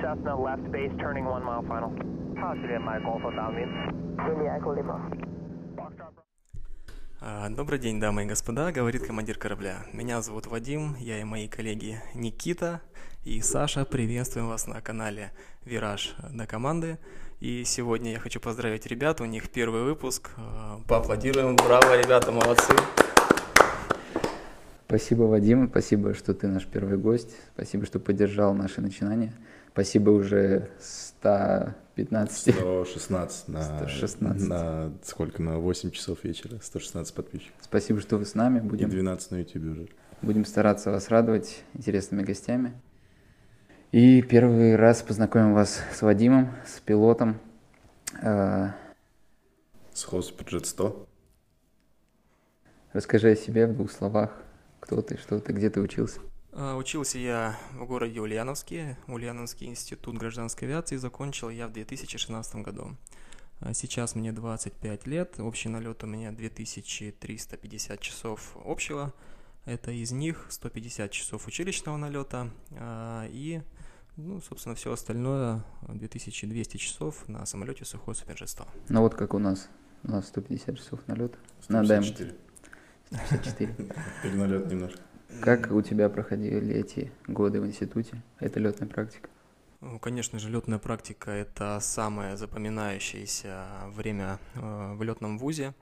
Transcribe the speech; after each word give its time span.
Cessna 0.00 0.36
left 0.36 0.70
base, 0.70 0.92
turning 1.00 1.24
one 1.24 1.42
mile 1.42 1.64
final. 1.66 1.90
Positive, 2.40 2.80
Mike 2.80 3.02
Alpha 3.04 3.30
downwind. 3.34 3.72
India 4.30 4.54
Echo 4.56 4.72
Lima. 4.72 4.96
Добрый 7.50 7.80
день, 7.80 7.98
дамы 7.98 8.22
и 8.22 8.26
господа, 8.26 8.70
говорит 8.70 9.04
командир 9.04 9.38
корабля. 9.38 9.78
Меня 9.92 10.22
зовут 10.22 10.46
Вадим, 10.46 10.94
я 11.00 11.20
и 11.20 11.24
мои 11.24 11.48
коллеги 11.48 12.00
Никита 12.14 12.80
и 13.24 13.40
Саша 13.40 13.84
приветствуем 13.84 14.46
вас 14.46 14.68
на 14.68 14.80
канале 14.80 15.32
Вираж 15.64 16.14
на 16.30 16.46
команды. 16.46 16.98
И 17.40 17.64
сегодня 17.64 18.12
я 18.12 18.20
хочу 18.20 18.38
поздравить 18.38 18.86
ребят, 18.86 19.20
у 19.20 19.24
них 19.24 19.50
первый 19.50 19.82
выпуск. 19.82 20.30
А, 20.36 20.80
Поаплодируем, 20.86 21.56
браво, 21.56 22.00
ребята, 22.00 22.30
молодцы. 22.30 22.72
Спасибо, 24.86 25.24
Вадим, 25.24 25.68
спасибо, 25.68 26.14
что 26.14 26.34
ты 26.34 26.46
наш 26.46 26.66
первый 26.66 26.98
гость, 26.98 27.36
спасибо, 27.54 27.84
что 27.84 27.98
поддержал 27.98 28.54
наше 28.54 28.80
начинание. 28.80 29.34
Спасибо 29.78 30.10
уже 30.10 30.72
115. 30.80 32.52
116 32.52 33.46
на, 33.46 33.62
116. 33.62 34.48
на 34.48 34.92
сколько? 35.04 35.40
На 35.40 35.60
8 35.60 35.92
часов 35.92 36.24
вечера. 36.24 36.58
116 36.60 37.14
подписчиков. 37.14 37.54
Спасибо, 37.60 38.00
что 38.00 38.16
вы 38.16 38.24
с 38.24 38.34
нами. 38.34 38.58
И 38.58 38.62
Будем, 38.62 38.90
12 38.90 39.30
на 39.30 39.36
YouTube 39.36 39.62
уже. 39.66 39.88
будем 40.20 40.44
стараться 40.46 40.90
вас 40.90 41.10
радовать 41.10 41.62
интересными 41.74 42.24
гостями. 42.24 42.72
И 43.92 44.20
первый 44.20 44.74
раз 44.74 45.02
познакомим 45.02 45.54
вас 45.54 45.80
с 45.94 46.02
Вадимом, 46.02 46.56
с 46.66 46.80
пилотом. 46.80 47.38
Э, 48.20 48.70
С 49.92 50.08
Hotspot 50.08 50.64
100. 50.64 51.06
Расскажи 52.94 53.30
о 53.30 53.36
себе 53.36 53.68
в 53.68 53.74
двух 53.74 53.92
словах. 53.92 54.42
Кто 54.80 55.02
ты, 55.02 55.16
что 55.18 55.38
ты, 55.38 55.52
где 55.52 55.70
ты 55.70 55.80
учился? 55.80 56.18
А, 56.60 56.74
Учился 56.76 57.18
я 57.18 57.56
в 57.72 57.86
городе 57.86 58.20
Ульяновске, 58.20 58.96
Ульяновский 59.06 59.68
институт 59.68 60.16
гражданской 60.18 60.66
авиации, 60.66 60.96
закончил 60.96 61.50
я 61.50 61.68
в 61.68 61.72
2016 61.72 62.56
году. 62.56 62.96
А 63.60 63.72
Сейчас 63.74 64.16
мне 64.16 64.32
25 64.32 65.06
лет, 65.06 65.38
общий 65.38 65.68
налет 65.68 66.02
у 66.02 66.08
меня 66.08 66.32
2350 66.32 68.00
часов 68.00 68.56
общего, 68.64 69.14
это 69.66 69.92
из 69.92 70.10
них 70.10 70.46
150 70.48 71.12
часов 71.12 71.46
училищного 71.46 71.96
налета 71.96 72.50
а, 72.72 73.28
и, 73.30 73.62
ну, 74.16 74.40
собственно, 74.40 74.74
все 74.74 74.92
остальное 74.92 75.62
2200 75.86 76.76
часов 76.76 77.28
на 77.28 77.46
самолете 77.46 77.84
Сухой 77.84 78.16
Супер 78.16 78.48
100. 78.48 78.66
Ну 78.88 79.02
вот 79.02 79.14
как 79.14 79.34
у 79.34 79.38
нас. 79.38 79.68
У 80.02 80.10
нас 80.10 80.26
150 80.26 80.76
часов 80.76 81.06
налета. 81.06 81.38
На 81.68 81.84
Дайм 81.84 82.02
154. 82.02 82.48
154. 83.10 83.74
Переналет 84.24 84.66
немножко. 84.66 85.00
Как 85.28 85.70
у 85.70 85.80
тебя 85.82 86.08
проходили 86.08 86.74
эти 86.74 87.12
годы 87.26 87.60
в 87.60 87.66
институте? 87.66 88.22
Это 88.40 88.60
летная 88.60 88.88
практика. 88.88 89.30
Ну, 89.80 89.98
Конечно 90.00 90.38
же, 90.38 90.48
летная 90.50 90.78
практика– 90.78 91.30
это 91.32 91.78
самое 91.80 92.36
запоминающееся 92.36 93.66
время 93.88 94.40
э, 94.54 94.94
в 94.94 95.02
летном 95.02 95.38
вузе. 95.38 95.74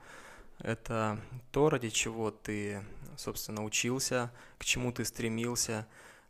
Это 0.59 1.19
то, 1.51 1.69
ради 1.69 1.89
чего 1.89 2.31
ты, 2.31 2.83
собственно, 3.17 3.63
учился, 3.63 4.31
к 4.59 4.65
чему 4.65 4.91
ты 4.91 5.05
стремился. 5.05 5.87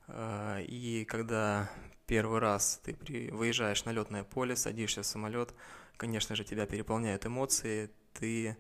Э, 0.07 0.61
И 0.67 1.05
когда 1.05 1.69
первый 2.05 2.39
раз 2.39 2.79
ты 2.83 2.93
при- 2.93 3.31
выезжаешь 3.31 3.85
на 3.85 3.91
летное 3.91 4.23
поле, 4.23 4.55
садишься 4.55 5.01
в 5.01 5.05
самолет, 5.05 5.53
конечно 5.97 6.35
же, 6.35 6.45
тебя 6.45 6.65
переполняют 6.67 7.25
эмоции, 7.25 7.89
ты 8.13 8.57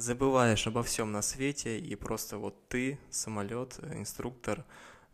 забываешь 0.00 0.66
обо 0.66 0.82
всем 0.82 1.12
на 1.12 1.22
свете, 1.22 1.78
и 1.78 1.94
просто 1.96 2.38
вот 2.38 2.68
ты, 2.68 2.98
самолет, 3.10 3.78
инструктор, 3.92 4.64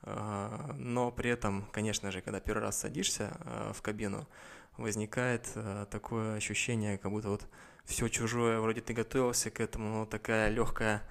а, 0.03 0.75
но 0.77 1.11
при 1.11 1.31
этом, 1.31 1.67
конечно 1.73 2.11
же, 2.11 2.21
когда 2.21 2.41
первый 2.41 2.63
раз 2.63 2.79
садишься 2.79 3.37
а, 3.41 3.73
в 3.73 3.83
кабину, 3.83 4.29
возникает 4.77 5.49
такое 5.91 6.37
ощущение, 6.37 6.99
как 6.99 7.13
будто 7.13 7.29
вот 7.29 7.47
все 7.85 8.09
чужое, 8.09 8.59
вроде 8.59 8.81
ты 8.81 8.93
готовился 8.93 9.51
к 9.51 9.61
этому, 9.61 9.89
но 9.89 10.07
такая 10.07 10.49
легкая 10.49 11.03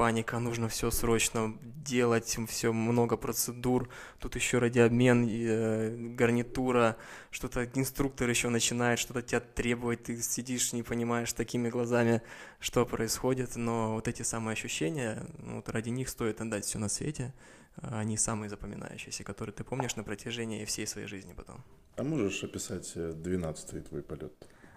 паника, 0.00 0.38
нужно 0.38 0.70
все 0.70 0.90
срочно 0.90 1.58
делать, 1.62 2.38
все 2.48 2.72
много 2.72 3.18
процедур, 3.18 3.90
тут 4.18 4.34
еще 4.34 4.58
радиообмен, 4.58 5.28
э, 5.28 6.14
гарнитура, 6.16 6.96
что-то 7.30 7.68
инструктор 7.74 8.30
еще 8.30 8.48
начинает 8.48 8.98
что-то 8.98 9.20
тебя 9.20 9.40
требовать, 9.40 10.04
ты 10.04 10.16
сидишь, 10.22 10.72
не 10.72 10.82
понимаешь 10.82 11.34
такими 11.34 11.68
глазами, 11.68 12.22
что 12.60 12.86
происходит, 12.86 13.56
но 13.56 13.92
вот 13.92 14.08
эти 14.08 14.22
самые 14.22 14.54
ощущения, 14.54 15.26
ну, 15.36 15.56
вот 15.56 15.68
ради 15.68 15.90
них 15.90 16.08
стоит 16.08 16.40
отдать 16.40 16.64
все 16.64 16.78
на 16.78 16.88
свете, 16.88 17.34
а 17.76 17.98
они 18.00 18.16
самые 18.16 18.48
запоминающиеся, 18.48 19.22
которые 19.22 19.52
ты 19.52 19.64
помнишь 19.64 19.96
на 19.96 20.02
протяжении 20.02 20.64
всей 20.64 20.86
своей 20.86 21.08
жизни 21.08 21.34
потом. 21.36 21.62
А 21.96 22.02
можешь 22.04 22.42
описать 22.42 22.96
12-й 22.96 23.82
твой 23.82 24.02
полет? 24.02 24.32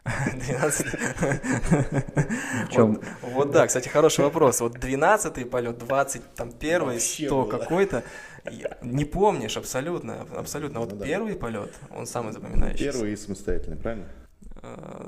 12 0.06 0.86
чем? 2.72 2.94
Вот, 2.94 3.04
вот 3.34 3.52
да, 3.52 3.68
кстати, 3.68 3.88
хороший 3.88 4.22
вопрос. 4.26 4.60
Вот 4.62 4.78
12-й 4.78 5.46
полет, 5.46 5.78
20, 5.78 6.34
там 6.36 6.52
первый, 6.52 6.96
Вообще 6.96 7.26
100 7.28 7.42
было. 7.44 7.50
какой-то. 7.50 8.04
Не 8.82 9.06
помнишь 9.06 9.56
абсолютно, 9.56 10.28
абсолютно. 10.36 10.80
Вот 10.82 10.92
Ну 10.92 10.98
да. 10.98 11.06
первый 11.06 11.36
полет, 11.36 11.74
он 11.96 12.06
самый 12.06 12.34
запоминающийся. 12.34 12.92
Первый 12.92 13.14
и 13.14 13.16
самостоятельный, 13.16 13.78
правильно? 13.78 14.08
Э, 14.62 15.08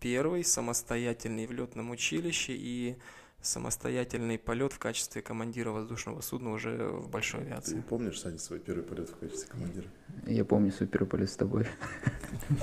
Первый 0.00 0.44
самостоятельный 0.44 1.46
в 1.46 1.52
летном 1.52 1.90
училище 1.90 2.54
и 2.54 2.96
самостоятельный 3.42 4.38
полет 4.38 4.72
в 4.72 4.78
качестве 4.78 5.22
командира 5.22 5.70
воздушного 5.70 6.20
судна 6.20 6.52
уже 6.52 6.76
в 6.88 7.08
большой 7.08 7.40
Ты 7.40 7.46
авиации. 7.46 7.82
помнишь, 7.88 8.20
Саня, 8.20 8.38
свой 8.38 8.58
первый 8.58 8.82
полет 8.82 9.08
в 9.08 9.16
качестве 9.16 9.48
командира? 9.48 9.86
Я 10.26 10.44
помню 10.44 10.70
суперполет 10.72 11.30
с 11.30 11.36
тобой. 11.36 11.66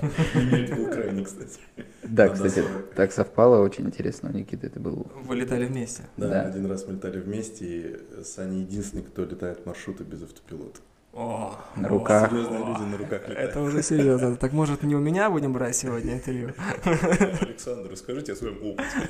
Это 0.01 0.75
был 0.75 0.89
крайний, 0.91 1.25
кстати. 1.25 1.59
Да, 2.03 2.29
кстати, 2.29 2.63
так 2.95 3.11
совпало, 3.11 3.61
очень 3.63 3.85
интересно. 3.85 4.29
У 4.29 4.33
Никиты 4.33 4.67
это 4.67 4.79
был... 4.79 5.07
Вы 5.23 5.35
летали 5.35 5.65
вместе. 5.65 6.03
Да, 6.17 6.29
Да. 6.29 6.41
один 6.43 6.65
раз 6.67 6.85
мы 6.87 6.93
летали 6.93 7.19
вместе, 7.19 7.65
и 7.65 8.23
Саня 8.23 8.59
единственный, 8.59 9.03
кто 9.03 9.23
летает 9.25 9.65
маршруты 9.65 10.03
без 10.03 10.23
автопилота. 10.23 10.79
О, 11.17 11.59
На 11.75 11.87
руках. 11.87 12.29
Серьезные 12.29 12.59
люди 12.59 12.81
на 12.81 12.95
руках 12.95 13.27
летают. 13.27 13.49
Это 13.49 13.61
уже 13.61 13.81
серьезно. 13.81 14.35
Так 14.35 14.53
может 14.53 14.83
не 14.83 14.95
у 14.95 14.99
меня 14.99 15.31
будем 15.31 15.51
брать 15.51 15.75
сегодня 15.75 16.13
интервью? 16.13 16.53
Александр, 16.85 17.89
расскажите 17.89 18.33
о 18.33 18.35
своем 18.35 18.63
опыте. 18.63 19.09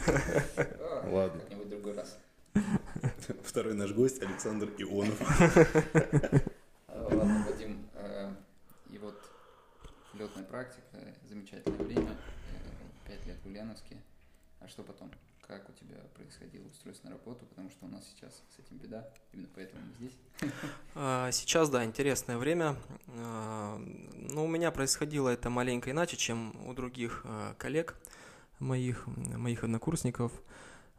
Ладно. 1.12 1.42
Как-нибудь 1.42 1.70
другой 1.70 1.96
раз. 1.96 2.18
Второй 3.44 3.74
наш 3.74 3.92
гость 3.92 4.24
Александр 4.24 4.70
Ионов. 4.78 5.20
Ладно, 6.88 7.46
Вадим, 7.46 7.86
э, 7.96 8.32
и 8.90 8.98
вот 9.00 9.22
летная 10.14 10.46
практика, 10.46 10.98
замечательное 11.28 11.78
время, 11.78 12.12
э, 12.12 13.10
пять 13.10 13.26
лет 13.28 13.36
в 13.44 13.48
Ульяновске. 13.48 13.98
А 14.62 14.68
что 14.70 14.82
потом? 14.84 15.12
Как 15.48 15.70
у 15.70 15.72
тебя 15.72 15.96
происходило 16.14 16.66
устройство 16.66 17.08
на 17.08 17.14
работу? 17.14 17.46
Потому 17.46 17.70
что 17.70 17.86
у 17.86 17.88
нас 17.88 18.04
сейчас 18.14 18.34
с 18.54 18.60
этим 18.60 18.78
беда, 18.78 19.08
именно 19.32 19.48
поэтому 19.56 19.82
мы 19.86 19.94
здесь. 19.94 20.18
А, 20.96 21.32
Сейчас, 21.32 21.70
да, 21.70 21.86
интересное 21.86 22.38
время. 22.38 22.76
А, 23.08 23.78
Но 23.78 24.44
у 24.44 24.48
меня 24.48 24.72
происходило 24.72 25.30
это 25.30 25.50
маленько 25.50 25.92
иначе, 25.92 26.18
чем 26.18 26.54
у 26.68 26.74
других 26.74 27.22
а, 27.24 27.54
коллег 27.58 27.96
моих, 28.60 29.08
моих 29.08 29.64
однокурсников. 29.64 30.34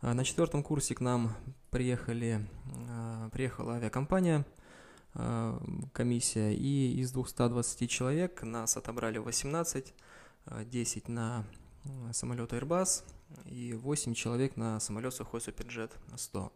На 0.01 0.25
четвертом 0.25 0.63
курсе 0.63 0.95
к 0.95 1.01
нам 1.01 1.35
приехали, 1.71 2.47
приехала 3.33 3.75
авиакомпания, 3.75 4.47
комиссия, 5.93 6.55
и 6.55 7.01
из 7.01 7.11
220 7.11 7.91
человек 7.91 8.43
нас 8.43 8.77
отобрали 8.77 9.19
18, 9.19 9.93
а, 10.47 10.65
10 10.65 11.09
на 11.09 11.45
самолет 12.13 12.53
Airbus 12.53 13.05
и 13.47 13.75
8 13.75 14.15
человек 14.15 14.57
на 14.57 14.81
самолет 14.81 15.15
Сухой 15.15 15.41
Суперджет 15.41 15.97
100. 16.17 16.53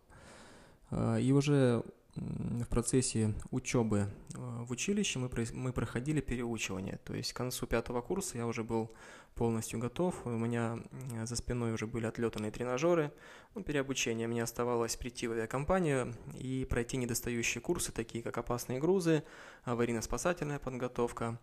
А, 0.90 1.16
И 1.16 1.32
уже 1.32 1.82
в 2.14 2.66
процессе 2.66 3.34
учебы 3.50 4.06
в 4.34 4.70
училище 4.70 5.18
мы, 5.18 5.30
мы 5.54 5.72
проходили 5.72 6.20
переучивание. 6.20 6.98
То 7.04 7.14
есть 7.14 7.32
к 7.32 7.36
концу 7.36 7.66
пятого 7.66 8.02
курса 8.02 8.36
я 8.36 8.46
уже 8.46 8.62
был 8.62 8.90
полностью 9.34 9.78
готов. 9.78 10.26
У 10.26 10.30
меня 10.30 10.78
за 11.24 11.36
спиной 11.36 11.72
уже 11.72 11.86
были 11.86 12.04
отлетанные 12.04 12.50
тренажеры. 12.50 13.12
Ну, 13.54 13.62
переобучение. 13.62 14.28
Мне 14.28 14.42
оставалось 14.42 14.96
прийти 14.96 15.26
в 15.26 15.32
авиакомпанию 15.32 16.14
и 16.38 16.66
пройти 16.68 16.98
недостающие 16.98 17.62
курсы, 17.62 17.92
такие 17.92 18.22
как 18.22 18.36
опасные 18.36 18.78
грузы, 18.78 19.24
аварийно-спасательная 19.64 20.58
подготовка. 20.58 21.40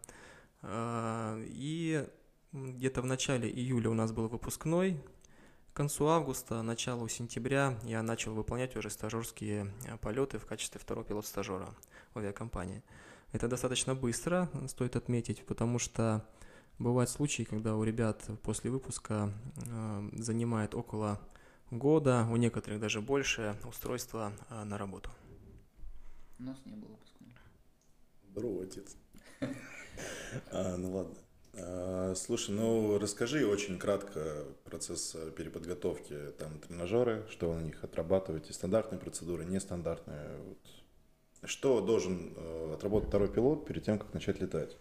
А, 0.62 1.42
И 1.48 2.08
где-то 2.52 3.02
в 3.02 3.06
начале 3.06 3.50
июля 3.50 3.90
у 3.90 3.94
нас 3.94 4.12
был 4.12 4.28
выпускной, 4.28 5.00
к 5.72 5.74
концу 5.80 6.08
августа, 6.08 6.62
началу 6.62 7.08
сентября 7.08 7.78
я 7.84 8.02
начал 8.02 8.34
выполнять 8.34 8.76
уже 8.76 8.90
стажерские 8.90 9.72
э, 9.86 9.98
полеты 9.98 10.40
в 10.40 10.46
качестве 10.46 10.82
второго 10.82 11.06
пилот-стажера 11.06 11.74
в 12.14 12.20
авиакомпании. 12.20 12.84
Это 13.32 13.48
достаточно 13.48 13.96
быстро, 13.96 14.50
стоит 14.68 14.96
отметить, 14.96 15.46
потому 15.46 15.80
что 15.80 16.26
бывают 16.80 17.10
случаи, 17.10 17.44
когда 17.44 17.76
у 17.76 17.84
ребят 17.84 18.26
после 18.42 18.72
выпуска 18.72 19.32
э, 19.56 20.10
занимает 20.14 20.76
около 20.76 21.22
года, 21.72 22.28
у 22.30 22.36
некоторых 22.36 22.82
даже 22.82 23.00
больше, 23.00 23.56
устройство 23.64 24.34
э, 24.50 24.64
на 24.64 24.78
работу. 24.78 25.12
У 26.40 26.44
нас 26.44 26.58
не 26.66 26.76
было 26.76 26.90
выпускного. 26.90 27.34
Здорово, 28.32 28.64
отец. 28.64 28.98
А, 30.52 30.78
ну 30.78 30.94
ладно. 30.94 31.16
А, 31.62 32.14
слушай, 32.16 32.52
ну 32.52 32.98
расскажи 32.98 33.46
очень 33.46 33.78
кратко 33.78 34.46
процесс 34.66 35.16
э, 35.16 35.32
переподготовки, 35.32 36.16
там 36.38 36.60
тренажеры, 36.60 37.26
что 37.30 37.50
вы 37.50 37.56
на 37.56 37.64
них 37.64 37.84
отрабатываете, 37.84 38.54
стандартные 38.54 39.00
процедуры, 39.00 39.46
нестандартные. 39.46 40.38
Вот. 40.46 41.50
Что 41.50 41.82
должен 41.82 42.34
э, 42.36 42.74
отработать 42.74 43.10
второй 43.10 43.30
пилот 43.30 43.66
перед 43.66 43.84
тем, 43.84 43.98
как 43.98 44.14
начать 44.14 44.42
летать? 44.42 44.78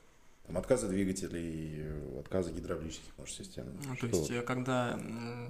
Там 0.47 0.57
отказы 0.57 0.89
двигателей, 0.89 1.85
отказы 2.19 2.53
гидравлических, 2.53 3.13
может, 3.19 3.35
систем. 3.35 3.67
Ну, 3.87 3.97
то 3.97 4.07
есть, 4.07 4.31
э, 4.31 4.43
когда 4.43 4.99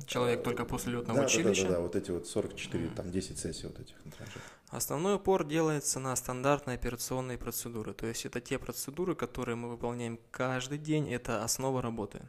человек 0.07 0.43
только 0.43 0.65
после 0.65 0.95
летного 0.95 1.21
да, 1.21 1.27
училища, 1.27 1.63
Да, 1.63 1.69
да, 1.69 1.75
да, 1.77 1.81
вот 1.83 1.97
эти 1.97 2.11
вот 2.11 2.27
44, 2.27 2.89
там 2.97 3.11
10 3.11 3.39
сессий 3.39 3.67
вот 3.67 3.79
этих 3.79 3.95
на 4.05 4.11
тренажерах. 4.11 4.43
Основной 4.71 5.15
упор 5.15 5.45
делается 5.45 5.99
на 5.99 6.15
стандартные 6.15 6.75
операционные 6.75 7.39
процедуры. 7.39 7.95
То 7.95 8.07
есть 8.07 8.27
это 8.27 8.41
те 8.41 8.59
процедуры, 8.59 9.15
которые 9.15 9.57
мы 9.57 9.71
выполняем 9.71 10.19
каждый 10.31 10.77
день, 10.77 11.11
это 11.11 11.43
основа 11.43 11.81
работы. 11.81 12.29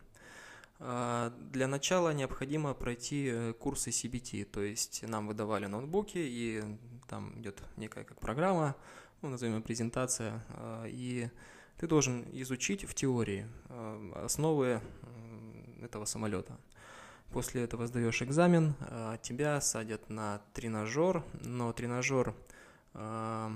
А, 0.79 1.33
Для 1.51 1.67
начала 1.67 2.13
необходимо 2.13 2.73
пройти 2.73 3.29
э, 3.29 3.53
курсы 3.53 3.89
CBT, 3.89 4.45
то 4.45 4.61
есть 4.61 5.03
нам 5.03 5.27
выдавали 5.27 5.65
ноутбуки, 5.65 6.17
и 6.17 6.63
там 7.09 7.37
идет 7.41 7.61
некая 7.75 8.05
как 8.05 8.17
программа, 8.21 8.77
ну, 9.21 9.29
назовем 9.29 9.55
ее 9.55 9.61
презентация, 9.61 10.45
а, 10.51 10.85
и 10.85 11.29
ты 11.77 11.87
должен 11.87 12.25
изучить 12.31 12.85
в 12.85 12.93
теории 12.93 13.47
а, 13.67 14.23
основы 14.23 14.81
этого 15.81 16.05
самолета. 16.05 16.57
После 17.31 17.63
этого 17.63 17.85
сдаешь 17.85 18.21
экзамен, 18.23 18.73
а, 18.79 19.17
тебя 19.17 19.61
садят 19.61 20.09
на 20.09 20.41
тренажер, 20.53 21.23
но 21.41 21.71
тренажер, 21.73 22.33
а, 22.95 23.51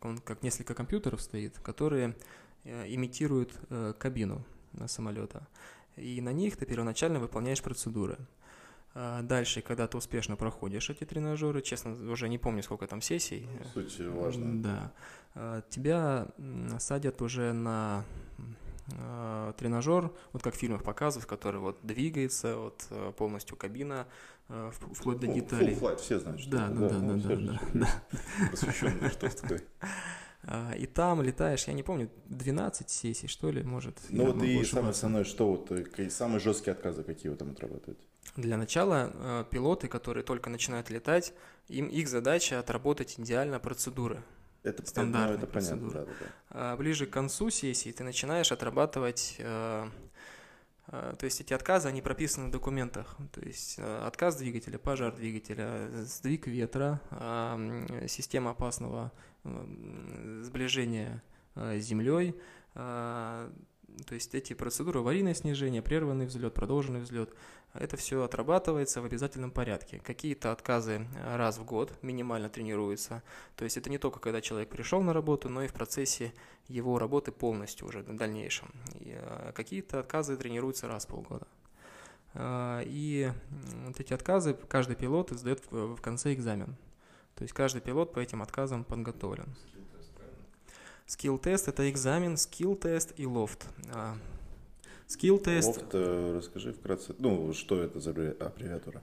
он 0.00 0.18
как 0.18 0.42
несколько 0.42 0.74
компьютеров 0.74 1.20
стоит, 1.20 1.58
которые 1.58 2.16
э, 2.64 2.84
имитируют 2.94 3.52
э, 3.68 3.92
кабину 3.98 4.44
на 4.72 4.88
самолета. 4.88 5.46
И 5.96 6.20
на 6.20 6.32
них 6.32 6.56
ты 6.56 6.64
первоначально 6.64 7.18
выполняешь 7.18 7.60
процедуры. 7.60 8.18
А 8.94 9.22
Дальше, 9.22 9.60
когда 9.60 9.86
ты 9.88 9.96
успешно 9.96 10.36
проходишь 10.36 10.88
эти 10.88 11.04
тренажеры, 11.04 11.60
честно, 11.60 11.92
уже 12.10 12.28
не 12.28 12.38
помню, 12.38 12.62
сколько 12.62 12.86
там 12.86 13.02
сессий. 13.02 13.48
Суть 13.74 13.98
важна. 13.98 14.92
Да. 15.34 15.62
Тебя 15.68 16.28
садят 16.78 17.20
уже 17.20 17.52
на 17.52 18.04
а, 18.92 19.52
тренажер, 19.54 20.10
вот 20.32 20.42
как 20.42 20.54
в 20.54 20.58
фильмах 20.58 20.82
показывают, 20.82 21.26
который 21.26 21.60
вот 21.60 21.78
двигается, 21.82 22.56
вот 22.56 22.86
э, 22.90 23.12
полностью 23.16 23.56
кабина, 23.56 24.06
э, 24.48 24.70
вплоть 24.92 25.20
до 25.20 25.26
Ну, 25.26 25.34
деталей. 25.34 25.74
Full 25.74 25.80
flight, 25.80 25.96
все 25.96 26.18
знают, 26.18 26.40
что 26.40 26.50
Да, 26.50 26.66
это, 26.66 26.74
да, 26.74 26.88
да, 26.88 26.98
ну, 26.98 27.12
да, 27.14 27.18
все 27.18 27.28
да, 27.28 27.36
же 27.36 27.60
да, 27.74 27.88
Просвещенный, 28.48 29.10
что 29.10 29.30
такое. 29.30 29.62
И 30.76 30.86
там 30.86 31.22
летаешь, 31.22 31.64
я 31.64 31.72
не 31.72 31.82
помню, 31.82 32.10
12 32.26 32.90
сессий, 32.90 33.28
что 33.28 33.50
ли, 33.50 33.62
может. 33.62 33.98
Ну 34.10 34.26
вот 34.26 34.42
и 34.42 34.62
самое 34.64 34.90
основное, 34.90 35.24
что 35.24 35.50
вот 35.50 35.72
э, 35.72 36.10
самые 36.10 36.38
жесткие 36.38 36.72
отказы, 36.72 37.02
какие 37.02 37.30
вы 37.30 37.36
там 37.36 37.52
отрабатываете? 37.52 38.04
Для 38.36 38.58
начала 38.58 39.10
э, 39.14 39.44
пилоты, 39.50 39.88
которые 39.88 40.22
только 40.22 40.50
начинают 40.50 40.90
летать, 40.90 41.32
им 41.68 41.86
их 41.86 42.08
задача 42.08 42.58
отработать 42.58 43.18
идеально 43.18 43.58
процедуры. 43.58 44.22
Это, 44.64 44.82
это, 44.82 45.02
ну, 45.04 45.18
это 45.18 45.46
понятно, 45.46 45.46
процедуры. 45.46 45.92
да, 45.92 46.04
да, 46.04 46.12
да. 46.20 46.26
А 46.50 46.76
ближе 46.76 47.04
к 47.06 47.10
концу 47.10 47.50
сессии 47.50 47.92
ты 47.92 48.02
начинаешь 48.02 48.50
отрабатывать, 48.50 49.36
э, 49.38 49.88
э, 50.86 51.14
то 51.18 51.24
есть 51.24 51.42
эти 51.42 51.52
отказы, 51.52 51.88
они 51.88 52.00
прописаны 52.00 52.48
в 52.48 52.50
документах. 52.50 53.14
То 53.32 53.42
есть 53.42 53.74
э, 53.78 54.06
отказ 54.06 54.36
двигателя, 54.36 54.78
пожар 54.78 55.14
двигателя, 55.14 55.90
сдвиг 56.04 56.46
ветра, 56.46 57.02
а, 57.10 57.58
система 58.08 58.52
опасного 58.52 59.12
сближения 59.44 61.22
с 61.54 61.82
землей. 61.82 62.34
а, 62.74 63.52
То 64.08 64.14
есть 64.14 64.34
эти 64.34 64.54
процедуры, 64.54 65.00
аварийное 65.00 65.34
снижение, 65.34 65.82
прерванный 65.82 66.24
взлет, 66.24 66.54
продолженный 66.54 67.00
взлет, 67.00 67.34
это 67.74 67.96
все 67.96 68.22
отрабатывается 68.22 69.02
в 69.02 69.04
обязательном 69.04 69.50
порядке. 69.50 70.00
Какие-то 70.04 70.52
отказы 70.52 71.06
э, 71.16 71.36
раз 71.36 71.58
в 71.58 71.64
год 71.64 71.92
минимально 72.02 72.48
тренируются. 72.48 73.22
То 73.56 73.64
есть 73.64 73.76
это 73.76 73.90
не 73.90 73.98
только 73.98 74.20
когда 74.20 74.40
человек 74.40 74.68
пришел 74.68 75.02
на 75.02 75.12
работу, 75.12 75.48
но 75.48 75.62
и 75.62 75.68
в 75.68 75.72
процессе 75.72 76.32
его 76.68 76.98
работы 76.98 77.32
полностью 77.32 77.88
уже 77.88 78.00
в 78.00 78.16
дальнейшем. 78.16 78.70
Э, 79.00 79.52
какие-то 79.54 80.00
отказы 80.00 80.36
тренируются 80.36 80.86
раз 80.86 81.04
в 81.04 81.08
полгода. 81.08 81.46
А, 82.34 82.82
И 82.86 83.32
вот 83.86 83.98
эти 84.00 84.12
отказы 84.12 84.54
каждый 84.54 84.96
пилот 84.96 85.30
сдает 85.30 85.60
в 85.70 85.96
в 85.96 86.00
конце 86.00 86.32
экзамен. 86.32 86.76
То 87.34 87.42
есть 87.42 87.52
каждый 87.52 87.80
пилот 87.80 88.12
по 88.12 88.20
этим 88.20 88.42
отказам 88.42 88.84
подготовлен. 88.84 89.54
Скилл-тест– 91.06 91.68
это 91.68 91.90
экзамен, 91.90 92.36
skill 92.36 92.78
test 92.78 93.12
и 93.16 93.26
LOFT. 93.26 93.66
Skill 95.06 95.40
test 95.40 95.68
LOFT, 95.68 95.84
э, 95.92 96.34
расскажи 96.36 96.72
вкратце, 96.72 97.14
ну, 97.18 97.52
что 97.52 97.80
это 97.82 98.00
за 98.00 98.10
аббреви- 98.10 98.38
аббревиатура? 98.38 99.02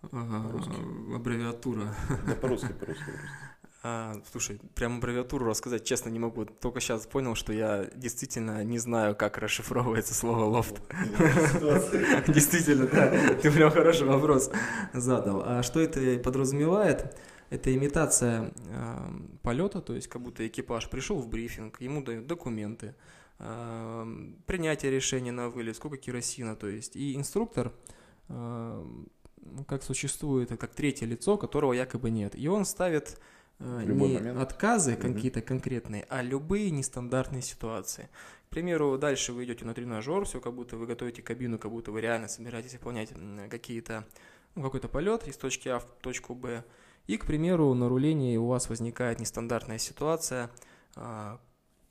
по-русски. 0.00 0.72
аббревиатура. 1.14 1.94
Да, 2.26 2.34
по-русски, 2.34 2.72
по-русски. 2.72 3.04
по-русски. 3.04 3.04
А, 3.82 4.20
слушай, 4.30 4.60
прям 4.74 4.98
аббревиатуру 4.98 5.46
рассказать 5.46 5.84
честно 5.84 6.10
не 6.10 6.18
могу. 6.18 6.44
Только 6.44 6.80
сейчас 6.80 7.06
понял, 7.06 7.34
что 7.34 7.54
я 7.54 7.88
действительно 7.94 8.62
не 8.62 8.78
знаю, 8.78 9.16
как 9.16 9.38
расшифровывается 9.38 10.12
слово 10.12 10.44
LOFT. 10.44 10.82
Действительно, 12.28 12.86
да. 12.88 13.34
Ты 13.36 13.50
прям 13.50 13.70
хороший 13.70 14.06
вопрос 14.06 14.50
задал. 14.92 15.42
А 15.46 15.62
что 15.62 15.80
это 15.80 16.18
подразумевает? 16.22 17.16
Это 17.48 17.74
имитация 17.74 18.52
э, 18.68 19.10
полета, 19.42 19.80
то 19.80 19.94
есть 19.94 20.08
как 20.08 20.20
будто 20.20 20.46
экипаж 20.46 20.90
пришел 20.90 21.18
в 21.18 21.28
брифинг, 21.28 21.80
ему 21.80 22.04
дают 22.04 22.26
документы, 22.26 22.94
принятие 24.46 24.90
решения 24.90 25.32
на 25.32 25.48
вылет, 25.48 25.76
сколько 25.76 25.96
керосина, 25.96 26.56
то 26.56 26.66
есть 26.66 26.94
и 26.94 27.16
инструктор 27.16 27.72
э, 28.28 28.84
ну, 29.42 29.64
как 29.64 29.82
существует, 29.82 30.50
как 30.58 30.74
третье 30.74 31.06
лицо, 31.06 31.36
которого 31.36 31.72
якобы 31.72 32.10
нет. 32.10 32.34
И 32.36 32.48
он 32.48 32.64
ставит 32.64 33.18
э, 33.58 33.82
любой 33.84 34.08
не 34.08 34.14
момент. 34.18 34.40
отказы 34.40 34.92
Мгм. 34.92 35.14
какие-то 35.14 35.40
конкретные, 35.40 36.06
а 36.08 36.22
любые 36.22 36.70
нестандартные 36.70 37.42
ситуации. 37.42 38.08
К 38.46 38.50
примеру, 38.50 38.98
дальше 38.98 39.32
вы 39.32 39.44
идете 39.44 39.64
на 39.64 39.74
тренажер, 39.74 40.24
все 40.24 40.40
как 40.40 40.54
будто 40.54 40.76
вы 40.76 40.86
готовите 40.86 41.22
кабину, 41.22 41.58
как 41.58 41.70
будто 41.70 41.92
вы 41.92 42.00
реально 42.00 42.28
собираетесь 42.28 42.74
выполнять 42.74 43.12
какие-то 43.48 44.04
ну, 44.54 44.62
какой-то 44.62 44.88
полет 44.88 45.28
из 45.28 45.36
точки 45.36 45.68
А 45.68 45.78
в 45.78 45.84
точку 46.02 46.34
Б. 46.34 46.64
И, 47.06 47.16
к 47.16 47.26
примеру, 47.26 47.72
на 47.74 47.88
рулении 47.88 48.36
у 48.36 48.46
вас 48.46 48.68
возникает 48.68 49.20
нестандартная 49.20 49.78
ситуация. 49.78 50.50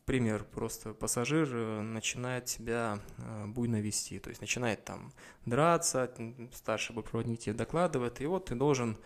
Пример, 0.10 0.44
просто 0.44 0.96
пассажир 0.96 1.48
э, 1.54 1.82
начинает 1.82 2.50
себя 2.50 2.98
э, 3.20 3.46
буйно 3.46 3.80
вести, 3.80 4.18
то 4.18 4.30
есть 4.30 4.42
начинает 4.42 4.84
там 4.84 5.14
драться, 5.46 6.10
старший 6.52 6.96
бортпроводник 6.96 7.38
тебе 7.38 7.54
докладывает, 7.54 8.20
и 8.20 8.26
вот 8.26 8.46
ты 8.46 8.56
должен 8.56 8.98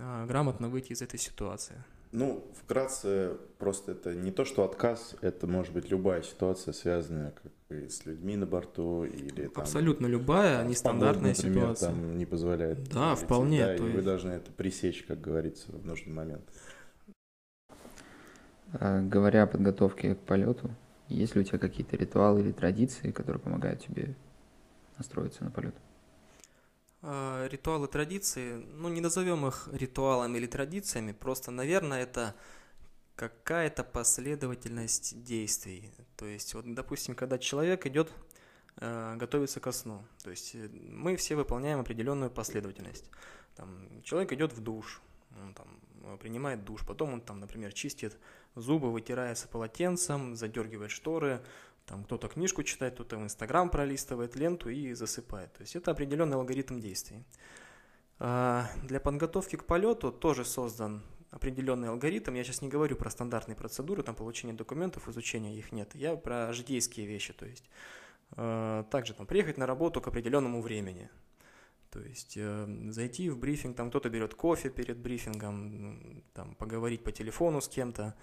а, 0.00 0.24
грамотно 0.24 0.70
выйти 0.70 0.92
из 0.92 1.02
этой 1.02 1.18
ситуации. 1.18 1.84
Ну, 2.12 2.42
вкратце, 2.62 3.36
просто 3.58 3.92
это 3.92 4.14
не 4.14 4.30
то, 4.30 4.46
что 4.46 4.64
отказ, 4.64 5.16
это 5.20 5.46
может 5.46 5.74
быть 5.74 5.90
любая 5.90 6.22
ситуация, 6.22 6.72
связанная 6.72 7.32
как 7.32 7.52
и 7.68 7.90
с 7.90 8.06
людьми 8.06 8.34
на 8.34 8.46
борту 8.46 9.04
или 9.04 9.48
там... 9.48 9.62
Абсолютно 9.64 10.06
любая 10.06 10.64
нестандартная 10.64 11.34
погода, 11.34 11.46
например, 11.48 11.76
ситуация. 11.76 11.88
там 11.90 12.16
не 12.16 12.24
позволяет. 12.24 12.84
Да, 12.88 13.10
лететь, 13.10 13.24
вполне, 13.26 13.66
Да, 13.66 13.74
и 13.74 13.76
то 13.76 13.82
вы 13.82 13.90
есть- 13.90 14.04
должны 14.06 14.30
это 14.30 14.50
пресечь, 14.52 15.04
как 15.06 15.20
говорится, 15.20 15.70
в 15.72 15.84
нужный 15.84 16.14
момент. 16.14 16.44
А, 18.74 19.00
Говоря 19.00 19.44
о 19.44 19.46
подготовке 19.46 20.14
к 20.14 20.20
полету, 20.20 20.70
есть 21.08 21.34
ли 21.34 21.40
у 21.40 21.44
тебя 21.44 21.58
какие-то 21.58 21.96
ритуалы 21.96 22.40
или 22.40 22.52
традиции, 22.52 23.10
которые 23.10 23.40
помогают 23.40 23.80
тебе 23.80 24.14
настроиться 24.98 25.44
на 25.44 25.50
полет? 25.50 25.74
А, 27.00 27.46
Ритуалы 27.48 27.88
традиции, 27.88 28.56
ну 28.74 28.88
не 28.88 29.00
назовем 29.00 29.46
их 29.46 29.68
ритуалами 29.72 30.38
или 30.38 30.46
традициями, 30.46 31.12
просто, 31.12 31.50
наверное, 31.50 32.02
это 32.02 32.34
какая-то 33.14 33.84
последовательность 33.84 35.22
действий. 35.24 35.90
То 36.16 36.26
есть, 36.26 36.54
вот, 36.54 36.72
допустим, 36.74 37.14
когда 37.14 37.38
человек 37.38 37.86
идет 37.86 38.12
э, 38.76 39.16
готовиться 39.16 39.60
ко 39.60 39.72
сну, 39.72 40.04
то 40.22 40.30
есть 40.30 40.54
э, 40.54 40.68
мы 40.90 41.16
все 41.16 41.34
выполняем 41.34 41.80
определенную 41.80 42.30
последовательность. 42.30 43.10
Там, 43.56 43.88
человек 44.04 44.32
идет 44.32 44.52
в 44.52 44.60
душ, 44.60 45.02
он 45.42 45.52
там 45.54 45.80
э, 46.04 46.16
принимает 46.20 46.64
душ, 46.64 46.86
потом 46.86 47.12
он 47.12 47.20
там, 47.20 47.40
например, 47.40 47.72
чистит 47.72 48.16
зубы, 48.54 48.90
вытирается 48.90 49.48
полотенцем, 49.48 50.34
задергивает 50.36 50.90
шторы, 50.90 51.40
там 51.88 52.04
кто-то 52.04 52.28
книжку 52.28 52.62
читает, 52.62 52.94
кто-то 52.94 53.16
в 53.16 53.22
Инстаграм 53.22 53.70
пролистывает 53.70 54.36
ленту 54.36 54.68
и 54.68 54.92
засыпает. 54.92 55.52
То 55.54 55.62
есть 55.62 55.74
это 55.74 55.90
определенный 55.90 56.36
алгоритм 56.36 56.80
действий. 56.80 57.24
А, 58.18 58.66
Для 58.82 59.00
подготовки 59.00 59.56
к 59.56 59.64
полету 59.64 60.12
тоже 60.12 60.44
создан 60.44 61.02
определенный 61.30 61.88
алгоритм. 61.88 62.34
Я 62.34 62.44
сейчас 62.44 62.62
не 62.62 62.68
говорю 62.68 62.96
про 62.96 63.10
стандартные 63.10 63.56
процедуры, 63.56 64.02
там 64.02 64.14
получение 64.14 64.54
документов, 64.54 65.08
изучения 65.08 65.56
их 65.56 65.72
нет. 65.72 65.94
Я 65.94 66.16
про 66.16 66.52
житейские 66.52 67.06
вещи, 67.06 67.32
то 67.32 67.46
есть 67.46 67.64
э, 68.36 68.84
также 68.90 69.14
там 69.14 69.26
приехать 69.26 69.56
на 69.56 69.66
работу 69.66 70.00
к 70.00 70.08
определенному 70.08 70.60
времени. 70.60 71.10
То 71.90 72.00
есть 72.00 72.34
э, 72.36 72.66
зайти 72.90 73.30
в 73.30 73.38
брифинг, 73.38 73.76
там 73.76 73.90
кто-то 73.90 74.10
берет 74.10 74.34
кофе 74.34 74.70
перед 74.70 74.98
брифингом, 74.98 76.22
там 76.34 76.54
поговорить 76.54 77.02
по 77.02 77.12
телефону 77.12 77.60
с 77.60 77.68
кем-то, 77.68 78.14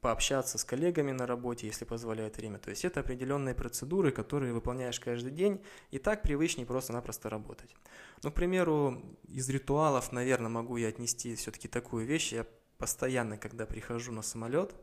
пообщаться 0.00 0.58
с 0.58 0.64
коллегами 0.64 1.10
на 1.10 1.26
работе, 1.26 1.66
если 1.66 1.84
позволяет 1.84 2.36
время. 2.36 2.58
То 2.58 2.70
есть 2.70 2.84
это 2.84 3.00
определенные 3.00 3.54
процедуры, 3.54 4.12
которые 4.12 4.52
выполняешь 4.52 5.00
каждый 5.00 5.32
день, 5.32 5.60
и 5.90 5.98
так 5.98 6.22
привычнее 6.22 6.66
просто-напросто 6.66 7.28
работать. 7.28 7.74
Ну, 8.22 8.30
к 8.30 8.34
примеру, 8.34 9.02
из 9.26 9.48
ритуалов, 9.48 10.12
наверное, 10.12 10.50
могу 10.50 10.76
я 10.76 10.88
отнести 10.88 11.34
все-таки 11.34 11.68
такую 11.68 12.06
вещь. 12.06 12.32
Я 12.32 12.46
постоянно, 12.78 13.38
когда 13.38 13.66
прихожу 13.66 14.12
на 14.12 14.22
самолет 14.22 14.74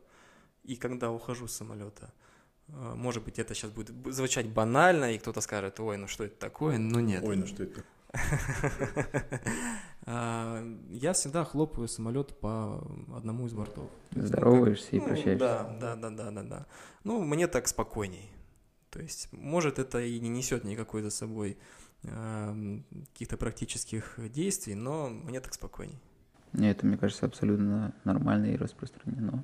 и 0.64 0.76
когда 0.76 1.12
ухожу 1.12 1.48
с 1.48 1.56
самолета, 1.56 2.12
э, 2.12 2.33
может 2.68 3.24
быть, 3.24 3.40
это 3.40 3.54
сейчас 3.54 3.72
будет 3.72 3.92
звучать 4.14 4.48
банально, 4.48 5.14
и 5.14 5.18
кто-то 5.18 5.42
скажет, 5.42 5.80
ой, 5.80 5.98
ну 5.98 6.08
что 6.08 6.24
это 6.24 6.36
такое? 6.38 6.78
Ну 6.78 7.00
нет. 7.00 7.24
Ой, 7.24 7.36
ну 7.36 7.46
что 7.46 7.64
это 7.64 7.84
А, 10.06 10.64
я 10.90 11.14
всегда 11.14 11.44
хлопаю 11.44 11.88
самолет 11.88 12.38
по 12.40 12.84
одному 13.16 13.48
из 13.48 13.54
бортов. 13.54 13.90
Здороваешься 14.12 14.90
и 14.92 15.00
ну, 15.00 15.06
прощаешься. 15.06 15.40
Да, 15.40 15.78
да, 15.80 15.96
да, 15.96 16.10
да, 16.10 16.32
да, 16.32 16.44
да. 16.44 16.66
Ну, 17.04 17.24
мне 17.24 17.48
так 17.48 17.68
спокойней. 17.68 18.30
То 18.92 19.02
есть, 19.02 19.30
может, 19.32 19.80
это 19.80 20.00
и 20.02 20.20
не 20.20 20.30
несет 20.30 20.64
никакой 20.64 21.02
за 21.02 21.10
собой 21.10 21.58
э, 22.04 22.80
каких-то 23.14 23.38
практических 23.38 24.20
действий, 24.32 24.76
но 24.76 25.10
мне 25.10 25.40
так 25.40 25.54
спокойней. 25.54 26.00
Нет, 26.54 26.78
это, 26.78 26.86
мне 26.86 26.98
кажется, 26.98 27.26
абсолютно 27.26 27.96
нормально 28.04 28.54
и 28.54 28.56
распространено, 28.56 29.44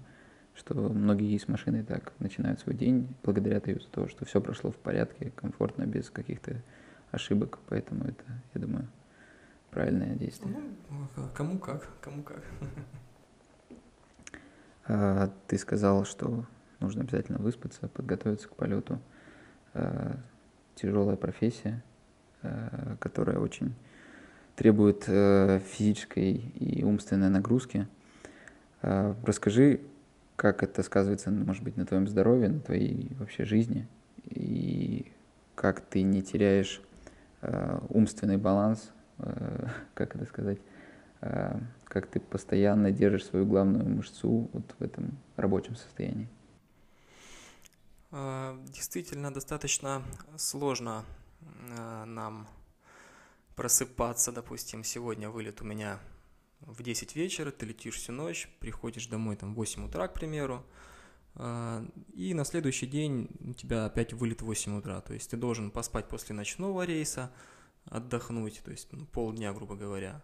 что 0.59 0.75
многие 0.75 1.37
с 1.37 1.47
машиной 1.47 1.83
так 1.83 2.11
начинают 2.19 2.59
свой 2.59 2.75
день 2.75 3.07
благодаря 3.23 3.61
того, 3.61 4.07
что 4.09 4.25
все 4.25 4.41
прошло 4.41 4.71
в 4.71 4.75
порядке, 4.75 5.31
комфортно, 5.35 5.83
без 5.83 6.09
каких-то 6.09 6.61
ошибок, 7.11 7.59
поэтому 7.69 8.03
это, 8.03 8.23
я 8.53 8.61
думаю, 8.61 8.87
правильное 9.71 10.15
действие. 10.15 10.53
Ну, 10.89 11.27
кому 11.33 11.57
как, 11.59 11.87
кому 12.01 12.23
как. 12.23 12.43
А, 14.85 15.31
ты 15.47 15.57
сказал, 15.57 16.03
что 16.03 16.45
нужно 16.79 17.03
обязательно 17.03 17.37
выспаться, 17.37 17.87
подготовиться 17.87 18.49
к 18.49 18.55
полету. 18.55 18.99
А, 19.73 20.17
тяжелая 20.75 21.15
профессия, 21.15 21.83
а, 22.41 22.97
которая 22.99 23.37
очень 23.37 23.75
требует 24.55 25.05
а, 25.07 25.59
физической 25.59 26.33
и 26.33 26.83
умственной 26.83 27.29
нагрузки. 27.29 27.87
А, 28.81 29.15
расскажи, 29.23 29.81
как 30.39 30.63
это 30.63 30.83
сказывается, 30.83 31.31
может 31.31 31.63
быть, 31.63 31.75
на 31.75 31.85
твоем 31.85 32.07
здоровье, 32.07 32.47
на 32.47 32.61
твоей 32.61 33.11
вообще 33.19 33.43
жизни, 33.43 33.89
и 34.23 35.11
как 35.53 35.81
ты 35.81 36.01
не 36.01 36.21
теряешь 36.21 36.81
э, 37.41 37.79
умственный 37.89 38.37
баланс, 38.37 38.89
э, 39.17 39.67
как 39.93 40.15
это 40.15 40.25
сказать, 40.25 40.59
э, 41.19 41.59
как 41.83 42.07
ты 42.07 42.21
постоянно 42.21 42.89
держишь 42.89 43.25
свою 43.25 43.45
главную 43.45 43.85
мышцу 43.89 44.49
вот 44.53 44.63
в 44.79 44.81
этом 44.81 45.17
рабочем 45.35 45.75
состоянии? 45.75 46.29
А, 48.11 48.57
действительно, 48.67 49.33
достаточно 49.33 50.01
сложно 50.37 51.03
э, 51.41 52.05
нам 52.05 52.47
просыпаться, 53.57 54.31
допустим, 54.31 54.85
сегодня 54.85 55.29
вылет 55.29 55.61
у 55.61 55.65
меня 55.65 55.99
в 56.61 56.83
10 56.83 57.15
вечера, 57.15 57.51
ты 57.51 57.65
летишь 57.65 57.95
всю 57.95 58.11
ночь, 58.11 58.49
приходишь 58.59 59.07
домой 59.07 59.35
там 59.35 59.53
в 59.53 59.57
8 59.57 59.85
утра, 59.87 60.07
к 60.07 60.13
примеру, 60.13 60.65
а, 61.35 61.85
и 62.13 62.33
на 62.33 62.43
следующий 62.43 62.85
день 62.85 63.29
у 63.39 63.53
тебя 63.53 63.85
опять 63.85 64.13
вылет 64.13 64.41
в 64.41 64.45
8 64.45 64.77
утра. 64.77 65.01
То 65.01 65.13
есть 65.13 65.29
ты 65.29 65.37
должен 65.37 65.71
поспать 65.71 66.07
после 66.07 66.35
ночного 66.35 66.83
рейса, 66.83 67.31
отдохнуть, 67.85 68.61
то 68.63 68.71
есть 68.71 68.89
ну, 68.91 69.05
полдня, 69.05 69.53
грубо 69.53 69.75
говоря. 69.75 70.21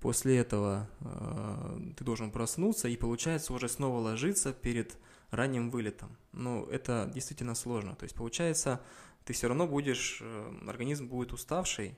После 0.00 0.36
этого 0.36 0.88
э, 1.00 1.92
ты 1.96 2.04
должен 2.04 2.30
проснуться 2.30 2.88
и, 2.88 2.96
получается, 2.96 3.52
уже 3.52 3.68
снова 3.68 4.00
ложиться 4.00 4.52
перед 4.52 4.98
ранним 5.30 5.70
вылетом. 5.70 6.16
Но 6.32 6.66
это 6.70 7.10
действительно 7.14 7.54
сложно. 7.54 7.94
То 7.94 8.04
есть, 8.04 8.14
получается, 8.14 8.80
ты 9.24 9.32
все 9.32 9.48
равно 9.48 9.66
будешь, 9.66 10.18
э, 10.20 10.58
организм 10.66 11.08
будет 11.08 11.32
уставший, 11.32 11.96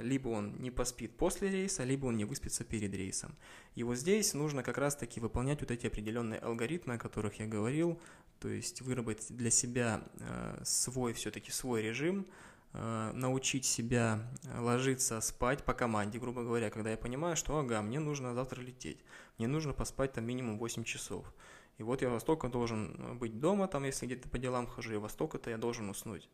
либо 0.00 0.28
он 0.28 0.56
не 0.60 0.70
поспит 0.70 1.16
после 1.16 1.48
рейса, 1.48 1.84
либо 1.84 2.06
он 2.06 2.16
не 2.16 2.24
выспится 2.24 2.64
перед 2.64 2.94
рейсом. 2.94 3.34
И 3.74 3.82
вот 3.82 3.96
здесь 3.96 4.34
нужно 4.34 4.62
как 4.62 4.76
раз-таки 4.76 5.20
выполнять 5.20 5.60
вот 5.60 5.70
эти 5.70 5.86
определенные 5.86 6.38
алгоритмы, 6.38 6.94
о 6.94 6.98
которых 6.98 7.40
я 7.40 7.46
говорил, 7.46 7.98
то 8.40 8.48
есть 8.48 8.82
выработать 8.82 9.34
для 9.36 9.50
себя 9.50 10.02
а, 10.20 10.60
свой, 10.64 11.12
все-таки 11.12 11.50
свой 11.50 11.82
режим, 11.82 12.26
а, 12.72 13.12
научить 13.12 13.64
себя 13.64 14.30
ложиться 14.58 15.20
спать 15.20 15.64
по 15.64 15.74
команде, 15.74 16.18
грубо 16.18 16.42
говоря, 16.42 16.70
когда 16.70 16.90
я 16.90 16.96
понимаю, 16.96 17.36
что 17.36 17.58
ага, 17.58 17.82
мне 17.82 18.00
нужно 18.00 18.34
завтра 18.34 18.60
лететь, 18.60 18.98
мне 19.38 19.48
нужно 19.48 19.72
поспать 19.72 20.12
там 20.12 20.24
минимум 20.24 20.58
8 20.58 20.84
часов. 20.84 21.32
И 21.78 21.82
вот 21.82 22.02
я 22.02 22.10
во 22.10 22.18
столько 22.18 22.48
должен 22.48 23.18
быть 23.18 23.38
дома, 23.38 23.68
там, 23.68 23.84
если 23.84 24.06
где-то 24.06 24.28
по 24.28 24.38
делам 24.38 24.66
хожу, 24.66 24.94
и 24.94 24.98
во 24.98 25.08
столько-то 25.08 25.50
я 25.50 25.58
должен 25.58 25.88
уснуть 25.88 26.28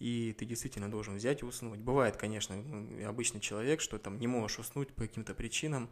и 0.00 0.34
ты 0.36 0.46
действительно 0.46 0.90
должен 0.90 1.16
взять 1.16 1.42
и 1.42 1.44
уснуть. 1.44 1.78
Бывает, 1.78 2.16
конечно, 2.16 2.56
обычный 3.06 3.40
человек, 3.40 3.80
что 3.80 3.98
там 3.98 4.18
не 4.18 4.26
можешь 4.26 4.58
уснуть 4.58 4.88
по 4.88 5.02
каким-то 5.02 5.34
причинам. 5.34 5.90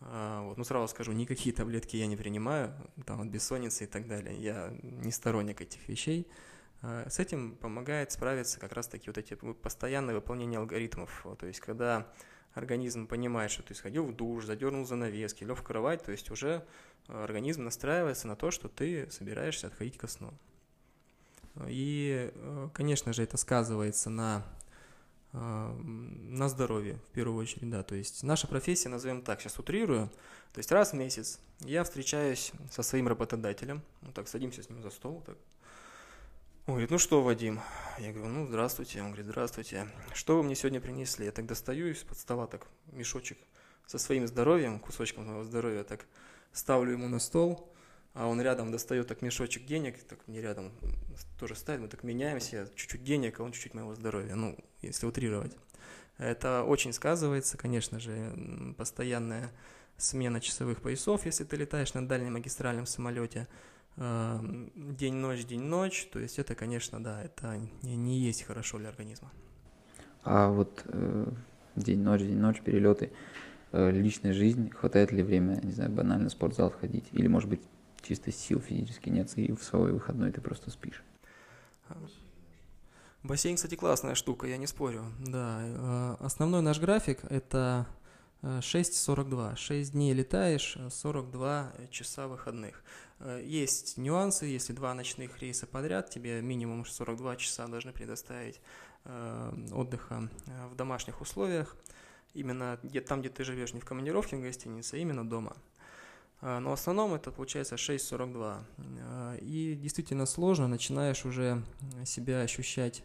А, 0.00 0.42
вот. 0.42 0.58
Ну, 0.58 0.64
сразу 0.64 0.86
скажу, 0.86 1.12
никакие 1.12 1.54
таблетки 1.54 1.96
я 1.96 2.06
не 2.06 2.16
принимаю, 2.16 2.74
там, 3.06 3.22
от 3.22 3.28
бессонницы 3.28 3.84
и 3.84 3.86
так 3.86 4.06
далее. 4.06 4.36
Я 4.38 4.72
не 4.82 5.10
сторонник 5.10 5.60
этих 5.60 5.88
вещей. 5.88 6.28
А, 6.82 7.08
с 7.08 7.18
этим 7.18 7.56
помогает 7.56 8.12
справиться 8.12 8.60
как 8.60 8.72
раз-таки 8.74 9.08
вот 9.08 9.16
эти 9.16 9.34
постоянное 9.34 10.14
выполнение 10.14 10.58
алгоритмов. 10.58 11.26
То 11.38 11.46
есть, 11.46 11.60
когда 11.60 12.06
организм 12.52 13.06
понимает, 13.06 13.50
что 13.50 13.62
ты 13.62 13.74
сходил 13.74 14.04
в 14.04 14.14
душ, 14.14 14.44
задернул 14.44 14.84
занавески, 14.84 15.42
лег 15.42 15.56
в 15.56 15.62
кровать, 15.62 16.02
то 16.02 16.12
есть 16.12 16.30
уже 16.30 16.66
организм 17.06 17.64
настраивается 17.64 18.28
на 18.28 18.36
то, 18.36 18.50
что 18.50 18.68
ты 18.68 19.10
собираешься 19.10 19.68
отходить 19.68 19.96
ко 19.96 20.06
сну. 20.06 20.34
И, 21.66 22.30
э, 22.32 22.68
конечно 22.72 23.12
же, 23.12 23.22
это 23.22 23.36
сказывается 23.36 24.10
на, 24.10 24.44
э, 25.32 25.38
на 25.38 26.48
здоровье, 26.48 26.98
в 27.10 27.12
первую 27.12 27.38
очередь, 27.38 27.68
да. 27.70 27.82
То 27.82 27.94
есть 27.94 28.22
наша 28.22 28.46
профессия, 28.46 28.88
назовем 28.88 29.22
так, 29.22 29.40
сейчас 29.40 29.58
утрирую, 29.58 30.08
то 30.52 30.58
есть 30.58 30.70
раз 30.70 30.92
в 30.92 30.96
месяц 30.96 31.40
я 31.60 31.84
встречаюсь 31.84 32.52
со 32.70 32.82
своим 32.82 33.08
работодателем, 33.08 33.82
ну 34.02 34.12
так, 34.12 34.28
садимся 34.28 34.62
с 34.62 34.70
ним 34.70 34.82
за 34.82 34.90
стол, 34.90 35.22
так, 35.26 35.36
он 36.68 36.74
говорит, 36.74 36.90
ну 36.90 36.98
что, 36.98 37.22
Вадим? 37.22 37.60
Я 37.98 38.12
говорю, 38.12 38.28
ну 38.30 38.46
здравствуйте. 38.46 39.00
Он 39.00 39.06
говорит, 39.06 39.24
здравствуйте. 39.24 39.88
Что 40.12 40.36
вы 40.36 40.42
мне 40.42 40.54
сегодня 40.54 40.82
принесли? 40.82 41.24
Я 41.24 41.32
так 41.32 41.46
достаю 41.46 41.86
из-под 41.86 42.18
стола 42.18 42.46
так 42.46 42.66
мешочек 42.92 43.38
со 43.86 43.96
своим 43.96 44.26
здоровьем, 44.26 44.78
кусочком 44.78 45.26
моего 45.26 45.44
здоровья, 45.44 45.82
так 45.82 46.04
ставлю 46.52 46.92
ему 46.92 47.08
на 47.08 47.20
стол 47.20 47.72
а 48.18 48.26
он 48.26 48.40
рядом 48.40 48.72
достает 48.72 49.06
так 49.06 49.22
мешочек 49.22 49.64
денег, 49.64 50.02
так 50.02 50.18
мне 50.26 50.40
рядом 50.40 50.72
тоже 51.38 51.54
ставит, 51.54 51.82
мы 51.82 51.86
так 51.86 52.02
меняемся, 52.02 52.68
чуть-чуть 52.74 53.04
денег, 53.04 53.38
а 53.38 53.44
он 53.44 53.52
чуть-чуть 53.52 53.74
моего 53.74 53.94
здоровья, 53.94 54.34
ну, 54.34 54.58
если 54.82 55.06
утрировать. 55.06 55.56
Это 56.16 56.64
очень 56.64 56.92
сказывается, 56.92 57.56
конечно 57.56 58.00
же, 58.00 58.74
постоянная 58.76 59.52
смена 59.98 60.40
часовых 60.40 60.82
поясов, 60.82 61.26
если 61.26 61.44
ты 61.44 61.54
летаешь 61.54 61.94
на 61.94 62.08
дальнем 62.08 62.32
магистральном 62.32 62.86
самолете, 62.86 63.46
а, 63.96 64.44
день-ночь, 64.74 65.44
день-ночь, 65.44 66.08
то 66.12 66.18
есть 66.18 66.40
это, 66.40 66.56
конечно, 66.56 67.00
да, 67.00 67.22
это 67.22 67.56
не 67.82 68.18
есть 68.18 68.42
хорошо 68.42 68.78
для 68.78 68.88
организма. 68.88 69.30
А 70.24 70.50
вот 70.50 70.82
э, 70.86 71.30
день-ночь, 71.76 72.22
день-ночь, 72.22 72.62
перелеты, 72.62 73.12
э, 73.70 73.92
личная 73.92 74.32
жизнь, 74.32 74.70
хватает 74.70 75.12
ли 75.12 75.22
время, 75.22 75.60
не 75.62 75.70
знаю, 75.70 75.92
банально 75.92 76.30
в 76.30 76.32
спортзал 76.32 76.70
ходить, 76.72 77.04
или, 77.12 77.28
может 77.28 77.48
быть, 77.48 77.60
чисто 78.02 78.32
сил 78.32 78.60
физически 78.60 79.08
нет, 79.08 79.32
и 79.36 79.52
в 79.52 79.62
свой 79.62 79.92
выходной 79.92 80.32
ты 80.32 80.40
просто 80.40 80.70
спишь. 80.70 81.02
Бассейн, 83.22 83.56
кстати, 83.56 83.74
классная 83.74 84.14
штука, 84.14 84.46
я 84.46 84.56
не 84.56 84.66
спорю. 84.66 85.04
Да, 85.18 85.60
э, 85.62 86.16
основной 86.20 86.62
наш 86.62 86.78
график 86.78 87.18
это 87.28 87.86
6.42. 88.42 89.52
Э, 89.52 89.56
6 89.56 89.92
дней 89.92 90.14
летаешь, 90.14 90.78
42 90.90 91.72
часа 91.90 92.28
выходных. 92.28 92.82
Э, 93.18 93.42
есть 93.44 93.98
нюансы, 93.98 94.46
если 94.46 94.72
два 94.72 94.94
ночных 94.94 95.38
рейса 95.40 95.66
подряд, 95.66 96.10
тебе 96.10 96.40
минимум 96.40 96.86
42 96.86 97.36
часа 97.36 97.66
должны 97.66 97.92
предоставить 97.92 98.60
отдыха 99.72 100.28
в 100.70 100.74
домашних 100.74 101.20
условиях. 101.22 101.76
Именно 102.34 102.78
где, 102.82 103.00
там, 103.00 103.20
где 103.20 103.30
ты 103.30 103.42
живешь, 103.42 103.72
не 103.72 103.80
в 103.80 103.84
командировке 103.84 104.36
в 104.36 104.42
гостинице, 104.42 104.94
а 104.94 104.98
именно 104.98 105.26
дома. 105.26 105.56
А, 106.40 106.60
но 106.60 106.70
в 106.70 106.72
основном 106.74 107.14
это 107.14 107.30
получается 107.30 107.74
6.42. 107.74 108.62
А, 109.00 109.36
и 109.36 109.74
действительно 109.74 110.26
сложно, 110.26 110.68
начинаешь 110.68 111.24
уже 111.24 111.62
себя 112.04 112.42
ощущать 112.42 113.04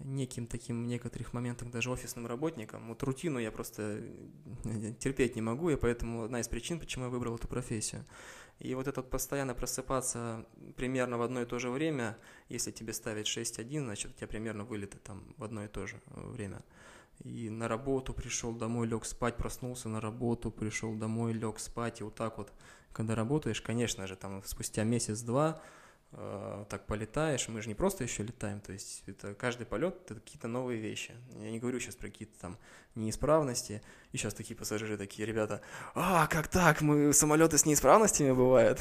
неким 0.00 0.46
таким 0.46 0.84
в 0.84 0.86
некоторых 0.86 1.32
моментах 1.32 1.70
даже 1.70 1.90
офисным 1.90 2.26
работником. 2.26 2.88
Вот 2.88 3.02
рутину 3.02 3.38
я 3.38 3.50
просто 3.50 4.02
э, 4.64 4.92
терпеть 4.98 5.36
не 5.36 5.42
могу, 5.42 5.70
и 5.70 5.76
поэтому 5.76 6.24
одна 6.24 6.40
из 6.40 6.48
причин, 6.48 6.80
почему 6.80 7.04
я 7.04 7.10
выбрал 7.10 7.36
эту 7.36 7.48
профессию. 7.48 8.04
И 8.58 8.74
вот 8.74 8.86
этот 8.86 9.10
постоянно 9.10 9.54
просыпаться 9.54 10.46
примерно 10.76 11.18
в 11.18 11.22
одно 11.22 11.42
и 11.42 11.46
то 11.46 11.58
же 11.58 11.70
время, 11.70 12.16
если 12.48 12.70
тебе 12.70 12.92
ставить 12.92 13.26
6.1, 13.26 13.84
значит 13.84 14.12
у 14.12 14.14
тебя 14.14 14.26
примерно 14.26 14.64
вылеты 14.64 14.98
там 14.98 15.34
в 15.36 15.44
одно 15.44 15.64
и 15.64 15.68
то 15.68 15.86
же 15.86 16.00
время 16.06 16.62
и 17.20 17.50
на 17.50 17.68
работу 17.68 18.12
пришел 18.12 18.52
домой, 18.52 18.86
лег 18.86 19.04
спать, 19.04 19.36
проснулся 19.36 19.88
на 19.88 20.00
работу, 20.00 20.50
пришел 20.50 20.94
домой, 20.94 21.32
лег 21.32 21.58
спать, 21.58 22.00
и 22.00 22.04
вот 22.04 22.14
так 22.14 22.38
вот 22.38 22.52
когда 22.92 23.14
работаешь, 23.14 23.60
конечно 23.60 24.06
же, 24.06 24.16
там 24.16 24.42
спустя 24.44 24.84
месяц-два 24.84 25.60
э, 26.12 26.64
так 26.68 26.86
полетаешь, 26.86 27.48
мы 27.48 27.60
же 27.60 27.68
не 27.68 27.74
просто 27.74 28.04
еще 28.04 28.22
летаем, 28.22 28.60
то 28.60 28.72
есть 28.72 29.02
это 29.06 29.34
каждый 29.34 29.66
полет 29.66 29.96
это 30.04 30.14
какие-то 30.14 30.48
новые 30.48 30.80
вещи. 30.80 31.12
Я 31.40 31.50
не 31.50 31.58
говорю 31.58 31.80
сейчас 31.80 31.96
про 31.96 32.08
какие-то 32.08 32.38
там 32.38 32.58
неисправности, 32.94 33.82
и 34.12 34.16
сейчас 34.16 34.34
такие 34.34 34.56
пассажиры 34.56 34.96
такие, 34.96 35.26
ребята, 35.26 35.60
а, 35.94 36.26
как 36.28 36.48
так, 36.48 36.80
мы 36.82 37.12
самолеты 37.12 37.58
с 37.58 37.66
неисправностями 37.66 38.32
бывают. 38.32 38.80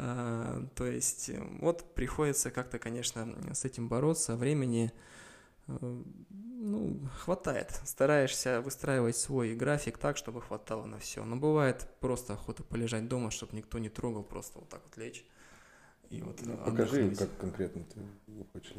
А, 0.00 0.64
то 0.76 0.86
есть 0.86 1.30
вот 1.60 1.94
приходится 1.94 2.52
как-то, 2.52 2.78
конечно, 2.78 3.36
с 3.52 3.64
этим 3.64 3.88
бороться, 3.88 4.36
времени 4.36 4.92
э, 5.66 6.02
ну, 6.30 7.00
хватает. 7.18 7.80
Стараешься 7.84 8.60
выстраивать 8.60 9.16
свой 9.16 9.54
график 9.54 9.98
так, 9.98 10.16
чтобы 10.16 10.40
хватало 10.40 10.86
на 10.86 10.98
все. 10.98 11.24
Но 11.24 11.34
бывает 11.34 11.88
просто 11.98 12.34
охота 12.34 12.62
полежать 12.62 13.08
дома, 13.08 13.32
чтобы 13.32 13.56
никто 13.56 13.80
не 13.80 13.88
трогал, 13.88 14.22
просто 14.22 14.60
вот 14.60 14.68
так 14.68 14.82
вот 14.84 14.96
лечь. 14.96 15.24
И 16.10 16.22
вот 16.22 16.38
ну, 16.42 16.56
покажи, 16.56 17.14
как 17.16 17.36
конкретно 17.36 17.82
ты 17.84 18.00
хочешь. 18.52 18.72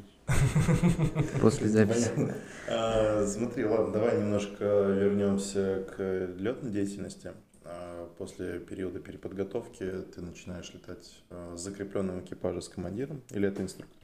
После 1.42 1.68
записи. 1.68 2.34
А, 2.68 3.28
смотри, 3.28 3.66
ладно, 3.66 3.92
давай 3.92 4.18
немножко 4.18 4.64
вернемся 4.64 5.86
к 5.96 6.02
летной 6.38 6.72
деятельности. 6.72 7.34
А, 7.72 8.10
после 8.18 8.60
периода 8.60 9.00
переподготовки 9.00 10.04
ты 10.14 10.22
начинаешь 10.22 10.74
летать 10.74 11.22
а, 11.30 11.56
с 11.56 11.62
закрепленным 11.62 12.22
экипажем 12.22 12.62
с 12.62 12.70
командиром 12.70 13.22
или 13.30 13.48
это 13.48 13.62
инструктор? 13.62 13.98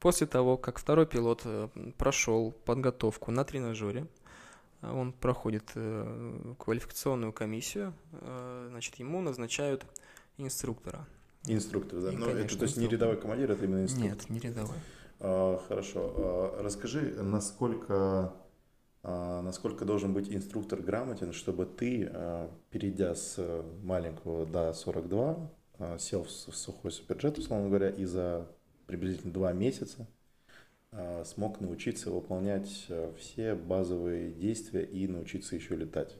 После 0.00 0.26
того, 0.26 0.58
как 0.58 0.78
второй 0.78 1.06
пилот 1.06 1.40
э, 1.46 1.68
прошел 1.96 2.52
подготовку 2.66 3.30
на 3.30 3.42
тренажере, 3.42 4.06
он 4.82 5.12
проходит 5.12 5.64
э, 5.76 6.54
квалификационную 6.58 7.32
комиссию, 7.32 7.94
э, 8.12 8.66
значит, 8.70 8.96
ему 8.96 9.22
назначают 9.22 9.86
инструктора. 10.36 11.06
Инструктор, 11.46 12.00
да? 12.00 12.12
И, 12.12 12.16
ну, 12.16 12.26
конечно, 12.26 12.44
это, 12.44 12.58
то 12.58 12.64
есть 12.64 12.76
не 12.76 12.86
рядовой 12.86 13.16
командир, 13.16 13.50
это 13.50 13.64
именно 13.64 13.84
инструктор? 13.84 14.10
Нет, 14.10 14.28
не 14.28 14.40
рядовой. 14.40 14.76
А, 15.20 15.58
хорошо. 15.66 16.12
А, 16.16 16.62
расскажи, 16.62 17.16
насколько, 17.22 17.94
а, 17.94 18.36
насколько 19.02 19.84
должен 19.84 20.12
быть 20.12 20.30
инструктор 20.30 20.82
грамотен, 20.82 21.32
чтобы 21.32 21.66
ты, 21.66 22.10
а, 22.12 22.50
перейдя 22.70 23.14
с 23.14 23.38
маленького 23.82 24.44
до 24.44 24.72
42, 24.72 25.50
а, 25.78 25.98
сел 25.98 26.24
в 26.24 26.30
сухой 26.30 26.90
суперджет, 26.90 27.38
условно 27.38 27.68
говоря, 27.68 27.90
и 27.90 28.04
за 28.04 28.48
приблизительно 28.86 29.32
два 29.32 29.52
месяца 29.52 30.08
а, 30.90 31.22
смог 31.24 31.60
научиться 31.60 32.10
выполнять 32.10 32.86
а, 32.88 33.14
все 33.18 33.54
базовые 33.54 34.32
действия 34.32 34.84
и 34.84 35.06
научиться 35.06 35.54
еще 35.54 35.76
летать. 35.76 36.16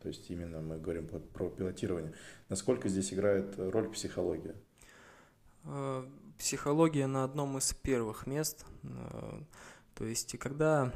То 0.00 0.08
есть 0.08 0.30
именно 0.30 0.60
мы 0.60 0.78
говорим 0.78 1.08
про 1.08 1.48
пилотирование. 1.48 2.12
Насколько 2.48 2.88
здесь 2.88 3.14
играет 3.14 3.54
роль 3.58 3.88
психология? 3.90 4.54
А, 5.64 6.06
психология 6.36 7.06
на 7.06 7.24
одном 7.24 7.56
из 7.56 7.72
первых 7.72 8.26
мест. 8.26 8.66
То 9.96 10.04
есть, 10.04 10.38
когда 10.38 10.92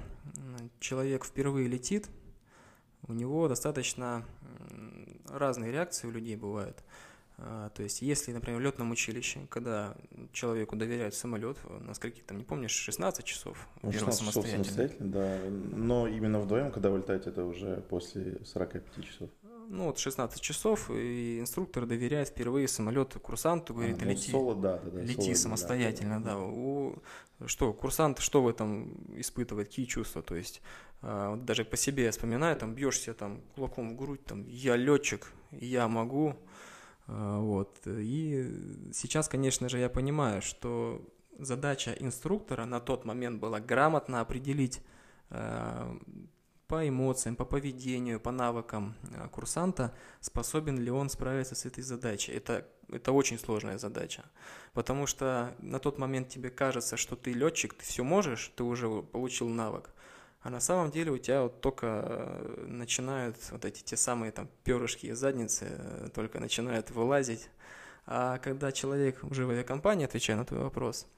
человек 0.78 1.24
впервые 1.24 1.68
летит, 1.68 2.08
у 3.08 3.14
него 3.14 3.48
достаточно 3.48 4.24
разные 5.26 5.72
реакции 5.72 6.06
у 6.06 6.10
людей 6.10 6.36
бывают. 6.36 6.84
А, 7.38 7.70
то 7.70 7.82
есть, 7.82 8.02
если, 8.02 8.32
например, 8.32 8.60
в 8.60 8.62
летном 8.62 8.90
училище, 8.90 9.46
когда 9.48 9.96
человеку 10.32 10.76
доверяют 10.76 11.14
самолет, 11.14 11.56
на 11.80 11.94
скольки 11.94 12.20
там, 12.20 12.36
не 12.36 12.44
помнишь, 12.44 12.72
16 12.72 13.24
часов? 13.24 13.66
Ну, 13.80 13.90
16 13.90 14.20
часов 14.20 14.46
самостоятельно, 14.46 15.10
да. 15.10 15.38
Но 15.48 16.06
именно 16.06 16.38
вдвоем, 16.38 16.70
когда 16.70 16.90
вы 16.90 16.98
летаете, 16.98 17.30
это 17.30 17.46
уже 17.46 17.82
после 17.88 18.44
45 18.44 19.04
часов. 19.06 19.30
Ну, 19.72 19.84
вот 19.84 20.00
16 20.00 20.40
часов, 20.40 20.90
и 20.90 21.38
инструктор 21.38 21.86
доверяет 21.86 22.30
впервые 22.30 22.66
самолет 22.66 23.14
курсанту, 23.22 23.72
говорит, 23.72 24.02
а, 24.02 24.04
ну, 24.04 24.10
лети, 24.10 24.32
соло, 24.32 24.56
да, 24.56 24.78
да, 24.78 24.90
да, 24.90 25.00
лети 25.00 25.22
соло, 25.22 25.34
самостоятельно, 25.34 26.20
да. 26.20 26.30
да. 26.30 26.38
У, 26.40 26.96
что, 27.46 27.72
курсант, 27.72 28.18
что 28.18 28.42
в 28.42 28.48
этом 28.48 28.96
испытывает, 29.14 29.68
какие 29.68 29.86
чувства, 29.86 30.22
то 30.22 30.34
есть, 30.34 30.60
а, 31.02 31.30
вот 31.30 31.44
даже 31.44 31.64
по 31.64 31.76
себе 31.76 32.02
я 32.06 32.10
вспоминаю, 32.10 32.56
там, 32.56 32.74
бьешься 32.74 33.14
там 33.14 33.42
кулаком 33.54 33.90
в 33.90 33.96
грудь, 33.96 34.24
там, 34.24 34.44
я 34.48 34.74
летчик, 34.74 35.30
я 35.52 35.86
могу, 35.86 36.34
а, 37.06 37.38
вот. 37.38 37.78
И 37.86 38.90
сейчас, 38.92 39.28
конечно 39.28 39.68
же, 39.68 39.78
я 39.78 39.88
понимаю, 39.88 40.42
что 40.42 41.00
задача 41.38 41.92
инструктора 41.92 42.64
на 42.64 42.80
тот 42.80 43.04
момент 43.04 43.38
была 43.38 43.60
грамотно 43.60 44.20
определить 44.20 44.80
а, 45.30 45.96
по 46.70 46.88
эмоциям, 46.88 47.34
по 47.34 47.44
поведению, 47.44 48.20
по 48.20 48.30
навыкам 48.30 48.94
а, 49.16 49.26
курсанта, 49.26 49.92
способен 50.20 50.78
ли 50.78 50.88
он 50.88 51.10
справиться 51.10 51.56
с 51.56 51.66
этой 51.66 51.82
задачей. 51.82 52.30
Это, 52.30 52.64
это 52.88 53.10
очень 53.10 53.40
сложная 53.40 53.76
задача, 53.76 54.22
потому 54.72 55.08
что 55.08 55.52
на 55.58 55.80
тот 55.80 55.98
момент 55.98 56.28
тебе 56.28 56.48
кажется, 56.48 56.96
что 56.96 57.16
ты 57.16 57.32
летчик, 57.32 57.74
ты 57.74 57.84
все 57.84 58.04
можешь, 58.04 58.52
ты 58.54 58.62
уже 58.62 58.88
получил 59.02 59.48
навык, 59.48 59.90
а 60.42 60.50
на 60.50 60.60
самом 60.60 60.92
деле 60.92 61.10
у 61.10 61.18
тебя 61.18 61.42
вот 61.42 61.60
только 61.60 61.86
э, 61.86 62.66
начинают 62.68 63.36
вот 63.50 63.64
эти 63.64 63.82
те 63.82 63.96
самые 63.96 64.30
там 64.30 64.48
перышки 64.62 65.06
и 65.06 65.12
задницы 65.12 65.66
э, 65.70 66.08
только 66.14 66.38
начинают 66.38 66.92
вылазить. 66.92 67.50
А 68.06 68.38
когда 68.38 68.70
человек 68.70 69.24
уже 69.24 69.44
в 69.44 69.50
авиакомпании, 69.50 70.04
отвечая 70.04 70.36
на 70.36 70.44
твой 70.44 70.60
вопрос, 70.60 71.08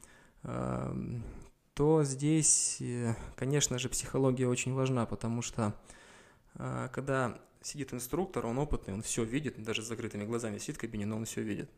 эм, 0.45 1.23
то 1.83 2.05
здесь, 2.05 2.77
э, 2.79 3.17
конечно 3.35 3.77
же, 3.77 3.89
психология 3.89 4.47
очень 4.47 4.73
важна, 4.73 5.05
потому 5.05 5.43
что 5.43 5.75
когда 6.55 7.41
сидит 7.61 7.93
инструктор, 7.93 8.47
он 8.47 8.59
опытный, 8.59 8.95
он 8.95 9.03
все 9.03 9.25
видит, 9.25 9.61
даже 9.61 9.83
с 9.83 9.89
закрытыми 9.89 10.25
глазами 10.25 10.59
сидит 10.59 10.77
в 10.77 10.79
кабине, 10.79 11.07
но 11.07 11.17
он 11.17 11.25
все 11.25 11.43
видит. 11.43 11.69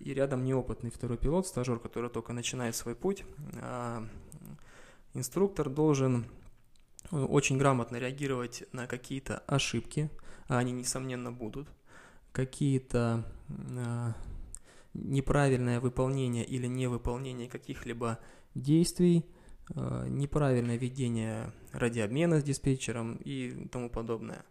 И 0.00 0.14
рядом 0.14 0.44
неопытный 0.44 0.90
второй 0.90 1.18
пилот, 1.18 1.46
стажер, 1.46 1.78
который 1.78 2.08
только 2.08 2.32
начинает 2.32 2.74
свой 2.74 2.94
путь, 2.94 3.22
а 3.60 4.02
инструктор 5.12 5.68
должен 5.68 6.24
очень 7.10 7.58
грамотно 7.58 7.96
реагировать 7.96 8.64
на 8.72 8.86
какие-то 8.86 9.42
ошибки, 9.46 10.08
а 10.46 10.56
они, 10.56 10.72
несомненно, 10.72 11.32
будут, 11.32 11.68
какие-то 12.32 13.24
э, 13.50 14.12
неправильное 14.94 15.80
выполнение 15.80 16.46
или 16.46 16.66
невыполнение 16.66 17.46
каких-либо 17.46 18.18
действий, 18.58 19.24
э, 19.74 20.06
неправильное 20.08 20.76
ведение 20.76 21.52
радиообмена 21.72 22.40
с 22.40 22.44
диспетчером 22.44 23.16
и 23.16 23.68
тому 23.68 23.90
подобное. 23.90 24.44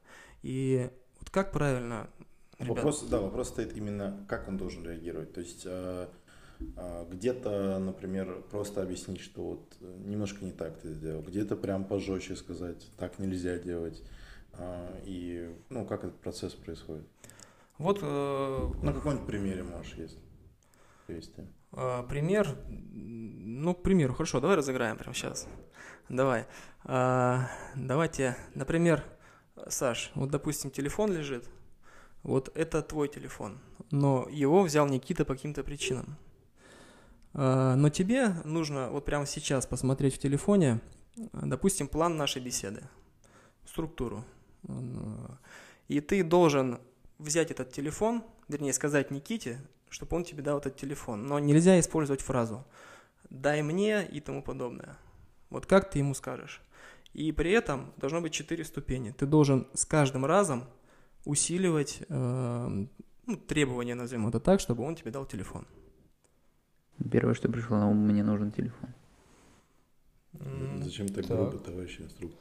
И 0.43 0.89
вот 1.19 1.29
как 1.29 1.51
правильно... 1.51 2.09
Ребят... 2.59 2.77
Вопрос, 2.77 3.03
да, 3.03 3.19
вопрос 3.21 3.49
стоит 3.49 3.75
именно, 3.77 4.25
как 4.27 4.47
он 4.47 4.57
должен 4.57 4.83
реагировать. 4.83 5.33
То 5.33 5.41
есть 5.41 5.61
э, 5.65 6.07
а, 6.75 7.07
где-то, 7.07 7.77
например, 7.77 8.43
просто 8.49 8.81
объяснить, 8.81 9.21
что 9.21 9.43
вот 9.43 9.77
э, 9.79 9.97
немножко 10.05 10.43
не 10.43 10.51
так 10.51 10.79
ты 10.79 10.91
сделал, 10.91 11.21
где-то 11.21 11.55
прям 11.55 11.85
пожестче 11.85 12.35
сказать, 12.35 12.89
так 12.97 13.19
нельзя 13.19 13.57
делать. 13.59 14.03
И, 15.05 15.55
ну, 15.69 15.85
как 15.85 16.03
этот 16.03 16.19
процесс 16.19 16.53
происходит? 16.53 17.05
Вот... 17.77 17.99
Э... 18.01 18.71
На 18.81 18.91
каком-нибудь 18.91 19.27
примере 19.27 19.61
можешь 19.61 19.93
есть 19.93 20.17
привести? 21.05 21.43
Э, 21.71 22.03
пример, 22.07 22.55
ну, 22.67 23.73
к 23.73 23.83
примеру, 23.83 24.13
хорошо, 24.13 24.39
давай 24.39 24.55
разыграем 24.55 24.97
прямо 24.97 25.13
сейчас. 25.13 25.47
Давай. 26.09 26.45
Э, 26.85 27.41
давайте, 27.75 28.37
например, 28.55 29.03
Саш, 29.67 30.11
вот, 30.15 30.29
допустим, 30.29 30.71
телефон 30.71 31.11
лежит, 31.11 31.49
вот 32.23 32.51
это 32.55 32.81
твой 32.81 33.07
телефон, 33.07 33.59
но 33.91 34.27
его 34.29 34.63
взял 34.63 34.87
Никита 34.87 35.25
по 35.25 35.33
каким-то 35.33 35.63
причинам. 35.63 36.17
А, 37.33 37.75
но 37.75 37.89
тебе 37.89 38.29
нужно 38.45 38.89
вот 38.89 39.05
прямо 39.05 39.25
сейчас 39.25 39.65
посмотреть 39.65 40.15
в 40.15 40.19
телефоне, 40.19 40.81
допустим, 41.15 41.87
план 41.87 42.17
нашей 42.17 42.41
беседы, 42.41 42.83
структуру. 43.65 44.25
И 45.87 46.01
ты 46.01 46.23
должен 46.23 46.79
взять 47.19 47.51
этот 47.51 47.71
телефон, 47.71 48.23
вернее 48.47 48.73
сказать 48.73 49.11
Никите, 49.11 49.61
чтобы 49.89 50.15
он 50.15 50.23
тебе 50.23 50.43
дал 50.43 50.59
этот 50.59 50.75
телефон. 50.75 51.25
Но 51.27 51.39
нельзя 51.39 51.79
использовать 51.79 52.21
фразу 52.21 52.65
«дай 53.29 53.61
мне» 53.61 54.05
и 54.05 54.19
тому 54.19 54.41
подобное. 54.41 54.97
Вот 55.49 55.65
как 55.65 55.89
ты 55.89 55.99
ему 55.99 56.13
скажешь. 56.13 56.61
И 57.13 57.31
при 57.31 57.51
этом 57.51 57.93
должно 57.97 58.21
быть 58.21 58.33
четыре 58.33 58.63
ступени. 58.63 59.11
Ты 59.11 59.25
должен 59.25 59.67
с 59.73 59.85
каждым 59.85 60.25
разом 60.25 60.65
усиливать 61.25 62.03
э, 62.07 62.85
ну, 63.25 63.37
требования, 63.37 63.95
назовем 63.95 64.27
это 64.27 64.39
так, 64.39 64.59
чтобы 64.59 64.83
он 64.83 64.95
тебе 64.95 65.11
дал 65.11 65.25
телефон. 65.25 65.65
Первое, 67.11 67.33
что 67.33 67.49
пришло 67.49 67.77
на 67.77 67.89
ум, 67.89 67.97
мне 67.97 68.23
нужен 68.23 68.51
телефон. 68.51 68.89
Зачем 70.81 71.07
так, 71.07 71.25
так. 71.25 71.37
грубо, 71.37 71.57
товарищ 71.57 71.99
инструктор? 71.99 72.39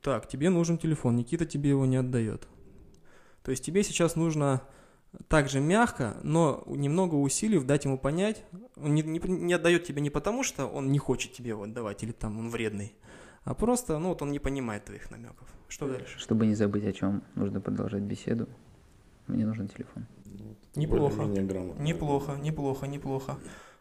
Так, 0.00 0.28
тебе 0.28 0.50
нужен 0.50 0.78
телефон, 0.78 1.16
Никита 1.16 1.46
тебе 1.46 1.70
его 1.70 1.86
не 1.86 1.96
отдает. 1.96 2.46
То 3.42 3.50
есть 3.50 3.64
тебе 3.64 3.82
сейчас 3.82 4.16
нужно 4.16 4.62
также 5.28 5.60
мягко, 5.60 6.16
но 6.22 6.62
немного 6.66 7.16
усилив 7.16 7.64
дать 7.64 7.84
ему 7.84 7.98
понять, 7.98 8.44
он 8.76 8.94
не, 8.94 9.02
не, 9.02 9.18
не 9.18 9.52
отдает 9.52 9.84
тебе 9.84 10.00
не 10.00 10.10
потому, 10.10 10.42
что 10.42 10.66
он 10.66 10.90
не 10.90 10.98
хочет 10.98 11.32
тебе 11.32 11.50
его 11.50 11.64
отдавать 11.64 12.02
или 12.02 12.12
там 12.12 12.38
он 12.38 12.48
вредный, 12.48 12.94
а 13.44 13.54
просто, 13.54 13.98
ну, 13.98 14.10
вот 14.10 14.22
он 14.22 14.30
не 14.30 14.38
понимает 14.38 14.84
твоих 14.84 15.10
намеков. 15.10 15.48
Что 15.68 15.88
дальше? 15.88 16.18
Чтобы 16.18 16.46
не 16.46 16.54
забыть 16.54 16.84
о 16.84 16.92
чем, 16.92 17.22
нужно 17.34 17.60
продолжать 17.60 18.02
беседу. 18.02 18.48
Мне 19.26 19.46
нужен 19.46 19.68
телефон. 19.68 20.06
Неплохо. 20.74 21.24
Неплохо, 21.24 22.36
неплохо, 22.36 22.86
неплохо. 22.86 23.38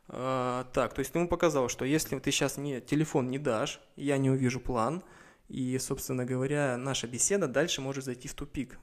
А, 0.07 0.65
так, 0.73 0.93
то 0.93 0.99
есть 0.99 1.13
ты 1.13 1.19
ему 1.19 1.27
показал, 1.27 1.69
что 1.69 1.85
если 1.85 2.19
ты 2.19 2.31
сейчас 2.31 2.57
мне 2.57 2.81
телефон 2.81 3.29
не 3.29 3.39
дашь, 3.39 3.79
я 3.95 4.17
не 4.17 4.29
увижу 4.29 4.59
план, 4.59 5.03
и, 5.47 5.77
собственно 5.79 6.25
говоря, 6.25 6.77
наша 6.77 7.07
беседа 7.07 7.47
дальше 7.47 7.81
может 7.81 8.03
зайти 8.03 8.27
в 8.27 8.33
тупик. 8.33 8.77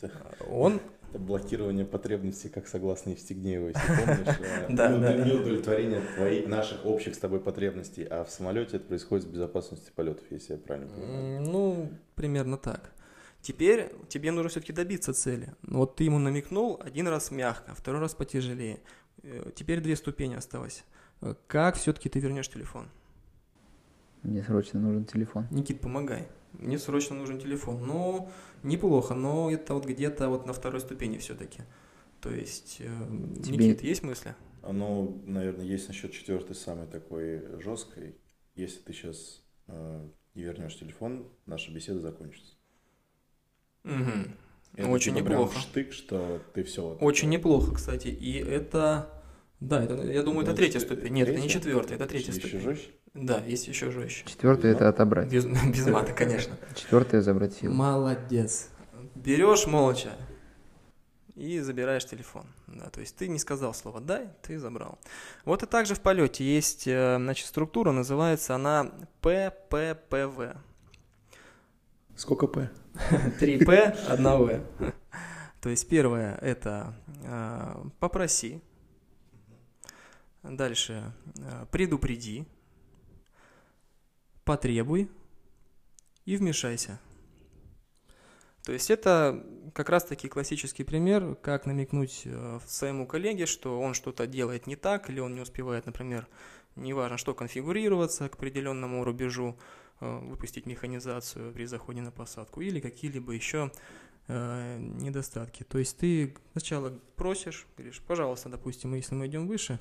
Да. 0.00 0.10
Он 0.48 0.80
Это 1.10 1.18
блокирование 1.18 1.86
потребностей, 1.86 2.50
как 2.50 2.68
согласно 2.68 3.10
Евстигнеевой, 3.10 3.72
если 3.74 4.04
помнишь. 4.04 4.36
э, 4.40 4.66
Да, 4.74 4.94
удовлетворение 4.94 6.02
твоих, 6.16 6.46
наших 6.46 6.84
общих 6.84 7.14
с 7.14 7.18
тобой 7.18 7.40
потребностей, 7.40 8.04
а 8.04 8.24
в 8.24 8.30
самолете 8.30 8.76
это 8.76 8.86
происходит 8.86 9.24
с 9.24 9.26
безопасности 9.26 9.90
полетов, 9.94 10.24
если 10.30 10.52
я 10.54 10.58
правильно 10.58 10.90
понимаю. 10.92 11.40
Ну, 11.40 11.90
примерно 12.14 12.58
так. 12.58 12.92
Теперь 13.40 13.90
тебе 14.08 14.32
нужно 14.32 14.50
все-таки 14.50 14.72
добиться 14.74 15.14
цели. 15.14 15.54
Ну, 15.62 15.78
Вот 15.78 15.96
ты 15.96 16.04
ему 16.04 16.18
намекнул 16.18 16.78
один 16.84 17.08
раз 17.08 17.30
мягко, 17.30 17.74
второй 17.74 18.00
раз 18.02 18.14
потяжелее. 18.14 18.80
Э, 19.22 19.50
Теперь 19.54 19.80
две 19.80 19.96
ступени 19.96 20.34
осталось. 20.34 20.84
Э, 21.22 21.34
Как 21.46 21.76
все-таки 21.76 22.10
ты 22.10 22.20
вернешь 22.20 22.48
телефон? 22.48 22.88
Мне 24.22 24.42
срочно 24.42 24.80
нужен 24.80 25.04
телефон. 25.06 25.46
Никит, 25.50 25.80
помогай. 25.80 26.28
Мне 26.52 26.78
срочно 26.78 27.14
нужен 27.16 27.38
телефон. 27.40 27.84
Ну, 27.86 28.28
неплохо, 28.62 29.14
но 29.14 29.50
это 29.50 29.74
вот 29.74 29.86
где-то 29.86 30.28
вот 30.28 30.46
на 30.46 30.52
второй 30.52 30.80
ступени 30.80 31.18
все-таки. 31.18 31.62
То 32.20 32.30
есть, 32.30 32.78
э, 32.80 32.86
Тебе- 33.44 33.68
Никит, 33.68 33.82
есть 33.82 34.02
мысли? 34.02 34.34
Оно, 34.62 35.16
наверное, 35.24 35.64
есть 35.64 35.86
насчет 35.88 36.12
четвертой 36.12 36.56
самой 36.56 36.86
такой 36.86 37.42
жесткой. 37.62 38.16
Если 38.56 38.80
ты 38.80 38.92
сейчас 38.92 39.42
не 40.34 40.42
вернешь 40.42 40.76
телефон, 40.78 41.28
наша 41.46 41.70
беседа 41.72 42.00
закончится. 42.00 42.54
Мгм. 43.84 44.34
Это 44.74 44.88
Очень 44.88 45.14
типа 45.14 45.26
прям 45.26 45.40
неплохо. 45.42 45.60
штык, 45.60 45.92
что 45.92 46.40
ты 46.54 46.62
все. 46.62 46.96
Очень 47.00 47.30
неплохо, 47.30 47.74
кстати. 47.74 48.08
И 48.08 48.32
это... 48.38 49.10
Да, 49.60 49.82
это, 49.82 49.94
я 50.12 50.22
думаю, 50.22 50.42
это 50.42 50.52
Ну, 50.52 50.56
третья 50.56 50.78
четвер- 50.78 50.96
ступень. 50.96 51.14
Нет, 51.14 51.28
это 51.28 51.36
не 51.38 51.42
третья? 51.48 51.58
четвертая, 51.60 51.96
это 51.96 52.06
третья 52.06 52.30
Еще 52.32 52.40
ступень. 52.40 52.60
жестче? 52.60 52.90
Да, 53.14 53.42
есть 53.46 53.68
еще 53.68 53.90
жестче. 53.90 54.24
Четвертое 54.26 54.72
это 54.72 54.88
отобрать. 54.88 55.28
Без, 55.30 55.44
без 55.72 55.86
мата, 55.86 56.12
конечно. 56.12 56.56
Четвертое 56.74 57.20
забрать 57.22 57.54
силу. 57.54 57.74
Молодец. 57.74 58.68
Берешь 59.14 59.66
молча 59.66 60.12
и 61.38 61.60
забираешь 61.60 62.04
телефон. 62.04 62.46
Да, 62.66 62.90
то 62.90 63.00
есть 63.00 63.16
ты 63.16 63.28
не 63.28 63.38
сказал 63.38 63.72
слово 63.72 64.00
«дай», 64.00 64.28
ты 64.42 64.58
забрал. 64.58 64.98
Вот 65.44 65.62
и 65.62 65.66
также 65.66 65.94
в 65.94 66.00
полете 66.00 66.44
есть 66.44 66.86
э, 66.86 67.16
значит, 67.16 67.46
структура, 67.46 67.92
называется 67.92 68.54
она 68.54 68.90
ПППВ. 69.20 70.56
Сколько 72.16 72.48
П? 72.48 72.70
3П, 73.40 73.96
1В. 74.08 74.64
То 75.60 75.68
есть 75.68 75.88
первое– 75.88 76.36
это 76.42 76.94
э, 77.22 77.74
попроси. 78.00 78.60
Дальше 80.42 81.12
э, 81.36 81.66
предупреди. 81.70 82.46
Потребуй 84.48 85.10
и 86.24 86.38
вмешайся. 86.38 86.98
То 88.64 88.72
есть 88.72 88.90
это 88.90 89.44
как 89.74 89.90
раз-таки 89.90 90.26
классический 90.26 90.84
пример, 90.84 91.34
как 91.34 91.66
намекнуть 91.66 92.22
э, 92.24 92.58
своему 92.66 93.06
коллеге, 93.06 93.44
что 93.44 93.78
он 93.78 93.92
что-то 93.92 94.26
делает 94.26 94.66
не 94.66 94.74
так, 94.74 95.10
или 95.10 95.20
он 95.20 95.34
не 95.34 95.42
успевает, 95.42 95.84
например, 95.84 96.26
неважно 96.76 97.18
что, 97.18 97.34
конфигурироваться 97.34 98.30
к 98.30 98.36
определенному 98.36 99.04
рубежу, 99.04 99.58
э, 100.00 100.18
выпустить 100.20 100.64
механизацию 100.64 101.52
при 101.52 101.66
заходе 101.66 102.00
на 102.00 102.10
посадку, 102.10 102.62
или 102.62 102.80
какие-либо 102.80 103.32
еще 103.32 103.70
э, 104.28 104.78
недостатки. 104.78 105.62
То 105.64 105.76
есть 105.76 105.98
ты 105.98 106.34
сначала 106.52 106.98
просишь, 107.16 107.66
говоришь, 107.76 108.00
пожалуйста, 108.00 108.48
допустим, 108.48 108.94
если 108.94 109.14
мы 109.14 109.26
идем 109.26 109.46
выше, 109.46 109.78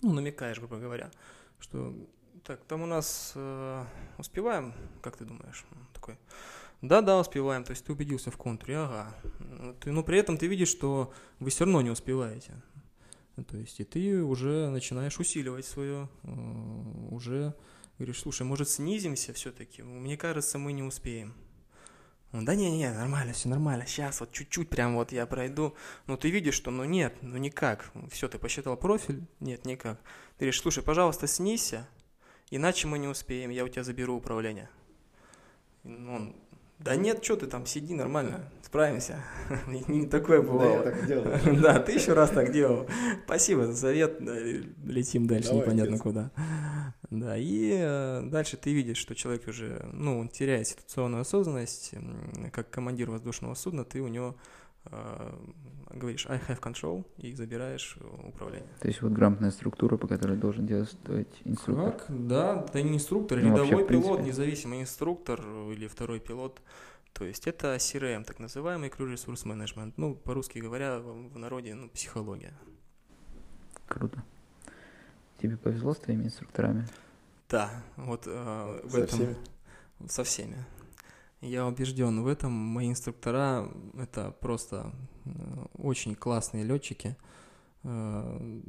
ну, 0.00 0.12
намекаешь, 0.12 0.60
грубо 0.60 0.78
говоря, 0.78 1.10
что 1.58 1.92
так, 2.44 2.64
там 2.64 2.82
у 2.82 2.86
нас 2.86 3.32
э, 3.34 3.84
успеваем, 4.18 4.74
как 5.02 5.16
ты 5.16 5.24
думаешь? 5.24 5.64
Такой, 5.92 6.16
да-да, 6.82 7.18
успеваем, 7.20 7.64
то 7.64 7.70
есть 7.70 7.84
ты 7.84 7.92
убедился 7.92 8.30
в 8.30 8.36
контуре, 8.36 8.78
ага. 8.78 9.14
Ты- 9.80 9.92
но 9.92 10.02
при 10.02 10.18
этом 10.18 10.38
ты 10.38 10.46
видишь, 10.46 10.68
что 10.68 11.12
вы 11.38 11.50
все 11.50 11.64
равно 11.64 11.82
не 11.82 11.90
успеваете. 11.90 12.54
То 13.48 13.56
есть 13.56 13.80
и 13.80 13.84
ты 13.84 14.22
уже 14.22 14.68
начинаешь 14.70 15.18
усиливать 15.18 15.66
свое, 15.66 16.08
э, 16.24 16.28
уже 17.10 17.54
говоришь, 17.98 18.20
слушай, 18.20 18.42
может 18.42 18.68
снизимся 18.68 19.32
все-таки? 19.32 19.82
Мне 19.82 20.16
кажется, 20.16 20.58
мы 20.58 20.72
не 20.72 20.82
успеем. 20.82 21.34
Он, 22.32 22.44
да 22.44 22.54
не, 22.54 22.70
не, 22.70 22.90
нормально, 22.90 23.32
все 23.32 23.48
нормально, 23.48 23.86
сейчас 23.86 24.20
вот 24.20 24.30
чуть-чуть 24.30 24.68
прям 24.68 24.94
вот 24.94 25.10
я 25.10 25.26
пройду. 25.26 25.74
Но 26.06 26.16
ты 26.16 26.30
видишь, 26.30 26.54
что 26.54 26.70
ну 26.70 26.84
нет, 26.84 27.14
ну 27.22 27.36
никак. 27.38 27.90
Все, 28.10 28.28
ты 28.28 28.38
посчитал 28.38 28.76
профиль? 28.76 29.24
Нет, 29.40 29.66
никак. 29.66 29.98
Ты 30.36 30.44
говоришь, 30.44 30.60
слушай, 30.60 30.82
пожалуйста, 30.82 31.26
снизься, 31.26 31.88
иначе 32.50 32.86
мы 32.88 32.98
не 32.98 33.08
успеем, 33.08 33.50
я 33.50 33.64
у 33.64 33.68
тебя 33.68 33.84
заберу 33.84 34.16
управление. 34.16 34.68
И 35.84 35.88
Он, 35.88 36.34
да 36.78 36.96
нет, 36.96 37.24
что 37.24 37.36
ты 37.36 37.46
там, 37.46 37.66
сиди 37.66 37.94
нормально, 37.94 38.50
справимся. 38.62 39.22
Не- 39.66 40.06
такое 40.06 40.40
Да, 40.42 40.46
я 40.46 40.52
бывало. 40.52 40.82
так 40.82 41.06
делал. 41.06 41.24
Да, 41.60 41.78
ты 41.80 41.92
еще 41.92 42.12
раз 42.14 42.30
так 42.30 42.52
делал. 42.52 42.86
Спасибо 43.24 43.66
за 43.66 43.76
совет. 43.76 44.20
Летим 44.20 45.26
дальше, 45.26 45.54
непонятно 45.54 45.98
куда. 45.98 46.30
Да, 47.10 47.36
и 47.36 47.72
э, 47.76 48.22
дальше 48.24 48.56
ты 48.56 48.72
видишь, 48.72 48.98
что 48.98 49.14
человек 49.16 49.48
уже, 49.48 49.84
ну, 49.92 50.20
он 50.20 50.28
теряет 50.28 50.68
ситуационную 50.68 51.22
осознанность. 51.22 51.92
Как 52.52 52.70
командир 52.70 53.10
воздушного 53.10 53.54
судна, 53.54 53.84
ты 53.84 54.00
у 54.00 54.06
него 54.06 54.36
э, 54.84 55.32
говоришь 55.92 56.26
I 56.26 56.38
have 56.48 56.60
control 56.60 57.04
и 57.18 57.32
забираешь 57.34 57.96
э, 58.00 58.28
управление. 58.28 58.68
То 58.80 58.88
есть 58.88 59.02
вот 59.02 59.12
грамотная 59.12 59.50
структура, 59.50 59.96
по 59.96 60.06
которой 60.06 60.36
должен 60.36 60.66
действовать 60.66 61.28
инструктор. 61.44 61.92
Как? 61.92 62.06
Да, 62.08 62.66
да 62.72 62.82
не 62.82 62.94
инструктор, 62.96 63.38
Ну, 63.38 63.50
вообще, 63.50 63.64
рядовой 63.64 63.84
в 63.84 63.86
принципе. 63.86 64.14
пилот, 64.14 64.26
независимый 64.26 64.80
инструктор 64.82 65.40
или 65.72 65.86
второй 65.86 66.20
пилот. 66.20 66.60
То 67.12 67.24
есть 67.24 67.46
это 67.48 67.74
CRM, 67.76 68.24
так 68.24 68.38
называемый 68.38 68.88
Crew 68.88 69.12
Resource 69.12 69.44
Management. 69.44 69.94
Ну, 69.96 70.14
по-русски 70.14 70.58
говоря, 70.58 71.00
в 71.00 71.30
в 71.34 71.38
народе, 71.38 71.74
ну, 71.74 71.88
психология. 71.88 72.54
Круто. 73.86 74.22
Тебе 75.42 75.56
повезло 75.56 75.94
с 75.94 75.98
твоими 75.98 76.24
инструкторами? 76.24 76.86
Да, 77.48 77.70
вот 77.96 78.24
э, 78.26 78.80
в 78.84 78.90
Со 78.92 78.98
этом... 79.00 79.18
всеми? 79.18 79.36
Со 80.08 80.24
всеми. 80.24 80.64
Я 81.40 81.66
убежден 81.66 82.22
в 82.22 82.26
этом. 82.26 82.52
Мои 82.52 82.90
инструктора— 82.90 83.68
это 83.98 84.30
просто 84.40 84.92
э, 85.24 85.30
очень 85.78 86.14
классные 86.14 86.64
летчики. 86.64 87.16
Э, 87.82 88.60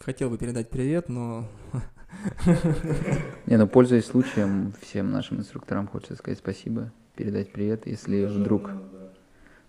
Хотел 0.00 0.28
бы 0.28 0.36
передать 0.36 0.68
привет, 0.68 1.08
но 1.08 1.48
Не, 3.46 3.56
ну 3.56 3.66
пользуясь 3.66 4.04
случаем, 4.04 4.74
всем 4.82 5.10
нашим 5.10 5.38
инструкторам 5.38 5.86
хочется 5.86 6.16
сказать 6.16 6.38
спасибо, 6.38 6.92
передать 7.16 7.52
привет, 7.52 7.86
если 7.86 8.26
вдруг. 8.26 8.70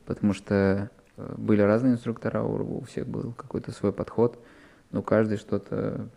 Потому 0.05 0.33
что 0.33 0.89
э, 1.15 1.35
были 1.37 1.61
разные 1.61 1.93
инструктора, 1.93 2.41
у 2.43 2.81
всех 2.81 3.07
был 3.07 3.33
какой-то 3.33 3.71
свой 3.71 3.93
подход, 3.93 4.43
но 4.91 5.03
каждый 5.03 5.37
что-то... 5.37 6.09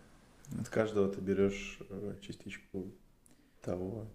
От 0.58 0.68
каждого 0.68 1.08
ты 1.08 1.20
берешь 1.20 1.78
частичку 2.22 2.92
того, 3.60 4.06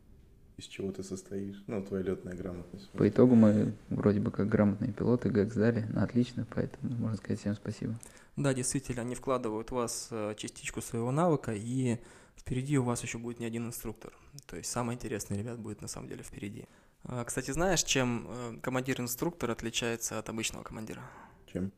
из 0.57 0.65
чего 0.65 0.91
ты 0.91 1.03
состоишь. 1.03 1.63
Ну, 1.67 1.83
твоя 1.83 2.03
летная 2.03 2.35
грамотность. 2.35 2.89
По 2.91 3.07
итогу 3.07 3.35
мы 3.35 3.73
вроде 3.89 4.19
бы 4.19 4.31
как 4.31 4.47
грамотные 4.47 4.91
пилоты, 4.91 5.29
ГЭК 5.29 5.51
сдали, 5.53 5.81
на 5.89 6.03
отлично, 6.03 6.45
поэтому 6.53 6.93
можно 6.95 7.17
сказать 7.17 7.39
всем 7.39 7.55
спасибо. 7.55 7.95
да, 8.35 8.53
действительно, 8.53 9.01
они 9.01 9.15
вкладывают 9.15 9.69
в 9.71 9.75
вас 9.75 10.07
э, 10.11 10.35
частичку 10.37 10.81
своего 10.81 11.11
навыка, 11.11 11.53
и 11.53 11.97
впереди 12.35 12.77
у 12.77 12.83
вас 12.83 13.03
еще 13.03 13.17
будет 13.17 13.39
не 13.39 13.45
один 13.45 13.67
инструктор. 13.67 14.13
То 14.47 14.57
есть 14.57 14.69
самое 14.69 14.95
интересное, 14.95 15.37
ребят, 15.37 15.59
будет 15.59 15.81
на 15.81 15.87
самом 15.87 16.07
деле 16.07 16.23
впереди. 16.23 16.65
А, 17.03 17.23
Кстати, 17.23 17.51
знаешь, 17.51 17.83
чем 17.83 18.27
э, 18.27 18.57
командир-инструктор 18.61 19.51
отличается 19.51 20.19
от 20.19 20.29
обычного 20.29 20.63
командира? 20.63 21.01
Чем? 21.51 21.71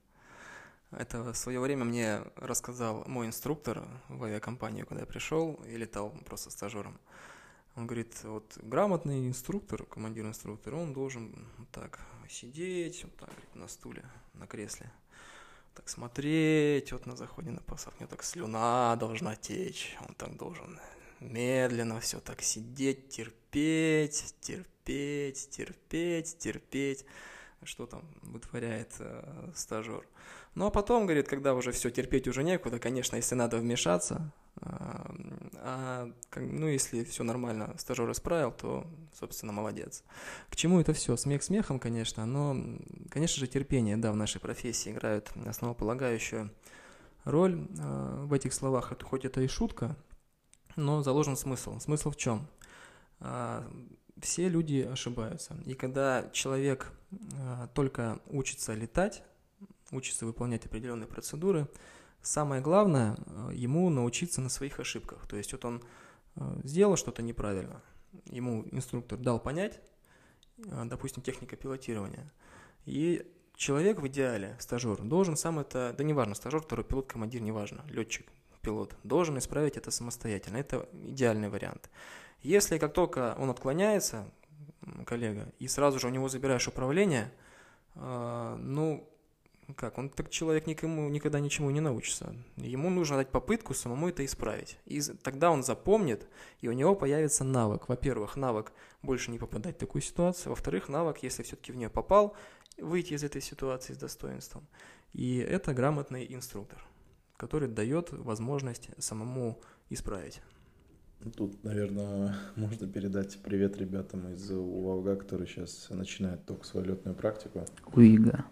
Это 0.92 1.34
в 1.34 1.38
свое 1.38 1.60
время 1.60 1.86
мне 1.86 2.22
рассказал 2.36 3.04
мой 3.08 3.26
инструктор 3.26 3.84
в 4.10 4.24
авиакомпанию, 4.24 4.86
когда 4.86 5.02
я 5.02 5.08
пришел 5.08 5.60
и 5.68 5.76
летал 5.76 6.14
просто 6.26 6.52
стажером. 6.52 7.00
Он 7.76 7.88
говорит, 7.88 8.24
вот 8.24 8.58
грамотный 8.62 9.28
инструктор, 9.28 9.84
командир 9.86 10.26
инструктора, 10.26 10.76
он 10.76 10.94
должен 10.94 11.48
так 11.72 12.00
сидеть, 12.30 13.04
вот 13.04 13.16
так 13.16 13.30
говорит, 13.30 13.56
на 13.56 13.68
стуле, 13.68 14.06
на 14.34 14.46
кресле, 14.46 14.92
так 15.74 15.90
смотреть 15.90 16.92
вот 16.92 17.08
на 17.08 17.16
заходе 17.16 17.50
на 17.50 17.62
посадку, 17.62 18.00
у 18.00 18.02
него 18.04 18.12
так 18.12 18.24
слюна 18.24 18.96
должна 18.98 19.36
течь, 19.36 19.98
он 20.08 20.14
так 20.16 20.38
должен 20.38 20.80
медленно 21.20 22.00
все 22.00 22.20
так 22.20 22.42
сидеть, 22.42 23.10
терпеть, 23.10 24.36
терпеть, 24.42 25.50
терпеть, 25.50 26.38
терпеть, 26.38 27.06
что 27.64 27.88
там 27.88 28.04
вытворяет 28.22 28.94
э, 29.00 29.52
стажер. 29.56 30.06
Ну 30.54 30.68
а 30.68 30.70
потом, 30.70 31.06
говорит, 31.06 31.28
когда 31.28 31.56
уже 31.56 31.72
все 31.72 31.90
терпеть 31.90 32.28
уже 32.28 32.44
некуда, 32.44 32.78
конечно, 32.78 33.16
если 33.16 33.36
надо 33.36 33.58
вмешаться, 33.58 34.32
А, 34.62 36.10
ну, 36.36 36.68
если 36.68 37.04
все 37.04 37.24
нормально, 37.24 37.74
стажер 37.78 38.10
исправил, 38.12 38.52
то, 38.52 38.86
собственно, 39.14 39.52
молодец. 39.52 40.04
К 40.50 40.56
чему 40.56 40.80
это 40.80 40.94
все? 40.94 41.18
Смех 41.18 41.44
смехом, 41.44 41.80
конечно, 41.80 42.26
но, 42.26 42.56
конечно 43.10 43.40
же, 43.40 43.48
терпение, 43.48 43.98
да, 43.98 44.12
в 44.12 44.16
нашей 44.16 44.40
профессии 44.40 44.92
играет 44.92 45.32
основополагающую 45.46 46.52
роль. 47.24 47.68
А, 47.80 48.26
в 48.26 48.34
этих 48.34 48.54
словах, 48.54 48.92
это, 48.92 49.06
хоть 49.06 49.26
это 49.26 49.42
и 49.42 49.48
шутка, 49.48 49.96
но 50.76 51.02
заложен 51.04 51.36
смысл. 51.36 51.80
Смысл 51.80 52.12
в 52.12 52.16
чем? 52.16 52.48
А, 53.20 53.68
все 54.22 54.48
люди 54.48 54.88
ошибаются. 54.90 55.58
И 55.66 55.74
когда 55.74 56.30
человек 56.32 56.92
только 57.74 58.20
учится 58.28 58.74
летать, 58.74 59.24
учится 59.92 60.26
выполнять 60.26 60.66
определенные 60.66 61.08
процедуры, 61.08 61.68
самое 62.24 62.62
главное 62.62 63.18
э, 63.18 63.52
ему 63.54 63.90
научиться 63.90 64.42
на 64.42 64.50
своих 64.50 64.80
ошибках. 64.80 65.28
То 65.28 65.36
есть 65.36 65.52
вот 65.52 65.66
он 65.66 65.84
э, 66.36 66.62
сделал 66.64 66.96
что-то 66.96 67.22
неправильно, 67.22 67.84
ему 68.26 68.66
инструктор 68.72 69.20
дал 69.20 69.40
понять, 69.40 69.80
э, 70.58 70.86
допустим, 70.86 71.22
техника 71.22 71.56
пилотирования, 71.56 72.32
и 72.86 73.30
человек 73.56 74.00
в 74.00 74.08
идеале, 74.08 74.56
стажер, 74.60 75.02
должен 75.02 75.36
сам 75.36 75.60
это, 75.60 75.94
да 75.96 76.04
неважно, 76.04 76.34
стажер, 76.34 76.62
второй 76.62 76.86
пилот, 76.86 77.08
командир, 77.08 77.42
неважно, 77.42 77.84
летчик, 77.90 78.26
пилот, 78.62 78.96
должен 79.04 79.38
исправить 79.38 79.78
это 79.78 79.92
самостоятельно. 79.92 80.58
Это 80.58 80.88
идеальный 80.94 81.50
вариант. 81.50 81.90
Если 82.42 82.78
как 82.78 82.94
только 82.94 83.36
он 83.38 83.50
отклоняется, 83.50 84.26
коллега, 85.06 85.52
и 85.60 85.68
сразу 85.68 86.00
же 86.00 86.08
у 86.08 86.10
него 86.10 86.30
забираешь 86.30 86.68
управление, 86.68 87.32
ну, 87.96 89.10
как, 89.74 89.98
он 89.98 90.10
так 90.10 90.30
человек 90.30 90.68
никому 90.68 91.10
никогда 91.10 91.40
ничему 91.40 91.70
не 91.70 91.82
научится. 91.82 92.36
Ему 92.58 92.90
нужно 92.90 93.18
дать 93.18 93.30
попытку 93.30 93.74
самому 93.74 94.10
это 94.10 94.26
исправить. 94.26 94.78
И 94.86 95.02
тогда 95.02 95.52
он 95.52 95.64
запомнит, 95.64 96.28
и 96.62 96.68
у 96.68 96.72
него 96.72 96.96
появится 96.96 97.44
навык. 97.44 97.90
Во-первых, 97.90 98.36
навык 98.36 98.72
больше 99.02 99.32
не 99.32 99.40
попадать 99.40 99.76
в 99.76 99.80
такую 99.80 100.02
ситуацию. 100.02 100.52
Во-вторых, 100.52 100.90
навык, 100.90 101.20
если 101.24 101.44
все-таки 101.44 101.72
в 101.72 101.76
нее 101.76 101.90
попал, 101.90 102.36
выйти 102.78 103.14
из 103.14 103.24
этой 103.24 103.42
ситуации 103.42 103.94
с 103.94 103.98
достоинством. 103.98 104.68
И 105.14 105.38
это 105.38 105.74
грамотный 105.74 106.26
инструктор, 106.34 106.84
который 107.38 107.68
дает 107.68 108.12
возможность 108.12 108.90
самому 108.98 109.62
исправить. 109.90 110.42
Тут, 111.38 111.64
наверное, 111.64 112.36
можно 112.56 112.88
передать 112.88 113.42
привет 113.42 113.78
ребятам 113.78 114.34
из 114.34 114.52
УАУГа, 114.52 115.16
которые 115.16 115.48
сейчас 115.48 115.90
начинают 115.90 116.46
только 116.46 116.66
свою 116.66 116.88
летную 116.88 117.16
практику. 117.16 117.66
УИГА. 117.94 118.46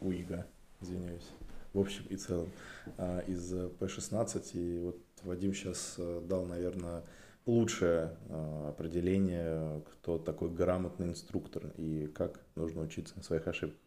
УИГА 0.00 0.46
извиняюсь, 0.84 1.28
в 1.72 1.80
общем 1.80 2.04
и 2.08 2.16
целом, 2.16 2.48
а, 2.96 3.20
из 3.20 3.52
P16. 3.52 4.50
И 4.54 4.78
вот 4.78 4.98
Вадим 5.22 5.52
сейчас 5.52 5.96
э, 5.98 6.22
дал, 6.24 6.44
наверное, 6.44 7.02
лучшее 7.46 8.16
а, 8.28 8.68
определение, 8.70 9.82
кто 9.90 10.18
такой 10.18 10.50
грамотный 10.50 11.08
инструктор 11.08 11.72
и 11.76 12.06
как 12.06 12.40
нужно 12.54 12.82
учиться 12.82 13.14
на 13.16 13.22
своих 13.22 13.46
ошибках. 13.48 13.80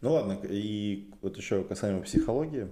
Ну 0.00 0.12
ладно, 0.12 0.38
и 0.44 1.10
вот 1.20 1.36
еще 1.36 1.64
касаемо 1.64 2.02
психологии. 2.02 2.68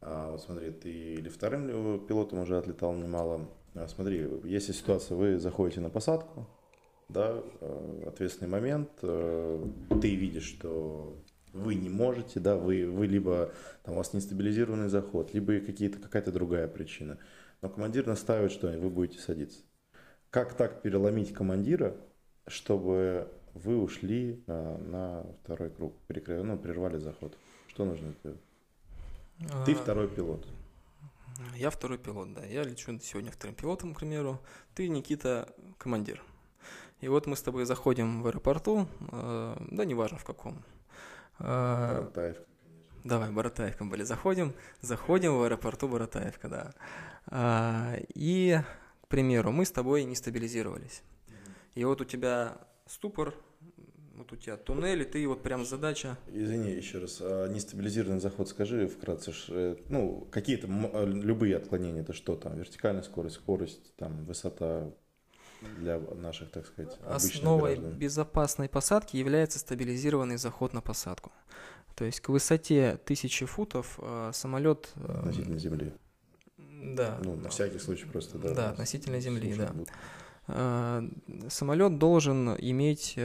А, 0.00 0.32
вот 0.32 0.42
смотри, 0.42 0.70
ты 0.70 0.90
или 1.14 1.28
вторым 1.28 2.06
пилотом 2.06 2.40
уже 2.40 2.58
отлетал 2.58 2.94
немало. 2.94 3.48
Смотри, 3.86 4.28
если 4.44 4.72
ситуация, 4.72 5.16
вы 5.16 5.38
заходите 5.38 5.80
на 5.80 5.88
посадку, 5.88 6.48
да, 7.08 7.42
ответственный 8.06 8.50
момент, 8.50 8.90
э, 9.02 9.64
ты 10.02 10.14
видишь, 10.14 10.44
что 10.44 11.16
вы 11.52 11.74
не 11.74 11.88
можете, 11.88 12.40
да, 12.40 12.56
вы, 12.56 12.90
вы 12.90 13.06
либо 13.06 13.52
там, 13.82 13.94
у 13.94 13.98
вас 13.98 14.12
нестабилизированный 14.12 14.88
заход, 14.88 15.34
либо 15.34 15.58
какие-то, 15.60 15.98
какая-то 15.98 16.32
другая 16.32 16.68
причина. 16.68 17.18
Но 17.60 17.68
командир 17.68 18.06
настаивает, 18.06 18.52
что 18.52 18.68
вы 18.68 18.90
будете 18.90 19.20
садиться. 19.20 19.60
Как 20.30 20.54
так 20.54 20.82
переломить 20.82 21.32
командира, 21.32 21.96
чтобы 22.46 23.28
вы 23.54 23.80
ушли 23.80 24.42
на, 24.46 24.78
на 24.78 25.26
второй 25.42 25.70
круг, 25.70 25.94
перекрыли, 26.06 26.42
ну, 26.42 26.58
прервали 26.58 26.98
заход? 26.98 27.36
Что 27.68 27.84
нужно 27.84 28.12
сделать? 28.20 28.40
Ты 29.64 29.72
а, 29.72 29.74
второй 29.74 30.08
пилот. 30.08 30.46
Я 31.56 31.70
второй 31.70 31.98
пилот, 31.98 32.34
да. 32.34 32.44
Я 32.44 32.64
лечу 32.64 32.98
сегодня 33.00 33.30
вторым 33.30 33.54
пилотом, 33.54 33.94
к 33.94 34.00
примеру. 34.00 34.40
Ты, 34.74 34.88
Никита, 34.88 35.48
командир. 35.78 36.22
И 37.00 37.08
вот 37.08 37.26
мы 37.26 37.36
с 37.36 37.42
тобой 37.42 37.64
заходим 37.64 38.22
в 38.22 38.26
аэропорту, 38.26 38.88
э, 39.12 39.56
да 39.70 39.84
неважно 39.84 40.18
в 40.18 40.24
каком, 40.24 40.64
а, 41.38 42.02
Баратаевка, 42.02 42.44
Давай, 43.04 43.30
Баратаевка 43.30 43.84
были. 43.84 44.02
Заходим, 44.02 44.52
заходим 44.80 45.38
в 45.38 45.42
аэропорту 45.42 45.88
Баратаевка, 45.88 46.48
да. 46.48 46.74
А, 47.26 47.96
и, 48.14 48.58
к 49.02 49.08
примеру, 49.08 49.52
мы 49.52 49.64
с 49.64 49.70
тобой 49.70 50.04
не 50.04 50.14
стабилизировались. 50.14 51.02
И 51.74 51.84
вот 51.84 52.00
у 52.00 52.04
тебя 52.04 52.58
ступор, 52.86 53.34
вот 54.14 54.32
у 54.32 54.36
тебя 54.36 54.56
туннель, 54.56 55.02
и 55.02 55.04
ты 55.04 55.26
вот 55.28 55.42
прям 55.42 55.64
задача... 55.64 56.18
Извини, 56.26 56.72
еще 56.72 56.98
раз, 56.98 57.18
а 57.22 57.46
нестабилизированный 57.46 58.20
заход 58.20 58.48
скажи 58.48 58.88
вкратце, 58.88 59.32
э, 59.48 59.76
ну, 59.88 60.26
какие-то 60.30 60.66
любые 61.06 61.56
отклонения, 61.56 62.02
это 62.02 62.12
что 62.12 62.34
там, 62.34 62.58
вертикальная 62.58 63.02
скорость, 63.02 63.36
скорость, 63.36 63.94
там, 63.96 64.24
высота, 64.24 64.92
для 65.60 65.98
наших, 65.98 66.50
так 66.50 66.66
сказать, 66.66 66.98
Основой 67.06 67.74
граждан. 67.76 67.98
безопасной 67.98 68.68
посадки 68.68 69.16
является 69.16 69.58
стабилизированный 69.58 70.36
заход 70.36 70.72
на 70.72 70.80
посадку. 70.80 71.32
То 71.94 72.04
есть 72.04 72.20
к 72.20 72.28
высоте 72.28 72.90
1000 73.04 73.46
футов 73.46 73.98
э, 74.00 74.30
самолет... 74.32 74.92
Э, 74.96 75.18
относительно 75.18 75.58
земли. 75.58 75.92
Да. 76.56 77.18
Ну, 77.24 77.34
на 77.34 77.48
всякий 77.48 77.78
случай 77.78 78.06
просто, 78.06 78.38
да. 78.38 78.54
Да, 78.54 78.70
относительно 78.70 79.18
земли, 79.18 79.54
да. 79.56 79.74
Э, 80.46 81.02
самолет 81.48 81.98
должен 81.98 82.54
иметь 82.54 83.18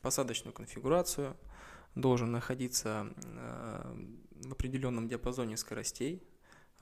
посадочную 0.00 0.54
конфигурацию, 0.54 1.36
должен 1.94 2.32
находиться 2.32 3.06
в 4.40 4.52
определенном 4.52 5.06
диапазоне 5.08 5.58
скоростей, 5.58 6.22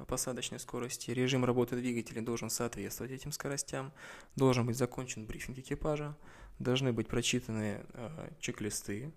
посадочной 0.07 0.59
скорости. 0.59 1.11
Режим 1.11 1.45
работы 1.45 1.77
двигателя 1.77 2.23
должен 2.23 2.51
соответствовать 2.51 3.13
этим 3.13 3.33
скоростям. 3.33 3.93
Должен 4.37 4.67
быть 4.67 4.77
закончен 4.77 5.27
брифинг 5.27 5.59
экипажа. 5.59 6.17
Должны 6.59 6.93
быть 6.93 7.09
прочитаны 7.09 7.85
э, 7.93 8.31
чек-листы. 8.41 9.13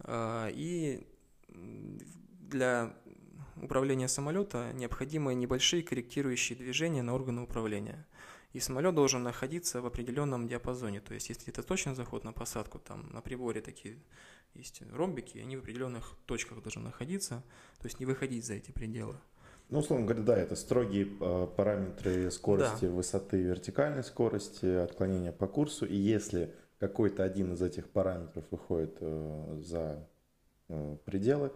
Э, 0.00 0.50
и 0.52 1.06
для 1.48 2.94
управления 3.56 4.08
самолета 4.08 4.72
необходимы 4.74 5.34
небольшие 5.34 5.82
корректирующие 5.82 6.58
движения 6.58 7.02
на 7.02 7.14
органы 7.14 7.42
управления. 7.42 8.06
И 8.52 8.60
самолет 8.60 8.94
должен 8.94 9.22
находиться 9.22 9.82
в 9.82 9.86
определенном 9.86 10.46
диапазоне. 10.46 11.00
То 11.00 11.14
есть, 11.14 11.28
если 11.28 11.48
это 11.48 11.62
точный 11.62 11.94
заход 11.94 12.22
на 12.22 12.32
посадку, 12.32 12.78
там 12.78 13.10
на 13.12 13.20
приборе 13.20 13.60
такие 13.60 13.98
есть 14.54 14.82
ромбики, 14.92 15.38
они 15.38 15.56
в 15.56 15.60
определенных 15.60 16.16
точках 16.26 16.62
должны 16.62 16.82
находиться, 16.82 17.42
то 17.78 17.86
есть 17.86 17.98
не 17.98 18.06
выходить 18.06 18.44
за 18.44 18.54
эти 18.54 18.70
пределы. 18.70 19.18
Ну, 19.70 19.78
условно 19.78 20.06
говоря, 20.06 20.22
да, 20.22 20.36
это 20.36 20.56
строгие 20.56 21.08
а, 21.20 21.46
параметры 21.46 22.30
скорости, 22.30 22.84
да. 22.84 22.90
высоты, 22.90 23.42
вертикальной 23.42 24.04
скорости, 24.04 24.66
отклонения 24.66 25.32
по 25.32 25.46
курсу. 25.46 25.86
И 25.86 25.96
если 25.96 26.54
какой-то 26.78 27.22
один 27.22 27.54
из 27.54 27.62
этих 27.62 27.88
параметров 27.88 28.44
выходит 28.50 28.96
э, 29.00 29.60
за 29.62 30.06
э, 30.68 30.96
пределы, 31.04 31.50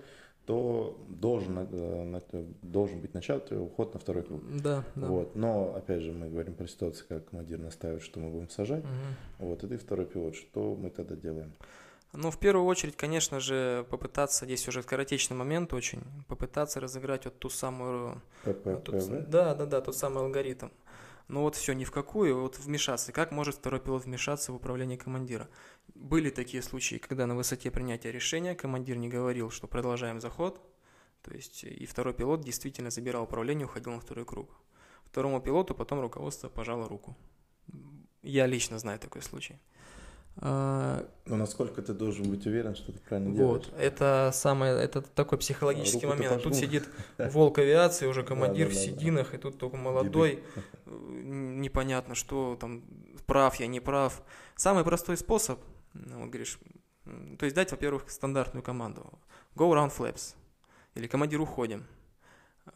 то 0.47 0.99
должен, 1.11 1.59
э, 1.71 2.47
должен 2.63 3.03
быть 3.03 3.13
начат 3.13 3.53
уход 3.53 3.93
на 3.93 4.01
второй 4.01 4.23
круг. 4.23 4.41
Да, 4.63 4.85
да. 4.95 5.07
Вот. 5.07 5.37
Но, 5.37 5.75
опять 5.75 6.01
же, 6.01 6.13
мы 6.13 6.31
говорим 6.31 6.55
про 6.55 6.67
ситуацию, 6.67 7.07
когда 7.07 7.23
командир 7.23 7.59
настаивает, 7.59 8.03
что 8.03 8.21
мы 8.21 8.31
будем 8.31 8.49
сажать. 8.49 8.85
Угу. 8.85 9.49
Вот, 9.49 9.65
и 9.65 9.69
ты 9.69 9.77
второй 9.77 10.07
пилот. 10.07 10.35
Что 10.35 10.75
мы 10.75 10.89
тогда 10.89 11.17
делаем? 11.17 11.53
Ну, 12.13 12.31
в 12.31 12.39
первую 12.39 12.65
очередь, 12.67 12.97
конечно 12.97 13.39
же, 13.39 13.87
попытаться, 13.91 14.47
здесь 14.47 14.67
уже 14.67 14.83
скоротечный 14.83 15.37
момент 15.37 15.75
очень, 15.75 16.03
попытаться 16.27 16.81
разыграть 16.81 17.27
вот 17.27 17.39
ту 17.39 17.51
самую... 17.51 18.23
Тот, 18.45 19.31
да, 19.31 19.55
да, 19.55 19.67
да, 19.67 19.81
тот 19.81 19.97
самый 19.97 20.25
алгоритм. 20.25 20.69
Но 21.29 21.43
вот 21.43 21.57
все, 21.57 21.75
ни 21.75 21.85
в 21.85 21.93
какую, 21.93 22.41
вот 22.41 22.59
вмешаться. 22.59 23.13
Как 23.13 23.31
может 23.31 23.57
второй 23.57 23.81
пилот 23.81 24.07
вмешаться 24.07 24.51
в 24.51 24.57
управление 24.57 24.97
командира? 24.97 25.49
Были 25.95 26.31
такие 26.31 26.63
случаи, 26.63 26.97
когда 26.97 27.27
на 27.27 27.37
высоте 27.37 27.71
принятия 27.71 28.11
решения 28.11 28.55
командир 28.55 28.97
не 28.97 29.11
говорил, 29.11 29.51
что 29.51 29.67
продолжаем 29.67 30.21
заход, 30.21 30.63
то 31.23 31.35
есть 31.35 31.65
и 31.65 31.85
второй 31.85 32.15
пилот 32.15 32.41
действительно 32.41 32.91
забирал 32.91 33.25
управление, 33.25 33.67
уходил 33.67 33.93
на 33.93 34.01
второй 34.01 34.25
круг. 34.25 34.51
Второму 35.05 35.43
пилоту 35.43 35.75
потом 35.75 36.01
руководство 36.01 36.49
пожало 36.49 36.89
руку. 36.89 37.15
Я 38.23 38.47
лично 38.47 38.79
знаю 38.79 38.99
такой 38.99 39.21
случай. 39.21 39.59
А, 40.41 41.05
Но 41.27 41.37
насколько 41.37 41.83
ты 41.83 41.93
должен 41.93 42.31
быть 42.31 42.47
уверен, 42.47 42.77
что 42.77 42.93
ты 42.93 43.01
правильно 43.01 43.31
вот, 43.31 43.63
делаешь? 43.63 43.67
это 43.79 44.31
самое, 44.33 44.79
это 44.79 45.03
такой 45.03 45.39
психологический 45.39 46.07
Руку 46.07 46.17
момент. 46.17 46.43
Тут 46.43 46.55
сидит 46.55 46.89
волк 47.19 47.59
авиации, 47.59 48.07
уже 48.07 48.23
командир 48.23 48.69
в 48.69 48.75
сединах, 48.75 49.35
и 49.35 49.39
тут 49.39 49.59
только 49.59 49.77
молодой, 49.77 50.45
непонятно, 50.87 52.15
что 52.15 52.57
там, 52.61 52.85
прав 53.27 53.57
я, 53.57 53.67
не 53.67 53.81
прав. 53.81 54.23
Самый 54.55 54.85
простой 54.85 55.17
способ, 55.17 55.59
ну, 55.93 56.21
вот 56.21 56.29
говоришь, 56.29 56.61
то 57.39 57.45
есть 57.45 57.57
дать, 57.57 57.71
во-первых, 57.73 58.09
стандартную 58.09 58.63
команду. 58.63 59.19
Go 59.57 59.73
round 59.73 59.93
flaps. 59.97 60.35
Или 60.95 61.07
командир 61.07 61.41
уходим. 61.41 61.87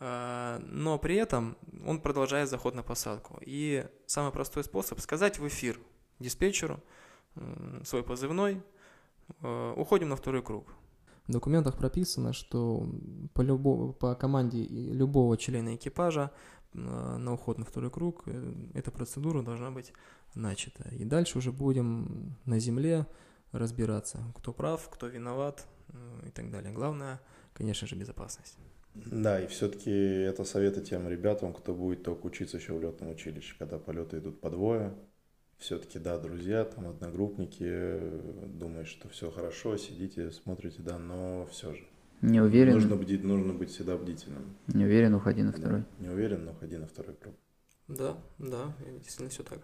а, 0.01 0.59
но 0.65 0.99
при 0.99 1.17
этом 1.17 1.57
он 1.87 2.01
продолжает 2.01 2.49
заход 2.49 2.75
на 2.75 2.83
посадку. 2.83 3.39
И 3.45 3.87
самый 4.07 4.33
простой 4.33 4.65
способ 4.65 4.99
сказать 5.01 5.39
в 5.39 5.47
эфир 5.47 5.79
диспетчеру 6.19 6.83
свой 7.85 8.03
позывной, 8.03 8.63
а, 9.41 9.75
уходим 9.75 10.09
на 10.09 10.17
второй 10.17 10.43
круг. 10.43 10.75
В 11.27 11.33
документах 11.33 11.79
прописано, 11.79 12.33
что 12.33 12.89
по, 13.35 13.43
любо, 13.43 13.93
по 13.93 14.15
команде 14.15 14.65
любого 14.65 15.37
члена 15.37 15.77
экипажа 15.77 16.33
а, 16.75 17.19
на 17.19 17.35
уход 17.35 17.59
на 17.59 17.65
второй 17.65 17.91
круг 17.91 18.23
э, 18.27 18.55
эта 18.75 18.91
процедура 18.91 19.43
должна 19.43 19.71
быть 19.71 19.93
начата. 20.35 20.89
И 20.91 21.05
дальше 21.05 21.39
уже 21.39 21.53
будем 21.53 22.37
на 22.45 22.59
земле 22.59 23.07
разбираться, 23.53 24.19
кто 24.37 24.53
прав, 24.53 24.89
кто 24.91 25.07
виноват 25.07 25.67
э, 25.89 26.27
и 26.27 26.31
так 26.31 26.51
далее. 26.51 26.73
Главное, 26.73 27.21
конечно 27.55 27.87
же, 27.87 27.97
безопасность. 27.97 28.59
Да, 28.95 29.41
и 29.41 29.47
все-таки 29.47 29.91
это 29.91 30.45
советы 30.45 30.83
тем 30.83 31.09
ребятам, 31.09 31.55
кто 31.55 31.75
будет 31.75 32.03
только 32.03 32.27
учиться 32.27 32.59
еще 32.59 32.75
в 32.75 32.83
летном 32.83 33.11
училище, 33.11 33.55
когда 33.59 33.79
полеты 33.79 34.19
идут 34.19 34.41
по 34.41 34.51
двое. 34.51 34.95
Все-таки, 35.63 36.01
да, 36.01 36.19
друзья, 36.19 36.65
там 36.65 36.89
одногруппники, 36.89 38.01
думаешь, 38.59 38.89
что 38.89 39.09
все 39.09 39.31
хорошо, 39.31 39.77
сидите, 39.77 40.33
смотрите, 40.33 40.83
да, 40.83 40.99
но 40.99 41.47
все 41.53 41.73
же. 41.73 41.85
Не 42.21 42.41
уверен. 42.41 42.75
Нужно, 42.75 42.97
бдить, 42.97 43.23
нужно 43.23 43.53
быть 43.53 43.71
всегда 43.71 43.97
бдительным. 43.97 44.57
Не 44.67 44.87
уверен, 44.87 45.15
уходи 45.15 45.45
на 45.45 45.53
второй. 45.53 45.81
Да, 45.81 45.87
не 46.01 46.09
уверен, 46.09 46.45
но 46.45 46.51
уходи 46.51 46.77
на 46.79 46.89
второй 46.89 47.15
круг. 47.15 47.37
Да, 47.87 48.17
да, 48.41 48.75
действительно 48.97 49.29
все 49.29 49.45
так. 49.45 49.61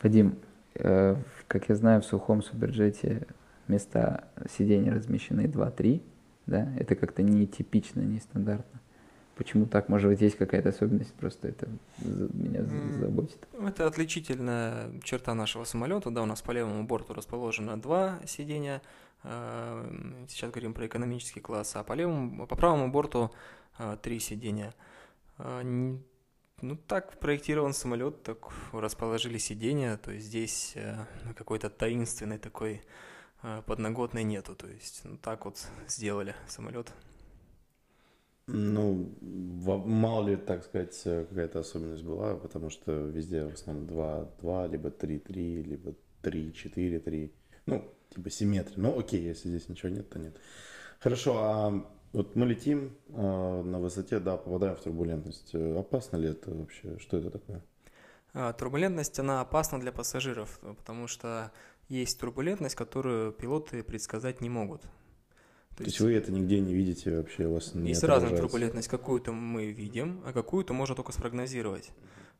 Вадим, 0.00 0.38
э, 0.72 1.16
как 1.48 1.68
я 1.68 1.74
знаю, 1.74 2.00
в 2.00 2.06
сухом 2.06 2.42
суперджете 2.42 3.26
места 3.68 4.24
сидений 4.48 4.90
размещены 4.90 5.42
2-3 5.42 6.00
да, 6.46 6.72
это 6.78 6.94
как-то 6.94 7.22
нетипично, 7.22 8.00
нестандартно. 8.00 8.80
Почему 9.36 9.66
так? 9.66 9.90
Может 9.90 10.10
быть, 10.10 10.22
есть 10.22 10.38
какая-то 10.38 10.70
особенность, 10.70 11.12
просто 11.12 11.48
это 11.48 11.68
меня 11.98 12.64
заботит. 12.98 13.46
Это 13.52 13.86
отличительная 13.86 14.90
черта 15.02 15.34
нашего 15.34 15.64
самолета. 15.64 16.10
Да, 16.10 16.22
у 16.22 16.26
нас 16.26 16.40
по 16.40 16.52
левому 16.52 16.86
борту 16.86 17.12
расположено 17.12 17.78
два 17.78 18.18
сидения. 18.24 18.80
А, 19.24 19.86
сейчас 20.28 20.50
говорим 20.50 20.72
про 20.72 20.86
экономический 20.86 21.40
класс, 21.40 21.76
а 21.76 21.84
по 21.84 21.92
левому, 21.92 22.46
по 22.46 22.56
правому 22.56 22.90
борту 22.90 23.30
а, 23.76 23.98
три 23.98 24.20
сидения. 24.20 24.74
А, 25.36 25.62
ну, 25.62 26.76
так 26.86 27.20
проектирован 27.20 27.74
самолет, 27.74 28.22
так 28.22 28.38
расположили 28.72 29.36
сидения, 29.36 29.98
то 29.98 30.12
есть 30.12 30.28
здесь 30.28 30.72
э, 30.76 30.96
какой-то 31.36 31.68
таинственный 31.68 32.38
такой 32.38 32.80
подноготной 33.66 34.24
нету. 34.24 34.54
То 34.54 34.66
есть 34.66 35.02
ну, 35.04 35.18
так 35.18 35.44
вот 35.44 35.58
сделали 35.86 36.34
самолет. 36.48 36.90
Ну, 38.48 39.12
мало 39.20 40.28
ли, 40.28 40.36
так 40.36 40.64
сказать, 40.64 41.00
какая-то 41.02 41.60
особенность 41.60 42.04
была, 42.04 42.36
потому 42.36 42.70
что 42.70 42.92
везде 42.92 43.44
в 43.44 43.54
основном 43.54 43.86
2, 43.86 44.28
2 44.40 44.66
либо 44.68 44.90
3, 44.90 45.18
3, 45.18 45.62
либо 45.62 45.94
3, 46.22 46.52
4, 46.52 47.00
3. 47.00 47.32
Ну, 47.66 47.84
типа 48.14 48.30
симметрия. 48.30 48.78
Ну, 48.78 48.98
окей, 48.98 49.20
если 49.20 49.48
здесь 49.48 49.68
ничего 49.68 49.88
нет, 49.88 50.08
то 50.08 50.18
нет. 50.18 50.36
Хорошо, 51.00 51.38
а 51.38 51.86
вот 52.12 52.36
мы 52.36 52.46
летим 52.46 52.96
а, 53.10 53.62
на 53.62 53.80
высоте, 53.80 54.20
да, 54.20 54.36
попадаем 54.36 54.76
в 54.76 54.80
турбулентность. 54.80 55.54
Опасно 55.54 56.16
ли 56.16 56.30
это 56.30 56.54
вообще? 56.54 56.98
Что 56.98 57.18
это 57.18 57.30
такое? 57.30 57.62
А, 58.32 58.52
турбулентность, 58.52 59.18
она 59.18 59.40
опасна 59.40 59.80
для 59.80 59.92
пассажиров, 59.92 60.60
потому 60.60 61.08
что 61.08 61.50
есть 61.88 62.20
турбулентность, 62.20 62.74
которую 62.74 63.32
пилоты 63.32 63.82
предсказать 63.82 64.40
не 64.40 64.48
могут. 64.48 64.82
То, 65.76 65.84
То 65.84 65.90
есть, 65.90 66.00
вы 66.00 66.14
это 66.14 66.32
нигде 66.32 66.58
не 66.60 66.72
видите 66.72 67.14
вообще, 67.14 67.44
у 67.46 67.54
вас 67.54 67.74
не 67.74 67.90
Есть 67.90 68.02
разная 68.02 68.34
турбулентность, 68.34 68.88
какую-то 68.88 69.32
мы 69.32 69.66
видим, 69.66 70.22
а 70.24 70.32
какую-то 70.32 70.72
можно 70.72 70.96
только 70.96 71.12
спрогнозировать. 71.12 71.90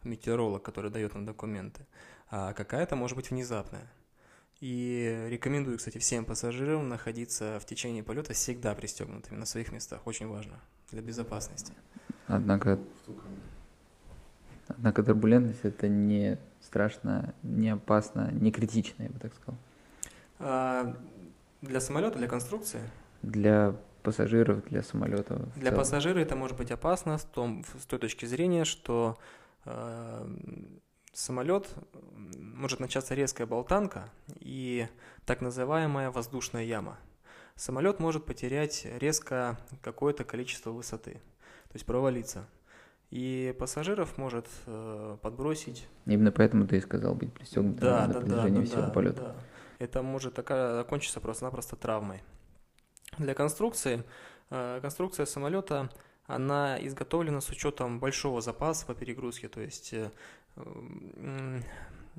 Метеоролог, 0.05 0.63
который 0.63 0.91
дает 0.91 1.15
нам 1.15 1.27
документы. 1.27 1.87
А 2.31 2.55
какая-то 2.55 2.97
может 2.97 3.15
быть 3.17 3.31
внезапная. 3.31 3.93
И 4.61 5.27
рекомендую, 5.29 5.77
кстати, 5.77 5.99
всем 5.99 6.25
пассажирам 6.25 6.89
находиться 6.89 7.59
в 7.61 7.67
течение 7.67 8.03
полета 8.03 8.33
всегда 8.33 8.75
пристегнутыми 8.75 9.37
на 9.37 9.45
своих 9.45 9.71
местах. 9.71 10.07
Очень 10.07 10.29
важно 10.29 10.59
для 10.91 11.03
безопасности. 11.03 11.75
Однако, 12.27 12.79
однако 14.67 15.03
турбулентность 15.03 15.61
это 15.63 15.89
не 15.89 16.39
страшно, 16.63 17.35
не 17.43 17.69
опасно, 17.69 18.31
не 18.33 18.51
критично, 18.51 19.03
я 19.03 19.11
бы 19.11 19.19
так 19.19 19.35
сказал. 19.35 19.59
А, 20.39 20.97
для 21.61 21.81
самолета, 21.81 22.19
для 22.19 22.29
конструкции? 22.29 22.81
Для 23.23 23.77
пассажиров, 24.03 24.65
для 24.65 24.83
самолета. 24.83 25.49
Для 25.57 25.73
пассажира 25.73 26.21
это 26.21 26.37
может 26.37 26.57
быть 26.57 26.71
опасно 26.71 27.19
с, 27.19 27.25
том, 27.25 27.65
с 27.79 27.87
той 27.87 27.99
точки 27.99 28.25
зрения, 28.25 28.65
что 28.65 29.19
э, 29.65 30.27
самолет 31.13 31.69
может 32.39 32.79
начаться 32.79 33.15
резкая 33.15 33.47
болтанка 33.47 34.09
и 34.39 34.87
так 35.25 35.41
называемая 35.41 36.11
воздушная 36.11 36.63
яма. 36.63 36.99
Самолет 37.57 37.99
может 37.99 38.27
потерять 38.27 38.87
резко 38.99 39.59
какое-то 39.83 40.25
количество 40.25 40.71
высоты, 40.71 41.15
то 41.15 41.75
есть 41.75 41.87
провалиться 41.87 42.47
и 43.11 43.55
пассажиров 43.59 44.19
может 44.19 44.47
э, 44.67 45.17
подбросить. 45.23 45.87
Именно 46.07 46.33
поэтому 46.33 46.67
ты 46.67 46.79
и 46.79 46.81
сказал 46.81 47.15
быть 47.15 47.33
пристегнутым 47.33 47.81
да, 47.81 48.07
на 48.07 48.15
да, 48.15 48.21
протяжении 48.21 48.61
да, 48.61 48.67
всего 48.67 48.83
да, 48.83 48.91
полета. 48.91 49.23
Да. 49.23 49.35
Это 49.79 50.03
может 50.03 50.39
окончиться 50.39 51.21
просто-напросто 51.21 51.77
травмой. 51.77 52.23
Для 53.19 53.33
конструкции, 53.33 54.05
э, 54.51 54.79
конструкция 54.83 55.25
самолета, 55.25 55.91
она 56.27 56.77
изготовлена 56.87 57.41
с 57.41 57.49
учетом 57.49 57.99
большого 57.99 58.43
запаса 58.43 58.85
по 58.85 58.95
перегрузке, 58.95 59.49
то 59.49 59.61
есть 59.61 59.95
э, 59.95 60.11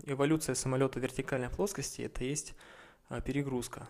эволюция 0.03 0.55
самолета 0.55 0.99
вертикальной 0.99 1.49
плоскости– 1.49 2.01
это 2.03 2.23
есть 2.23 2.55
э, 3.10 3.21
перегрузка. 3.21 3.88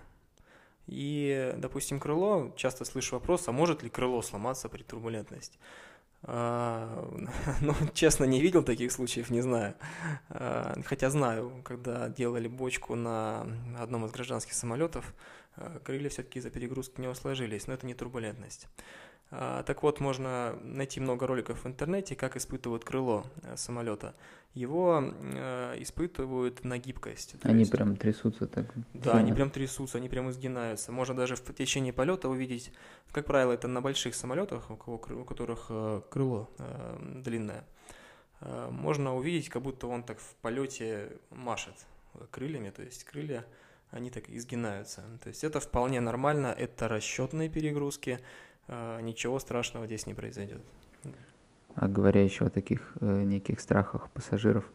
И, 0.85 1.53
допустим, 1.57 1.99
крыло, 1.99 2.53
часто 2.57 2.83
слышу 2.83 3.15
вопрос, 3.15 3.47
а 3.47 3.51
может 3.53 3.83
ли 3.83 3.89
крыло 3.89 4.21
сломаться 4.21 4.67
при 4.69 4.83
турбулентности? 4.83 5.57
Ну, 6.23 7.73
честно, 7.93 8.23
не 8.25 8.41
видел 8.41 8.63
таких 8.63 8.91
случаев, 8.91 9.29
не 9.29 9.41
знаю. 9.41 9.75
Хотя 10.85 11.11
знаю, 11.11 11.61
когда 11.63 12.09
делали 12.09 12.47
бочку 12.47 12.95
на 12.95 13.45
одном 13.79 14.05
из 14.05 14.11
гражданских 14.11 14.53
самолетов, 14.53 15.13
крылья 15.83 16.09
все-таки 16.09 16.39
из-за 16.39 16.49
перегрузки 16.49 16.99
не 17.01 17.07
усложились, 17.07 17.67
но 17.67 17.73
это 17.73 17.85
не 17.85 17.93
турбулентность. 17.93 18.67
А, 19.29 19.63
так 19.63 19.83
вот, 19.83 19.99
можно 19.99 20.57
найти 20.61 20.99
много 20.99 21.27
роликов 21.27 21.65
в 21.65 21.67
интернете, 21.67 22.15
как 22.15 22.37
испытывают 22.37 22.85
крыло 22.85 23.25
э, 23.43 23.57
самолета. 23.57 24.15
Его 24.53 25.03
э, 25.03 25.75
испытывают 25.79 26.63
на 26.63 26.77
гибкость. 26.77 27.35
Они 27.43 27.59
есть, 27.59 27.71
прям 27.71 27.97
трясутся 27.97 28.47
так? 28.47 28.73
Да, 28.93 29.13
они 29.13 29.33
прям 29.33 29.49
трясутся, 29.49 29.97
они 29.97 30.07
прям 30.07 30.29
изгинаются. 30.29 30.93
Можно 30.93 31.15
даже 31.15 31.35
в 31.35 31.41
течение 31.53 31.91
полета 31.91 32.29
увидеть, 32.29 32.71
как 33.11 33.25
правило, 33.25 33.51
это 33.51 33.67
на 33.67 33.81
больших 33.81 34.15
самолетах, 34.15 34.71
у, 34.71 34.77
кого, 34.77 34.95
у 34.95 35.25
которых 35.25 35.65
э, 35.69 36.01
крыло 36.09 36.49
длинное. 37.01 37.65
Можно 38.39 39.15
увидеть, 39.15 39.49
как 39.49 39.63
будто 39.63 39.87
он 39.87 40.03
так 40.03 40.19
в 40.19 40.35
полете 40.43 41.17
машет 41.31 41.73
крыльями, 42.29 42.69
то 42.69 42.83
есть 42.83 43.03
крылья 43.03 43.43
они 43.91 44.09
так 44.09 44.29
изгинаются. 44.29 45.03
То 45.23 45.29
есть 45.29 45.43
это 45.43 45.59
вполне 45.59 45.99
нормально, 46.01 46.47
это 46.47 46.87
расчетные 46.87 47.49
перегрузки, 47.49 48.19
а, 48.67 48.99
ничего 49.01 49.39
страшного 49.39 49.85
здесь 49.85 50.07
не 50.07 50.13
произойдет. 50.13 50.61
А 51.75 51.87
говоря 51.87 52.23
еще 52.23 52.47
о 52.47 52.49
таких 52.49 52.93
э, 53.01 53.23
неких 53.23 53.59
страхах 53.59 54.09
пассажиров, 54.09 54.65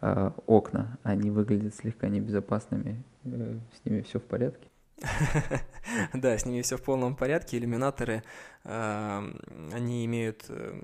э, 0.00 0.30
окна, 0.46 0.96
они 1.02 1.30
выглядят 1.30 1.74
слегка 1.74 2.08
небезопасными, 2.08 3.02
э, 3.24 3.58
с 3.76 3.84
ними 3.84 4.02
все 4.02 4.20
в 4.20 4.24
порядке? 4.24 4.68
Да, 6.12 6.36
с 6.36 6.46
ними 6.46 6.62
все 6.62 6.76
в 6.76 6.82
полном 6.82 7.16
порядке. 7.16 7.58
Иллюминаторы, 7.58 8.22
э, 8.64 9.32
они 9.72 10.04
имеют 10.04 10.44
э, 10.48 10.80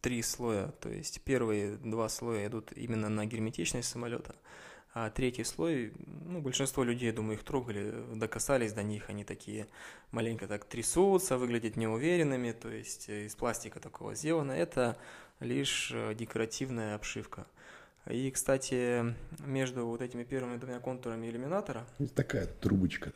три 0.00 0.22
слоя, 0.22 0.68
то 0.80 0.88
есть 0.88 1.20
первые 1.22 1.76
два 1.76 2.08
слоя 2.08 2.46
идут 2.46 2.72
именно 2.72 3.08
на 3.08 3.26
герметичность 3.26 3.88
самолета, 3.88 4.34
а 5.00 5.10
третий 5.10 5.44
слой, 5.44 5.92
ну, 6.26 6.40
большинство 6.40 6.82
людей, 6.82 7.12
думаю, 7.12 7.38
их 7.38 7.44
трогали, 7.44 7.94
докасались 8.14 8.72
до 8.72 8.82
них, 8.82 9.08
они 9.08 9.22
такие 9.22 9.68
маленько 10.10 10.48
так 10.48 10.64
трясутся, 10.64 11.38
выглядят 11.38 11.76
неуверенными, 11.76 12.50
то 12.50 12.68
есть 12.68 13.08
э, 13.08 13.26
из 13.26 13.36
пластика 13.36 13.78
такого 13.78 14.16
сделано. 14.16 14.50
Это 14.50 14.96
лишь 15.38 15.92
э, 15.94 16.14
декоративная 16.14 16.96
обшивка. 16.96 17.46
И, 18.06 18.28
кстати, 18.32 19.14
между 19.46 19.86
вот 19.86 20.02
этими 20.02 20.24
первыми 20.24 20.56
двумя 20.56 20.80
контурами 20.80 21.28
иллюминатора... 21.28 21.86
Такая 22.16 22.46
трубочка. 22.46 23.12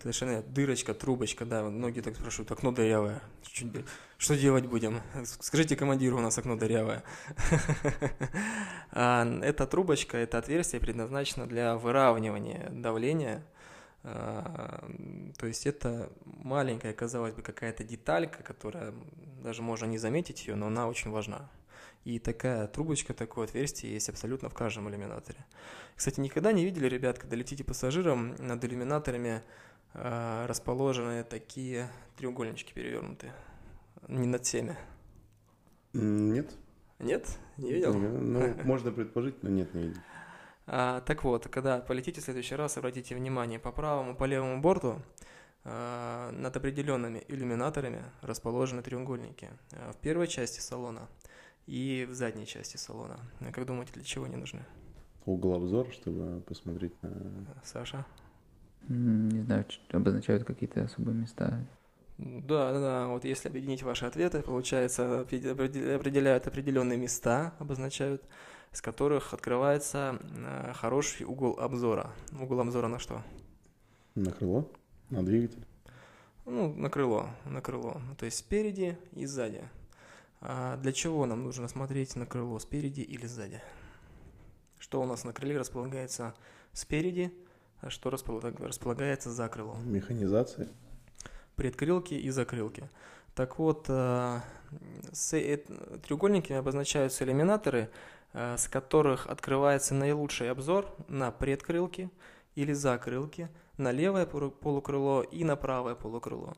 Совершенно 0.00 0.42
дырочка, 0.42 0.92
трубочка, 0.92 1.44
да. 1.44 1.62
Многие 1.62 2.00
так 2.00 2.16
спрашивают, 2.16 2.50
окно 2.50 2.72
дырявое. 2.72 3.22
Что 4.18 4.36
делать 4.36 4.66
будем? 4.66 5.00
Скажите 5.24 5.76
командиру, 5.76 6.18
у 6.18 6.20
нас 6.20 6.36
окно 6.38 6.56
дырявое. 6.56 7.02
А, 8.96 9.26
эта 9.42 9.66
трубочка, 9.66 10.16
это 10.16 10.38
отверстие 10.38 10.80
предназначено 10.80 11.48
для 11.48 11.76
выравнивания 11.76 12.70
давления 12.70 13.42
А, 14.04 14.88
то 15.36 15.46
есть 15.48 15.66
это 15.66 16.12
маленькая, 16.24 16.92
казалось 16.92 17.34
бы, 17.34 17.42
какая-то 17.42 17.82
деталька, 17.82 18.44
которая 18.44 18.94
даже 19.42 19.62
можно 19.62 19.86
не 19.86 19.98
заметить 19.98 20.46
ее, 20.46 20.54
но 20.54 20.68
она 20.68 20.86
очень 20.86 21.10
важна. 21.10 21.50
И 22.04 22.18
такая 22.18 22.66
трубочка, 22.66 23.14
такое 23.14 23.46
отверстие 23.46 23.94
есть 23.94 24.10
абсолютно 24.10 24.50
в 24.50 24.54
каждом 24.54 24.88
иллюминаторе. 24.90 25.44
Кстати, 25.96 26.20
никогда 26.20 26.52
не 26.52 26.64
видели, 26.64 26.86
ребят, 26.86 27.18
когда 27.18 27.34
летите 27.34 27.64
пассажиром, 27.64 28.36
над 28.38 28.62
иллюминаторами 28.64 29.42
расположены 29.94 31.24
такие 31.24 31.88
треугольнички 32.16 32.72
перевернутые. 32.72 33.32
Не 34.08 34.26
над 34.26 34.44
всеми. 34.44 34.76
Нет. 35.92 36.50
Нет? 36.98 37.38
Не 37.56 37.72
видел? 37.72 37.94
Ну, 37.94 38.54
можно 38.64 38.90
предположить, 38.90 39.42
но 39.42 39.50
нет, 39.50 39.72
не 39.74 39.82
видел. 39.84 40.00
А, 40.66 41.00
так 41.02 41.24
вот, 41.24 41.48
когда 41.48 41.80
полетите 41.80 42.20
в 42.20 42.24
следующий 42.24 42.54
раз, 42.54 42.76
обратите 42.76 43.14
внимание, 43.14 43.58
по 43.58 43.70
правому, 43.70 44.16
по 44.16 44.24
левому 44.24 44.60
борту 44.60 45.02
а, 45.64 46.30
над 46.32 46.56
определенными 46.56 47.22
иллюминаторами 47.28 48.02
расположены 48.22 48.82
треугольники. 48.82 49.50
А, 49.72 49.92
в 49.92 49.96
первой 49.96 50.26
части 50.26 50.60
салона 50.60 51.08
и 51.66 52.06
в 52.08 52.14
задней 52.14 52.46
части 52.46 52.76
салона. 52.76 53.18
Как 53.52 53.66
думаете, 53.66 53.92
для 53.92 54.04
чего 54.04 54.24
они 54.24 54.36
нужны? 54.36 54.64
Угол 55.26 55.54
обзора, 55.54 55.90
чтобы 55.90 56.40
посмотреть 56.42 57.00
на... 57.02 57.46
Саша? 57.62 58.04
Не 58.88 59.42
знаю, 59.42 59.64
обозначают 59.92 60.44
какие-то 60.44 60.84
особые 60.84 61.14
места. 61.14 61.64
Да, 62.18 62.72
да, 62.72 62.80
да. 62.80 63.06
Вот 63.08 63.24
если 63.24 63.48
объединить 63.48 63.82
ваши 63.82 64.06
ответы, 64.06 64.42
получается, 64.42 65.20
определяют 65.20 66.46
определенные 66.46 66.98
места, 66.98 67.54
обозначают, 67.58 68.22
с 68.72 68.80
которых 68.80 69.34
открывается 69.34 70.18
э, 70.20 70.72
хороший 70.74 71.24
угол 71.24 71.58
обзора. 71.58 72.12
Угол 72.32 72.60
обзора 72.60 72.88
на 72.88 72.98
что? 72.98 73.22
На 74.14 74.30
крыло? 74.30 74.70
На 75.10 75.24
двигатель? 75.24 75.64
Ну, 76.46 76.74
на 76.74 76.90
крыло, 76.90 77.30
на 77.46 77.60
крыло. 77.60 78.00
То 78.18 78.26
есть 78.26 78.38
спереди 78.38 78.98
и 79.12 79.26
сзади. 79.26 79.62
А 80.40 80.76
для 80.76 80.92
чего 80.92 81.24
нам 81.24 81.42
нужно 81.42 81.68
смотреть 81.68 82.16
на 82.16 82.26
крыло, 82.26 82.58
спереди 82.58 83.00
или 83.00 83.26
сзади? 83.26 83.62
Что 84.78 85.00
у 85.00 85.06
нас 85.06 85.24
на 85.24 85.32
крыле 85.32 85.58
располагается 85.58 86.34
спереди, 86.72 87.32
что 87.90 88.10
располагается 88.10 89.30
за 89.30 89.48
крылом? 89.48 89.90
Механизация. 89.90 90.68
Предкрылки 91.56 92.14
и 92.14 92.30
закрылки. 92.30 92.88
Так 93.34 93.58
вот, 93.58 93.86
э, 93.88 94.40
э, 95.32 95.58
треугольниками 96.06 96.58
обозначаются 96.58 97.24
иллюминаторы, 97.24 97.90
э, 98.32 98.56
с 98.56 98.68
которых 98.68 99.26
открывается 99.26 99.94
наилучший 99.94 100.50
обзор 100.50 100.86
на 101.08 101.30
предкрылки 101.30 102.10
или 102.54 102.72
закрылки, 102.72 103.48
на 103.76 103.90
левое 103.90 104.26
полукрыло 104.26 105.22
и 105.22 105.42
на 105.44 105.56
правое 105.56 105.94
полукрыло 105.94 106.56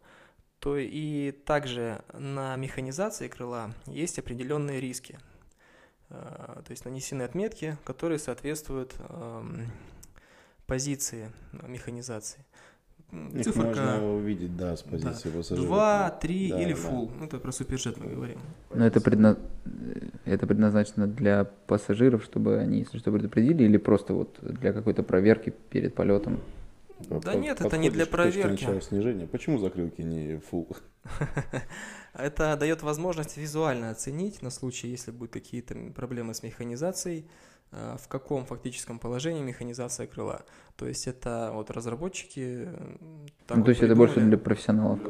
то 0.66 0.76
и 0.76 1.30
также 1.30 2.02
на 2.12 2.56
механизации 2.56 3.28
крыла 3.28 3.70
есть 3.86 4.18
определенные 4.18 4.80
риски. 4.80 5.18
То 6.08 6.64
есть 6.70 6.84
нанесены 6.84 7.22
отметки, 7.22 7.76
которые 7.84 8.18
соответствуют 8.18 8.94
эм, 8.98 9.70
позиции 10.66 11.30
механизации. 11.66 12.44
Их 13.12 13.44
Циферка... 13.44 13.68
можно 13.68 14.14
увидеть, 14.14 14.56
да, 14.56 14.76
с 14.76 14.82
позиции 14.82 15.30
да. 15.30 15.38
пассажира. 15.38 15.66
Два, 15.66 16.10
три 16.10 16.50
да, 16.50 16.60
или 16.60 16.72
да. 16.72 16.78
full. 16.80 17.10
Ну, 17.18 17.26
это 17.26 17.38
про 17.38 17.52
суперджет 17.52 17.98
мы 17.98 18.10
говорим. 18.10 18.38
Но 18.74 18.84
это, 18.84 19.00
предна... 19.00 19.36
это 20.24 20.46
предназначено 20.46 21.06
для 21.06 21.44
пассажиров, 21.44 22.24
чтобы 22.24 22.58
они, 22.58 22.80
если 22.80 22.98
что, 22.98 23.12
предупредили, 23.12 23.62
или 23.62 23.76
просто 23.76 24.12
вот 24.12 24.38
для 24.42 24.72
какой-то 24.72 25.04
проверки 25.04 25.54
перед 25.70 25.94
полетом? 25.94 26.40
Да 26.98 27.20
Под, 27.20 27.34
нет, 27.36 27.60
это 27.60 27.78
не 27.78 27.90
для 27.90 28.06
проверки. 28.06 28.80
снижения. 28.80 29.26
Почему 29.26 29.58
закрылки 29.58 30.00
не 30.00 30.40
full? 30.50 30.76
Это 32.14 32.56
дает 32.56 32.82
возможность 32.82 33.36
визуально 33.36 33.90
оценить 33.90 34.40
на 34.40 34.48
случай, 34.48 34.88
если 34.88 35.10
будут 35.10 35.34
какие-то 35.34 35.74
проблемы 35.94 36.32
с 36.32 36.42
механизацией, 36.42 37.20
э, 37.20 37.55
в 37.72 38.08
каком 38.08 38.46
фактическом 38.46 38.98
положении 38.98 39.42
механизация 39.42 40.06
крыла. 40.06 40.44
То 40.76 40.86
есть 40.86 41.06
это 41.06 41.50
вот 41.52 41.70
разработчики... 41.70 42.68
Ну, 43.48 43.64
то 43.64 43.70
есть 43.70 43.82
это 43.82 43.94
больше 43.94 44.20
для 44.20 44.38
профессионалов? 44.38 45.00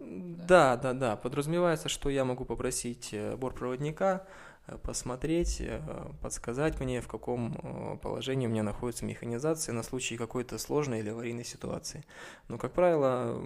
Да, 0.00 0.76
да, 0.76 0.92
да. 0.92 1.16
Подразумевается, 1.16 1.88
что 1.88 2.10
я 2.10 2.24
могу 2.24 2.44
попросить 2.44 3.10
э, 3.12 3.36
бортпроводника 3.36 4.26
Э, 4.70 4.78
посмотреть, 4.78 5.60
э, 5.60 5.80
подсказать 6.20 6.80
мне, 6.80 7.00
в 7.00 7.08
каком 7.08 7.56
э, 7.62 7.98
положении 7.98 8.46
у 8.46 8.50
меня 8.50 8.62
находится 8.62 9.04
механизация 9.04 9.72
на 9.72 9.82
случай 9.82 10.16
какой-то 10.16 10.58
сложной 10.58 11.00
или 11.00 11.10
аварийной 11.10 11.44
ситуации. 11.44 12.04
Но, 12.48 12.58
как 12.58 12.72
правило, 12.72 13.42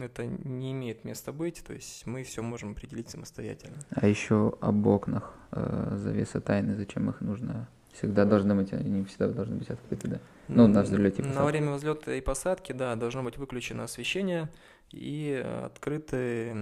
это 0.00 0.26
не 0.26 0.72
имеет 0.72 1.04
места 1.04 1.32
быть, 1.32 1.62
то 1.66 1.72
есть 1.72 2.06
мы 2.06 2.22
все 2.24 2.42
можем 2.42 2.72
определить 2.72 3.10
самостоятельно. 3.10 3.76
А 3.90 4.06
еще 4.06 4.56
об 4.60 4.86
окнах 4.86 5.34
завеса 5.52 6.40
тайны, 6.40 6.74
зачем 6.74 7.08
их 7.10 7.20
нужно? 7.20 7.68
Всегда 7.96 8.24
должны 8.24 8.54
быть, 8.54 8.72
они 8.72 9.04
всегда 9.04 9.28
должны 9.28 9.56
быть 9.56 9.70
открыты, 9.70 10.08
да? 10.08 10.20
Ну, 10.48 10.66
на 10.68 10.82
взлете 10.82 11.22
На 11.22 11.44
время 11.44 11.72
взлета 11.72 12.14
и 12.14 12.20
посадки, 12.20 12.72
да, 12.72 12.94
должно 12.94 13.22
быть 13.22 13.38
выключено 13.38 13.84
освещение 13.84 14.48
и 14.90 15.42
открыты 15.64 16.54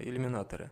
иллюминаторы. 0.00 0.70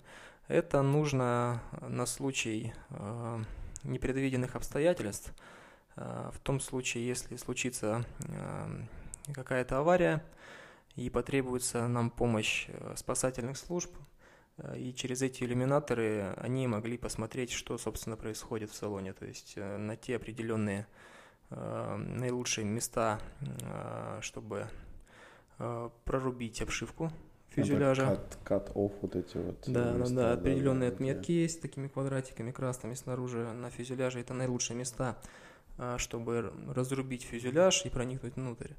Это 0.50 0.82
нужно 0.82 1.62
на 1.80 2.06
случай 2.06 2.72
э, 2.90 3.38
непредвиденных 3.84 4.56
обстоятельств, 4.56 5.32
э, 5.94 6.30
в 6.34 6.40
том 6.40 6.58
случае, 6.58 7.06
если 7.06 7.36
случится 7.36 8.04
э, 8.18 9.32
какая-то 9.32 9.78
авария 9.78 10.24
и 10.96 11.08
потребуется 11.08 11.86
нам 11.86 12.10
помощь 12.10 12.66
спасательных 12.96 13.58
служб, 13.58 13.92
и 14.76 14.92
через 14.94 15.22
эти 15.22 15.44
иллюминаторы 15.44 16.34
они 16.36 16.66
могли 16.66 16.98
посмотреть, 16.98 17.50
что, 17.50 17.78
собственно, 17.78 18.16
происходит 18.16 18.70
в 18.70 18.74
салоне, 18.74 19.12
то 19.12 19.24
есть 19.24 19.56
на 19.56 19.96
те 19.96 20.16
определенные 20.16 20.86
наилучшие 21.50 22.64
места, 22.64 23.20
чтобы 24.20 24.66
прорубить 26.04 26.62
обшивку 26.62 27.10
фюзеляжа. 27.50 28.20
Cut, 28.44 28.72
off 28.74 28.92
вот 29.02 29.16
эти 29.16 29.36
вот. 29.36 29.64
Да, 29.66 29.92
места, 29.92 30.14
да, 30.14 30.22
да, 30.22 30.32
определенные 30.34 30.90
да, 30.90 30.94
отметки 30.94 31.32
да. 31.32 31.38
есть 31.40 31.60
такими 31.60 31.88
квадратиками 31.88 32.52
красными 32.52 32.94
снаружи 32.94 33.52
на 33.52 33.70
фюзеляже. 33.70 34.20
Это 34.20 34.34
наилучшие 34.34 34.76
места, 34.76 35.18
чтобы 35.96 36.52
разрубить 36.68 37.24
фюзеляж 37.24 37.84
и 37.84 37.90
проникнуть 37.90 38.36
внутрь. 38.36 38.72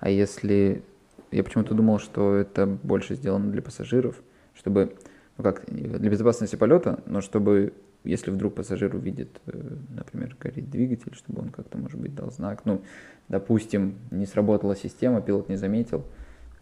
А 0.00 0.10
если... 0.10 0.82
Я 1.30 1.42
почему-то 1.42 1.74
думал, 1.74 1.98
что 1.98 2.34
это 2.34 2.66
больше 2.66 3.14
сделано 3.14 3.50
для 3.50 3.62
пассажиров, 3.62 4.20
чтобы, 4.54 4.96
ну 5.38 5.44
как, 5.44 5.64
для 5.66 6.10
безопасности 6.10 6.56
полета, 6.56 7.02
но 7.06 7.20
чтобы, 7.20 7.74
если 8.04 8.30
вдруг 8.30 8.54
пассажир 8.54 8.94
увидит, 8.94 9.40
э, 9.46 9.76
например, 9.90 10.36
горит 10.40 10.70
двигатель, 10.70 11.14
чтобы 11.14 11.42
он 11.42 11.50
как-то, 11.50 11.78
может 11.78 12.00
быть, 12.00 12.14
дал 12.14 12.30
знак. 12.30 12.64
Ну, 12.64 12.82
допустим, 13.28 13.98
не 14.10 14.26
сработала 14.26 14.76
система, 14.76 15.20
пилот 15.20 15.48
не 15.48 15.56
заметил, 15.56 16.04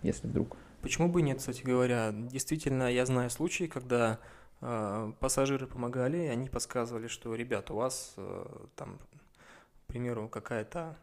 если 0.03 0.27
вдруг 0.27 0.57
Почему 0.85 1.09
бы 1.09 1.22
нет, 1.22 1.39
кстати 1.39 1.62
говоря? 1.62 2.12
Действительно, 2.12 2.93
я 2.93 3.07
знаю 3.07 3.31
случаи, 3.31 3.64
когда 3.64 4.20
э, 4.61 5.12
пассажиры 5.18 5.66
помогали, 5.66 6.18
и 6.18 6.27
они 6.27 6.51
подсказывали, 6.51 7.07
что, 7.07 7.35
ребят, 7.35 7.70
у 7.70 7.77
вас 7.77 8.12
э, 8.18 8.47
там, 8.77 8.99
к 8.99 9.87
примеру, 9.87 10.29
какая-то 10.29 10.95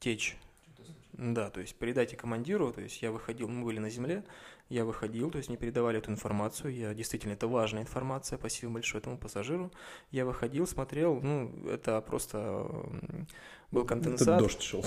течь. 0.00 0.38
Да, 1.12 1.50
то 1.50 1.60
есть 1.60 1.74
передайте 1.74 2.16
командиру, 2.16 2.72
то 2.72 2.80
есть 2.80 3.02
я 3.02 3.12
выходил, 3.12 3.48
мы 3.48 3.66
были 3.66 3.80
на 3.80 3.90
земле, 3.90 4.24
я 4.68 4.84
выходил, 4.84 5.30
то 5.30 5.38
есть 5.38 5.48
мне 5.48 5.56
передавали 5.56 5.98
эту 5.98 6.10
информацию, 6.10 6.74
я 6.74 6.94
действительно, 6.94 7.32
это 7.32 7.48
важная 7.48 7.82
информация, 7.82 8.38
спасибо 8.38 8.72
большое 8.72 9.00
этому 9.00 9.16
пассажиру. 9.16 9.72
Я 10.10 10.26
выходил, 10.26 10.66
смотрел, 10.66 11.20
ну, 11.20 11.66
это 11.66 12.00
просто 12.02 12.66
был 13.70 13.84
конденсат. 13.84 14.28
Это 14.28 14.38
дождь 14.38 14.62
шел. 14.62 14.84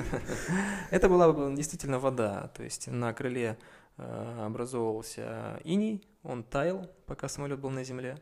Это 0.90 1.08
была 1.08 1.54
действительно 1.54 1.98
вода, 1.98 2.48
то 2.48 2.62
есть 2.62 2.88
на 2.88 3.12
крыле 3.12 3.58
э, 3.96 4.44
образовывался 4.44 5.60
иней, 5.64 6.06
он 6.22 6.42
таял, 6.42 6.90
пока 7.06 7.28
самолет 7.28 7.58
был 7.58 7.70
на 7.70 7.84
земле, 7.84 8.18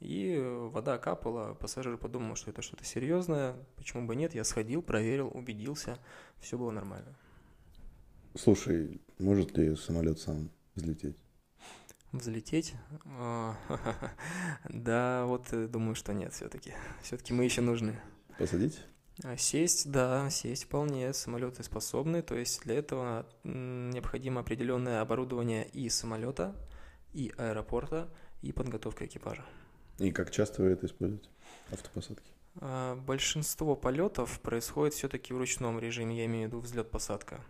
и 0.00 0.38
вода 0.72 0.98
капала, 0.98 1.54
пассажир 1.54 1.96
подумал, 1.96 2.36
что 2.36 2.50
это 2.50 2.62
что-то 2.62 2.84
серьезное, 2.84 3.56
почему 3.76 4.06
бы 4.06 4.14
нет, 4.14 4.34
я 4.34 4.44
сходил, 4.44 4.82
проверил, 4.82 5.30
убедился, 5.32 5.98
все 6.40 6.58
было 6.58 6.70
нормально. 6.70 7.16
Слушай, 8.34 9.00
может 9.18 9.56
ли 9.56 9.74
самолет 9.76 10.18
сам 10.18 10.50
взлететь? 10.74 11.16
Взлететь? 12.12 12.74
А, 13.18 13.56
да, 14.68 15.24
вот 15.26 15.52
э, 15.52 15.66
думаю, 15.66 15.94
что 15.94 16.12
нет 16.12 16.32
все-таки. 16.32 16.74
Все-таки 17.02 17.32
мы 17.32 17.44
еще 17.44 17.60
нужны. 17.60 17.98
Посадить? 18.38 18.78
А, 19.22 19.36
сесть, 19.36 19.90
да, 19.90 20.28
сесть 20.30 20.64
вполне. 20.64 21.12
Самолеты 21.12 21.62
способны. 21.62 22.22
То 22.22 22.34
есть 22.34 22.62
для 22.62 22.76
этого 22.76 23.26
необходимо 23.44 24.40
определенное 24.40 25.00
оборудование 25.00 25.66
и 25.68 25.88
самолета, 25.88 26.54
и 27.12 27.32
аэропорта, 27.36 28.08
и 28.42 28.52
подготовка 28.52 29.06
экипажа. 29.06 29.44
И 29.98 30.12
как 30.12 30.30
часто 30.30 30.62
вы 30.62 30.70
это 30.70 30.86
используете? 30.86 31.28
Автопосадки? 31.70 32.30
А, 32.60 32.96
большинство 32.96 33.76
полетов 33.76 34.40
происходит 34.40 34.94
все-таки 34.94 35.32
в 35.32 35.38
ручном 35.38 35.78
режиме, 35.78 36.16
я 36.16 36.26
имею 36.26 36.48
в 36.48 36.52
виду 36.52 36.60
взлет-посадка. 36.60 37.40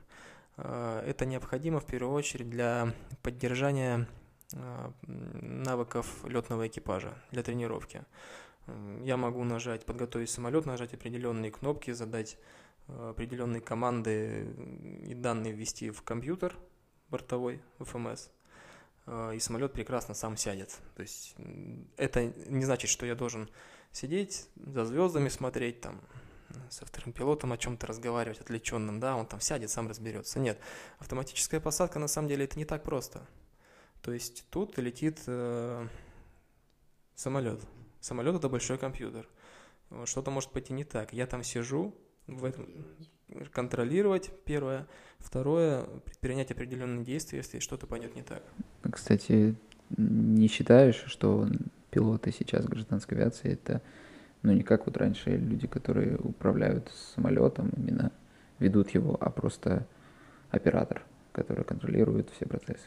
Э, 0.56 1.04
это 1.06 1.26
необходимо 1.26 1.80
в 1.80 1.86
первую 1.86 2.14
очередь 2.14 2.50
для 2.50 2.92
поддержания 3.22 4.08
э, 4.52 4.90
навыков 5.02 6.24
летного 6.24 6.66
экипажа, 6.66 7.14
для 7.30 7.42
тренировки. 7.42 8.04
Я 9.02 9.16
могу 9.16 9.44
нажать, 9.44 9.84
подготовить 9.84 10.28
самолет, 10.28 10.66
нажать 10.66 10.92
определенные 10.92 11.52
кнопки, 11.52 11.92
задать 11.92 12.36
определенные 12.88 13.60
команды 13.60 14.48
и 15.06 15.14
данные 15.14 15.52
ввести 15.52 15.90
в 15.90 16.02
компьютер 16.02 16.56
бортовой, 17.08 17.62
ФМС, 17.78 18.28
и 19.34 19.38
самолет 19.38 19.72
прекрасно 19.72 20.14
сам 20.14 20.36
сядет. 20.36 20.76
То 20.96 21.02
есть 21.02 21.36
это 21.96 22.24
не 22.48 22.64
значит, 22.64 22.90
что 22.90 23.06
я 23.06 23.14
должен 23.14 23.48
сидеть 23.92 24.48
за 24.56 24.84
звездами 24.84 25.28
смотреть, 25.28 25.80
там, 25.80 26.00
со 26.70 26.84
вторым 26.84 27.12
пилотом 27.12 27.52
о 27.52 27.58
чем-то 27.58 27.86
разговаривать, 27.86 28.40
отвлеченным, 28.40 29.00
да, 29.00 29.16
он 29.16 29.26
там 29.26 29.40
сядет, 29.40 29.70
сам 29.70 29.88
разберется. 29.88 30.38
Нет, 30.38 30.58
автоматическая 30.98 31.60
посадка 31.60 31.98
на 31.98 32.08
самом 32.08 32.28
деле 32.28 32.44
это 32.44 32.58
не 32.58 32.64
так 32.64 32.82
просто. 32.82 33.26
То 34.02 34.12
есть 34.12 34.44
тут 34.50 34.78
летит 34.78 35.20
э, 35.26 35.86
самолет. 37.14 37.60
Самолет 38.00 38.36
это 38.36 38.48
большой 38.48 38.78
компьютер. 38.78 39.28
Что-то 40.04 40.30
может 40.30 40.50
пойти 40.50 40.72
не 40.72 40.84
так. 40.84 41.12
Я 41.12 41.26
там 41.26 41.42
сижу, 41.42 41.94
в 42.26 42.44
этом 42.44 42.68
контролировать, 43.52 44.30
первое. 44.44 44.86
Второе, 45.18 45.84
предпринять 46.04 46.50
определенные 46.50 47.04
действия, 47.04 47.38
если 47.38 47.58
что-то 47.58 47.86
пойдет 47.86 48.14
не 48.14 48.22
так. 48.22 48.42
Кстати, 48.90 49.56
не 49.96 50.48
считаешь, 50.48 51.02
что 51.06 51.48
пилоты 51.90 52.32
сейчас 52.32 52.66
гражданской 52.66 53.16
авиации 53.16 53.52
это 53.52 53.82
ну, 54.42 54.52
не 54.52 54.62
как 54.62 54.86
вот 54.86 54.96
раньше 54.96 55.30
люди, 55.30 55.66
которые 55.66 56.16
управляют 56.16 56.90
самолетом, 57.14 57.70
именно 57.76 58.12
ведут 58.58 58.90
его, 58.90 59.16
а 59.20 59.30
просто 59.30 59.86
оператор, 60.50 61.02
который 61.32 61.64
контролирует 61.64 62.30
все 62.30 62.46
процессы. 62.46 62.86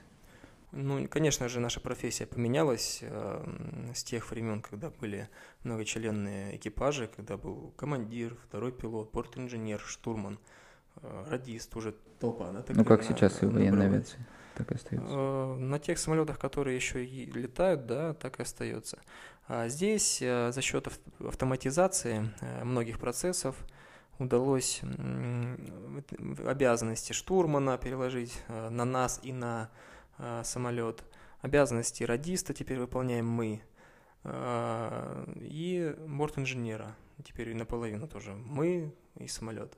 Ну, 0.72 1.08
конечно 1.08 1.50
же, 1.50 1.60
наша 1.60 1.80
профессия 1.80 2.28
поменялась 2.28 3.00
э, 3.02 3.92
с 3.96 4.04
тех 4.04 4.30
времен, 4.30 4.62
когда 4.62 4.92
были 4.92 5.28
многочленные 5.64 6.58
экипажи, 6.58 7.10
когда 7.16 7.38
был 7.38 7.74
командир, 7.76 8.38
второй 8.48 8.72
пилот, 8.72 9.12
порт-инженер, 9.12 9.80
штурман, 9.80 10.38
радист, 11.02 11.76
уже 11.76 11.96
толпа, 12.20 12.52
да? 12.52 12.64
Ну, 12.70 12.86
как 12.86 13.02
на, 13.02 13.08
сейчас 13.08 13.42
и 13.44 13.46
в 13.46 13.54
военной 13.54 13.86
авиации, 13.86 14.20
так 14.56 14.72
и 14.72 14.76
остается. 14.76 15.08
Э, 15.10 15.56
на 15.56 15.80
тех 15.80 15.98
самолетах, 16.00 16.40
которые 16.40 16.76
еще 16.76 17.06
и 17.06 17.26
летают, 17.26 17.86
да, 17.86 18.14
так 18.14 18.40
и 18.40 18.44
остается. 18.44 19.00
А 19.52 19.68
здесь 19.68 20.22
э, 20.22 20.52
за 20.52 20.62
счет 20.62 20.88
автоматизации 21.20 22.32
э, 22.40 22.64
многих 22.64 23.00
процессов 23.00 23.56
удалось 24.20 24.82
обязанности 26.46 27.14
штурмана 27.14 27.80
переложить 27.80 28.44
э, 28.48 28.70
на 28.70 28.86
нас 28.86 29.20
и 29.24 29.34
на 29.34 29.72
самолет. 30.44 31.04
Обязанности 31.42 32.04
радиста 32.04 32.54
теперь 32.54 32.78
выполняем 32.78 33.26
мы. 33.26 33.62
И 35.38 35.96
борт-инженера. 35.98 36.94
Теперь 37.24 37.52
и 37.52 37.54
наполовину 37.54 38.06
тоже 38.06 38.34
мы 38.34 38.94
и 39.16 39.28
самолет. 39.30 39.78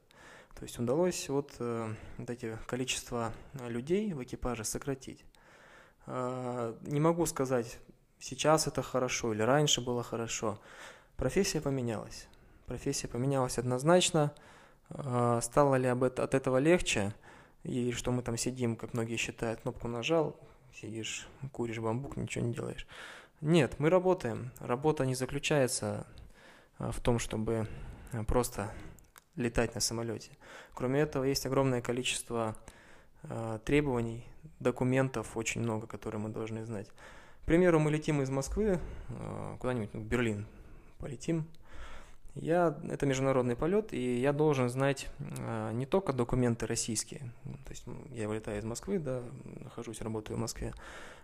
То 0.56 0.64
есть 0.64 0.78
удалось 0.78 1.28
вот, 1.30 1.56
вот 1.60 2.30
эти 2.30 2.58
количество 2.68 3.34
людей 3.68 4.14
в 4.14 4.22
экипаже 4.24 4.64
сократить. 4.64 5.26
Не 6.08 7.00
могу 7.00 7.26
сказать 7.26 7.80
сейчас 8.20 8.68
это 8.68 8.82
хорошо 8.82 9.34
или 9.34 9.42
раньше 9.42 9.82
было 9.82 10.04
хорошо. 10.04 10.60
Профессия 11.16 11.62
поменялась. 11.62 12.28
Профессия 12.68 13.08
поменялась 13.08 13.58
однозначно. 13.58 14.34
Стало 14.90 15.76
ли 15.76 15.88
об 15.88 16.04
это, 16.04 16.24
от 16.24 16.36
этого 16.36 16.58
легче? 16.58 17.14
И 17.64 17.92
что 17.92 18.12
мы 18.12 18.22
там 18.22 18.38
сидим, 18.38 18.76
как 18.76 18.94
многие 18.94 19.18
считают, 19.18 19.62
кнопку 19.62 19.88
нажал, 19.88 20.36
сидишь, 20.74 21.28
куришь 21.52 21.80
бамбук, 21.80 22.18
ничего 22.18 22.46
не 22.46 22.54
делаешь. 22.54 22.88
Нет, 23.40 23.76
мы 23.80 23.90
работаем. 23.90 24.52
Работа 24.60 25.06
не 25.06 25.16
заключается 25.16 26.06
в 26.78 27.00
том, 27.02 27.20
чтобы 27.20 27.68
просто 28.28 28.72
летать 29.36 29.76
на 29.76 29.82
самолете. 29.82 30.32
Кроме 30.74 31.02
этого, 31.02 31.24
есть 31.24 31.46
огромное 31.46 31.82
количество 31.82 32.56
а, 33.24 33.60
требований, 33.60 34.26
документов, 34.60 35.38
очень 35.38 35.62
много, 35.62 35.88
которые 35.88 36.22
мы 36.22 36.30
должны 36.30 36.66
знать. 36.66 36.88
К 37.42 37.46
примеру, 37.46 37.80
мы 37.80 37.92
летим 37.92 38.22
из 38.22 38.30
Москвы 38.30 38.80
э, 39.10 39.58
куда-нибудь 39.60 39.94
в 39.94 40.04
Берлин, 40.04 40.46
полетим. 41.00 41.48
Я, 42.36 42.80
это 42.90 43.06
международный 43.06 43.56
полет, 43.56 43.94
и 43.94 44.20
я 44.20 44.32
должен 44.32 44.70
знать 44.70 45.10
э, 45.20 45.72
не 45.74 45.86
только 45.86 46.14
документы 46.14 46.66
российские, 46.66 47.32
то 47.66 47.72
есть 47.72 47.84
я 48.12 48.28
вылетаю 48.28 48.60
из 48.60 48.64
Москвы, 48.64 49.00
да, 49.00 49.22
нахожусь, 49.44 50.02
работаю 50.02 50.38
в 50.38 50.40
Москве, 50.40 50.74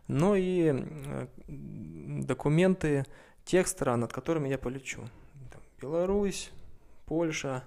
но 0.08 0.36
и 0.36 0.74
э, 0.74 1.28
документы 1.48 3.06
тех 3.46 3.68
стран, 3.68 4.02
над 4.02 4.12
которыми 4.12 4.50
я 4.50 4.58
полечу. 4.58 5.02
Там, 5.52 5.62
Беларусь, 5.80 6.52
Польша, 7.06 7.64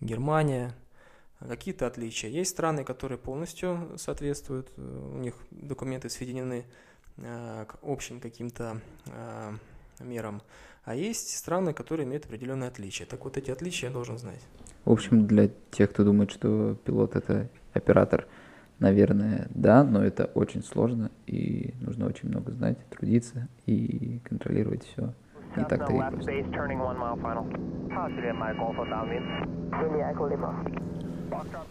Германия, 0.00 0.74
какие-то 1.40 1.86
отличия. 1.86 2.30
Есть 2.30 2.50
страны, 2.50 2.84
которые 2.84 3.18
полностью 3.18 3.94
соответствуют, 3.96 4.72
у 4.76 5.18
них 5.18 5.34
документы 5.50 6.08
соединены 6.08 6.64
Э, 7.20 7.64
к 7.66 7.78
общим 7.82 8.20
каким-то 8.20 8.80
э, 9.06 9.52
мерам. 10.00 10.40
А 10.84 10.94
есть 10.94 11.36
страны, 11.36 11.72
которые 11.72 12.06
имеют 12.06 12.26
определенные 12.26 12.68
отличия. 12.68 13.06
Так 13.06 13.24
вот 13.24 13.36
эти 13.36 13.50
отличия 13.50 13.88
я 13.88 13.92
должен 13.92 14.18
знать. 14.18 14.40
В 14.84 14.92
общем, 14.92 15.26
для 15.26 15.50
тех, 15.72 15.90
кто 15.90 16.04
думает, 16.04 16.30
что 16.30 16.76
пилот 16.84 17.16
это 17.16 17.50
оператор, 17.72 18.28
наверное, 18.78 19.48
да, 19.50 19.82
но 19.82 20.04
это 20.04 20.26
очень 20.26 20.62
сложно 20.62 21.10
и 21.26 21.74
нужно 21.80 22.06
очень 22.06 22.28
много 22.28 22.52
знать, 22.52 22.78
трудиться 22.88 23.48
и 23.66 24.20
контролировать 24.22 24.84
все. 24.86 25.12
Так-то 25.66 25.92
и 25.92 26.00
просто. 31.28 31.66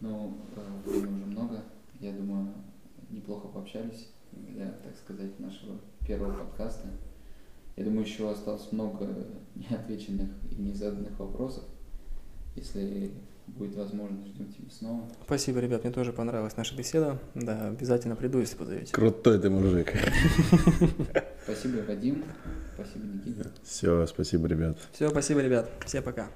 Ну, 0.00 0.34
э, 0.56 0.90
времени 0.90 1.24
уже 1.24 1.26
много. 1.26 1.60
Я 2.00 2.12
думаю, 2.12 2.48
неплохо 3.10 3.48
пообщались 3.48 4.12
для, 4.32 4.66
так 4.70 4.96
сказать, 4.96 5.38
нашего 5.40 5.78
первого 6.06 6.34
подкаста. 6.34 6.88
Я 7.76 7.84
думаю, 7.84 8.02
еще 8.02 8.30
осталось 8.30 8.70
много 8.72 9.08
неотвеченных 9.54 10.30
и 10.50 10.56
незаданных 10.56 11.18
вопросов. 11.18 11.64
Если 12.54 13.12
будет 13.46 13.74
возможность, 13.74 14.28
ждем 14.28 14.52
тебя 14.52 14.70
снова. 14.70 15.08
Спасибо, 15.24 15.60
ребят, 15.60 15.84
мне 15.84 15.92
тоже 15.92 16.12
понравилась 16.12 16.56
наша 16.56 16.76
беседа. 16.76 17.18
Да, 17.34 17.68
обязательно 17.68 18.16
приду, 18.16 18.38
если 18.38 18.56
позовете. 18.56 18.92
Крутой 18.92 19.38
ты 19.38 19.50
мужик. 19.50 19.92
Спасибо, 21.44 21.82
Вадим. 21.86 22.24
Спасибо, 22.74 23.04
Никита. 23.04 23.50
Все, 23.62 24.06
спасибо, 24.06 24.46
ребят. 24.48 24.78
Все, 24.92 25.10
спасибо, 25.10 25.40
ребят. 25.40 25.70
Всем 25.84 26.02
пока. 26.02 26.28